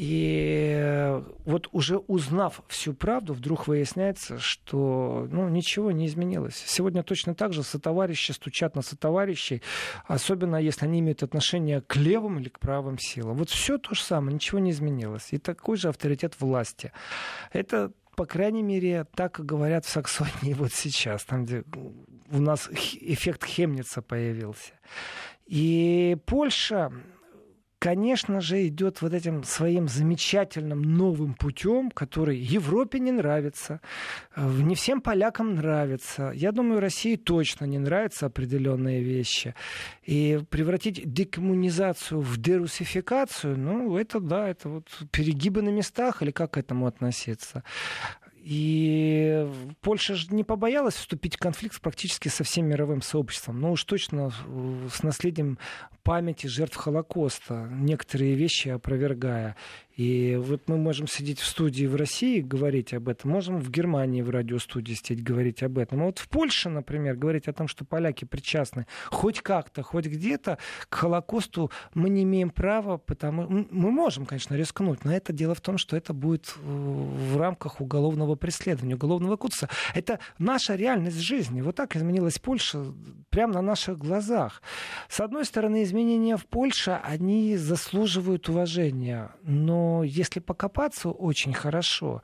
И 0.00 1.20
вот 1.44 1.68
уже 1.72 1.98
узнав 1.98 2.62
всю 2.68 2.94
правду, 2.94 3.34
вдруг 3.34 3.66
выясняется, 3.66 4.38
что 4.38 5.26
ну, 5.28 5.48
ничего 5.48 5.90
не 5.90 6.06
изменилось. 6.06 6.54
Сегодня 6.54 7.02
точно 7.02 7.34
так 7.34 7.52
же 7.52 7.64
сотоварищи 7.64 8.30
стучат 8.30 8.76
на 8.76 8.82
сотоварищей, 8.82 9.60
особенно 10.06 10.54
если 10.54 10.84
они 10.84 11.00
имеют 11.00 11.24
отношение 11.24 11.80
к 11.80 11.96
левым 11.96 12.38
или 12.38 12.48
к 12.48 12.60
правым 12.60 12.96
силам. 12.96 13.38
Вот 13.38 13.50
все 13.50 13.76
то 13.76 13.96
же 13.96 14.00
самое, 14.00 14.34
ничего 14.34 14.60
не 14.60 14.70
изменилось. 14.70 15.32
И 15.32 15.38
такой 15.38 15.76
же 15.76 15.88
авторитет 15.88 16.40
власти. 16.40 16.92
Это 17.52 17.90
по 18.14 18.24
крайней 18.24 18.62
мере, 18.62 19.04
так 19.16 19.44
говорят 19.44 19.84
в 19.84 19.88
Саксонии 19.88 20.54
вот 20.54 20.72
сейчас, 20.72 21.24
там, 21.24 21.44
где 21.44 21.64
у 22.30 22.38
нас 22.38 22.70
эффект 22.70 23.44
Хемница 23.44 24.00
появился. 24.00 24.74
И 25.46 26.16
Польша, 26.24 26.92
конечно 27.78 28.40
же, 28.40 28.66
идет 28.66 29.02
вот 29.02 29.14
этим 29.14 29.44
своим 29.44 29.88
замечательным 29.88 30.82
новым 30.82 31.34
путем, 31.34 31.90
который 31.90 32.36
Европе 32.36 32.98
не 32.98 33.12
нравится, 33.12 33.80
э, 34.36 34.46
не 34.62 34.74
всем 34.74 35.00
полякам 35.00 35.54
нравится. 35.54 36.32
Я 36.34 36.52
думаю, 36.52 36.80
России 36.80 37.16
точно 37.16 37.64
не 37.66 37.78
нравятся 37.78 38.26
определенные 38.26 39.02
вещи. 39.02 39.54
И 40.02 40.40
превратить 40.50 41.12
декоммунизацию 41.12 42.20
в 42.20 42.36
дерусификацию, 42.38 43.58
ну, 43.58 43.96
это 43.96 44.20
да, 44.20 44.48
это 44.48 44.68
вот 44.68 44.86
перегибы 45.10 45.62
на 45.62 45.70
местах, 45.70 46.22
или 46.22 46.30
как 46.30 46.52
к 46.52 46.58
этому 46.58 46.86
относиться? 46.86 47.62
И 48.50 49.46
Польша 49.82 50.14
же 50.14 50.28
не 50.30 50.42
побоялась 50.42 50.94
вступить 50.94 51.36
в 51.36 51.38
конфликт 51.38 51.78
практически 51.82 52.28
со 52.28 52.44
всем 52.44 52.64
мировым 52.64 53.02
сообществом. 53.02 53.60
Но 53.60 53.72
уж 53.72 53.84
точно 53.84 54.32
э, 54.46 54.88
с 54.90 55.02
наследием 55.02 55.58
памяти 56.02 56.46
жертв 56.46 56.76
Холокоста, 56.76 57.68
некоторые 57.70 58.36
вещи 58.36 58.70
опровергая. 58.70 59.54
И 59.98 60.36
вот 60.36 60.68
мы 60.68 60.76
можем 60.76 61.08
сидеть 61.08 61.40
в 61.40 61.44
студии 61.44 61.84
в 61.84 61.96
России 61.96 62.38
и 62.38 62.40
говорить 62.40 62.94
об 62.94 63.08
этом, 63.08 63.32
можем 63.32 63.58
в 63.58 63.68
Германии 63.68 64.22
в 64.22 64.30
радиостудии 64.30 64.94
сидеть 64.94 65.24
говорить 65.24 65.64
об 65.64 65.76
этом. 65.76 66.02
А 66.02 66.04
вот 66.04 66.20
в 66.20 66.28
Польше, 66.28 66.68
например, 66.68 67.16
говорить 67.16 67.48
о 67.48 67.52
том, 67.52 67.66
что 67.66 67.84
поляки 67.84 68.24
причастны 68.24 68.86
хоть 69.06 69.40
как-то, 69.40 69.82
хоть 69.82 70.06
где-то 70.06 70.58
к 70.88 70.94
Холокосту 70.94 71.72
мы 71.94 72.10
не 72.10 72.22
имеем 72.22 72.50
права, 72.50 72.98
потому 72.98 73.48
мы 73.48 73.90
можем, 73.90 74.24
конечно, 74.24 74.54
рискнуть, 74.54 75.04
но 75.04 75.12
это 75.12 75.32
дело 75.32 75.56
в 75.56 75.60
том, 75.60 75.78
что 75.78 75.96
это 75.96 76.12
будет 76.12 76.54
э, 76.56 76.60
в 76.62 77.36
рамках 77.36 77.80
уголовного 77.80 78.36
преследования, 78.36 78.94
уголовного 78.94 79.36
кодекса. 79.36 79.68
Это 79.94 80.20
наша 80.38 80.76
реальность 80.76 81.18
жизни. 81.18 81.60
Вот 81.60 81.74
так 81.74 81.96
изменилась 81.96 82.38
Польша 82.38 82.84
прямо 83.30 83.54
на 83.54 83.62
наших 83.62 83.98
глазах. 83.98 84.62
С 85.08 85.18
одной 85.18 85.44
стороны, 85.44 85.82
изменения 85.82 86.36
в 86.36 86.46
Польше, 86.46 87.00
они 87.02 87.56
заслуживают 87.56 88.48
уважения, 88.48 89.32
но 89.42 89.87
если 90.04 90.40
покопаться 90.40 91.10
очень 91.10 91.52
хорошо, 91.52 92.22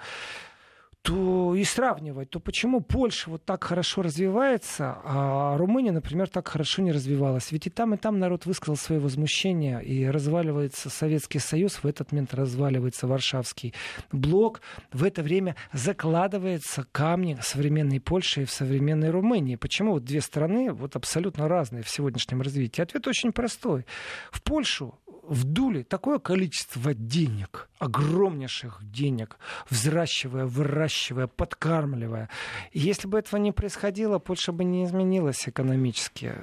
то 1.04 1.54
и 1.54 1.64
сравнивать, 1.64 2.30
то 2.30 2.40
почему 2.40 2.80
Польша 2.80 3.28
вот 3.28 3.44
так 3.44 3.62
хорошо 3.62 4.00
развивается, 4.00 4.96
а 5.04 5.54
Румыния, 5.58 5.92
например, 5.92 6.30
так 6.30 6.48
хорошо 6.48 6.80
не 6.80 6.92
развивалась? 6.92 7.52
Ведь 7.52 7.66
и 7.66 7.70
там, 7.70 7.92
и 7.92 7.98
там 7.98 8.18
народ 8.18 8.46
высказал 8.46 8.76
свое 8.76 9.02
возмущение, 9.02 9.84
и 9.84 10.06
разваливается 10.06 10.88
Советский 10.88 11.40
Союз, 11.40 11.74
в 11.74 11.86
этот 11.86 12.10
момент 12.10 12.32
разваливается 12.32 13.06
Варшавский 13.06 13.74
блок, 14.12 14.62
в 14.94 15.04
это 15.04 15.22
время 15.22 15.56
закладывается 15.74 16.86
камни 16.90 17.36
современной 17.42 18.00
Польши 18.00 18.42
и 18.42 18.46
в 18.46 18.50
современной 18.50 19.10
Румынии. 19.10 19.56
Почему 19.56 19.92
вот 19.92 20.04
две 20.04 20.22
страны 20.22 20.72
вот 20.72 20.96
абсолютно 20.96 21.48
разные 21.48 21.82
в 21.82 21.90
сегодняшнем 21.90 22.40
развитии? 22.40 22.80
Ответ 22.80 23.06
очень 23.06 23.32
простой. 23.32 23.84
В 24.32 24.42
Польшу 24.42 24.98
вдули 25.28 25.82
такое 25.82 26.18
количество 26.18 26.94
денег, 26.94 27.68
огромнейших 27.78 28.80
денег, 28.82 29.38
взращивая, 29.70 30.46
выращивая, 30.46 31.26
подкармливая. 31.26 32.28
Если 32.72 33.08
бы 33.08 33.18
этого 33.18 33.40
не 33.40 33.52
происходило, 33.52 34.18
Польша 34.18 34.52
бы 34.52 34.64
не 34.64 34.84
изменилась 34.84 35.48
экономически. 35.48 36.34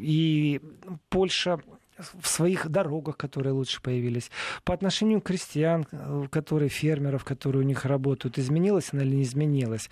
И 0.00 0.60
Польша 1.08 1.58
в 2.20 2.28
своих 2.28 2.68
дорогах, 2.68 3.16
которые 3.16 3.52
лучше 3.52 3.80
появились, 3.80 4.30
по 4.64 4.74
отношению 4.74 5.20
к 5.20 5.26
крестьян, 5.26 5.86
э, 5.90 6.26
которые 6.30 6.68
фермеров, 6.68 7.24
которые 7.24 7.62
у 7.62 7.66
них 7.66 7.84
работают, 7.84 8.38
изменилась 8.38 8.90
она 8.92 9.02
или 9.02 9.16
не 9.16 9.22
изменилась, 9.22 9.90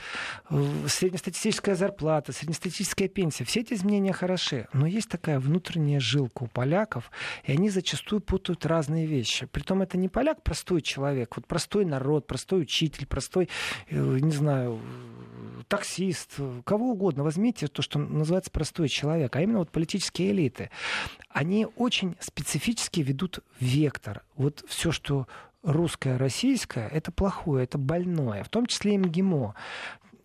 среднестатистическая 0.86 1.74
зарплата, 1.74 2.32
среднестатистическая 2.32 3.08
пенсия, 3.08 3.44
все 3.44 3.60
эти 3.60 3.74
изменения 3.74 4.12
хороши, 4.12 4.66
но 4.72 4.86
есть 4.86 5.08
такая 5.08 5.38
внутренняя 5.38 6.00
жилка 6.00 6.44
у 6.44 6.46
поляков, 6.46 7.10
и 7.44 7.52
они 7.52 7.70
зачастую 7.70 8.20
путают 8.20 8.66
разные 8.66 9.06
вещи. 9.06 9.46
Притом 9.46 9.82
это 9.82 9.98
не 9.98 10.08
поляк, 10.08 10.42
простой 10.42 10.82
человек, 10.82 11.36
вот 11.36 11.46
простой 11.46 11.84
народ, 11.84 12.26
простой 12.26 12.62
учитель, 12.62 13.06
простой, 13.06 13.48
э, 13.88 13.96
не 13.96 14.32
знаю, 14.32 14.80
таксист, 15.70 16.38
кого 16.64 16.90
угодно, 16.90 17.22
возьмите 17.22 17.68
то, 17.68 17.80
что 17.80 18.00
называется 18.00 18.50
простой 18.50 18.88
человек, 18.88 19.36
а 19.36 19.40
именно 19.40 19.60
вот 19.60 19.70
политические 19.70 20.32
элиты. 20.32 20.68
Они 21.28 21.66
очень 21.76 22.16
специфически 22.18 23.00
ведут 23.00 23.38
вектор. 23.60 24.24
Вот 24.34 24.64
все, 24.66 24.90
что 24.90 25.28
русское, 25.62 26.18
российское, 26.18 26.88
это 26.88 27.12
плохое, 27.12 27.64
это 27.64 27.78
больное, 27.78 28.42
в 28.42 28.48
том 28.48 28.66
числе 28.66 28.94
и 28.94 28.98
МГИМО. 28.98 29.54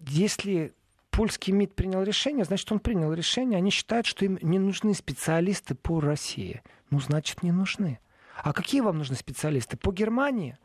Если 0.07 0.73
польский 1.11 1.53
МИД 1.53 1.75
принял 1.75 2.01
решение, 2.01 2.43
значит, 2.43 2.71
он 2.71 2.79
принял 2.79 3.13
решение, 3.13 3.57
они 3.57 3.69
считают, 3.69 4.07
что 4.07 4.25
им 4.25 4.39
не 4.41 4.57
нужны 4.57 4.95
специалисты 4.95 5.75
по 5.75 5.99
России. 5.99 6.63
Ну, 6.89 6.99
значит, 6.99 7.43
не 7.43 7.51
нужны. 7.51 7.99
А 8.43 8.53
какие 8.53 8.81
вам 8.81 8.97
нужны 8.97 9.15
специалисты? 9.15 9.77
По 9.77 9.91
Германии? 9.91 10.57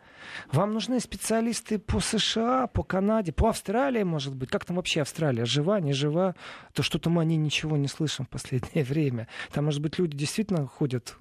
Вам 0.53 0.73
нужны 0.73 1.01
специалисты 1.01 1.79
по 1.79 2.01
США, 2.01 2.67
по 2.67 2.83
Канаде, 2.83 3.33
по 3.33 3.49
Австралии, 3.49 4.03
может 4.03 4.35
быть. 4.35 4.51
Как 4.51 4.65
там 4.65 4.77
вообще 4.77 5.03
Австралия? 5.03 5.45
Жива, 5.45 5.81
не 5.81 5.93
жива? 5.93 6.35
То 6.73 6.83
что-то 6.83 7.11
мы 7.11 7.23
о 7.23 7.25
ней 7.25 7.37
ничего 7.37 7.77
не 7.77 7.89
слышим 7.89 8.27
в 8.27 8.29
последнее 8.29 8.85
время. 8.89 9.29
Там, 9.53 9.67
может 9.67 9.81
быть, 9.81 9.99
люди 9.99 10.17
действительно 10.17 10.67
ходят 10.67 11.17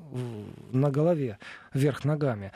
на 0.72 0.89
голове, 0.89 1.38
вверх 1.74 2.04
ногами. 2.04 2.52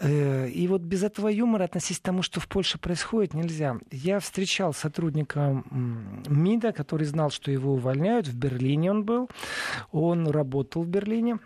Э, 0.00 0.48
и 0.48 0.66
вот 0.68 0.82
без 0.82 1.02
этого 1.02 1.28
юмора 1.28 1.64
относиться 1.64 2.02
к 2.02 2.06
тому, 2.06 2.22
что 2.22 2.40
в 2.40 2.48
Польше 2.48 2.78
происходит, 2.78 3.34
нельзя. 3.34 3.76
Я 3.90 4.20
встречал 4.20 4.72
сотрудника 4.72 5.62
МИДа, 5.70 6.72
который 6.72 7.06
знал, 7.06 7.30
что 7.30 7.50
его 7.50 7.74
увольняют. 7.74 8.26
В 8.26 8.36
Берлине 8.36 8.90
он 8.90 9.04
был. 9.04 9.28
Он 9.90 10.28
работал 10.28 10.82
в 10.82 10.88
Берлине. 10.88 11.38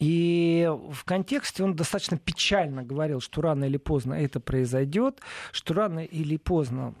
И 0.00 0.66
в 0.90 1.04
контексте 1.04 1.62
он 1.62 1.76
достаточно 1.76 2.16
печально 2.16 2.82
говорил, 2.82 3.20
что 3.20 3.42
рано 3.42 3.64
или 3.64 3.76
поздно 3.76 4.14
это 4.14 4.40
произойдет, 4.40 5.20
что 5.52 5.74
рано 5.74 6.00
или 6.00 6.38
поздно 6.38 6.94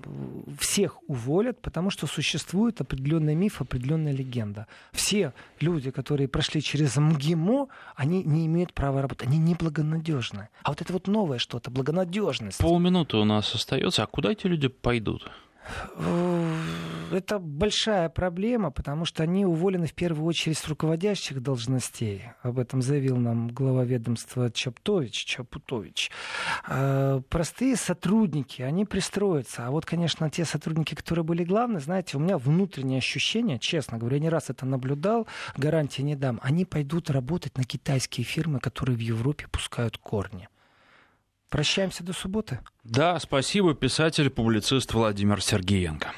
всех 0.58 0.98
уволят, 1.08 1.60
потому 1.62 1.88
что 1.88 2.06
существует 2.06 2.80
определенный 2.82 3.34
миф, 3.34 3.62
определенная 3.62 4.12
легенда. 4.12 4.66
Все 4.92 5.32
люди, 5.60 5.90
которые 5.90 6.28
прошли 6.28 6.60
через 6.60 6.96
МГИМО, 6.98 7.68
они 7.96 8.22
не 8.22 8.44
имеют 8.46 8.74
права 8.74 9.00
работать, 9.00 9.28
они 9.28 9.38
неблагонадежны. 9.38 10.50
А 10.62 10.70
вот 10.70 10.82
это 10.82 10.92
вот 10.92 11.08
новое 11.08 11.38
что-то, 11.38 11.70
благонадежность. 11.70 12.58
Полминуты 12.58 13.16
у 13.16 13.24
нас 13.24 13.54
остается, 13.54 14.02
а 14.02 14.06
куда 14.06 14.32
эти 14.32 14.46
люди 14.46 14.68
пойдут? 14.68 15.30
Э, 15.96 16.54
это 17.12 17.38
большая 17.38 18.08
проблема, 18.08 18.70
потому 18.70 19.04
что 19.04 19.22
они 19.22 19.44
уволены 19.44 19.86
в 19.86 19.94
первую 19.94 20.26
очередь 20.26 20.58
с 20.58 20.68
руководящих 20.68 21.42
должностей. 21.42 22.24
Об 22.42 22.58
этом 22.58 22.82
заявил 22.82 23.16
нам 23.16 23.48
глава 23.48 23.84
ведомства 23.84 24.50
Чаптович, 24.50 25.24
Чапутович. 25.24 26.10
Э, 26.68 27.20
простые 27.28 27.76
сотрудники, 27.76 28.62
они 28.62 28.84
пристроятся. 28.84 29.66
А 29.66 29.70
вот, 29.70 29.86
конечно, 29.86 30.30
те 30.30 30.44
сотрудники, 30.44 30.94
которые 30.94 31.24
были 31.24 31.44
главные, 31.44 31.80
знаете, 31.80 32.16
у 32.16 32.20
меня 32.20 32.38
внутреннее 32.38 32.98
ощущение, 32.98 33.58
честно 33.58 33.98
говоря, 33.98 34.16
я 34.16 34.22
не 34.22 34.28
раз 34.28 34.50
это 34.50 34.66
наблюдал, 34.66 35.26
гарантии 35.56 36.02
не 36.02 36.16
дам, 36.16 36.40
они 36.42 36.64
пойдут 36.64 37.10
работать 37.10 37.56
на 37.56 37.64
китайские 37.64 38.24
фирмы, 38.24 38.60
которые 38.60 38.96
в 38.96 39.00
Европе 39.00 39.46
пускают 39.50 39.98
корни. 39.98 40.48
Прощаемся 41.50 42.04
до 42.04 42.12
субботы. 42.12 42.60
Да, 42.84 43.18
спасибо, 43.18 43.74
писатель, 43.74 44.30
публицист 44.30 44.94
Владимир 44.94 45.42
Сергеенко. 45.42 46.12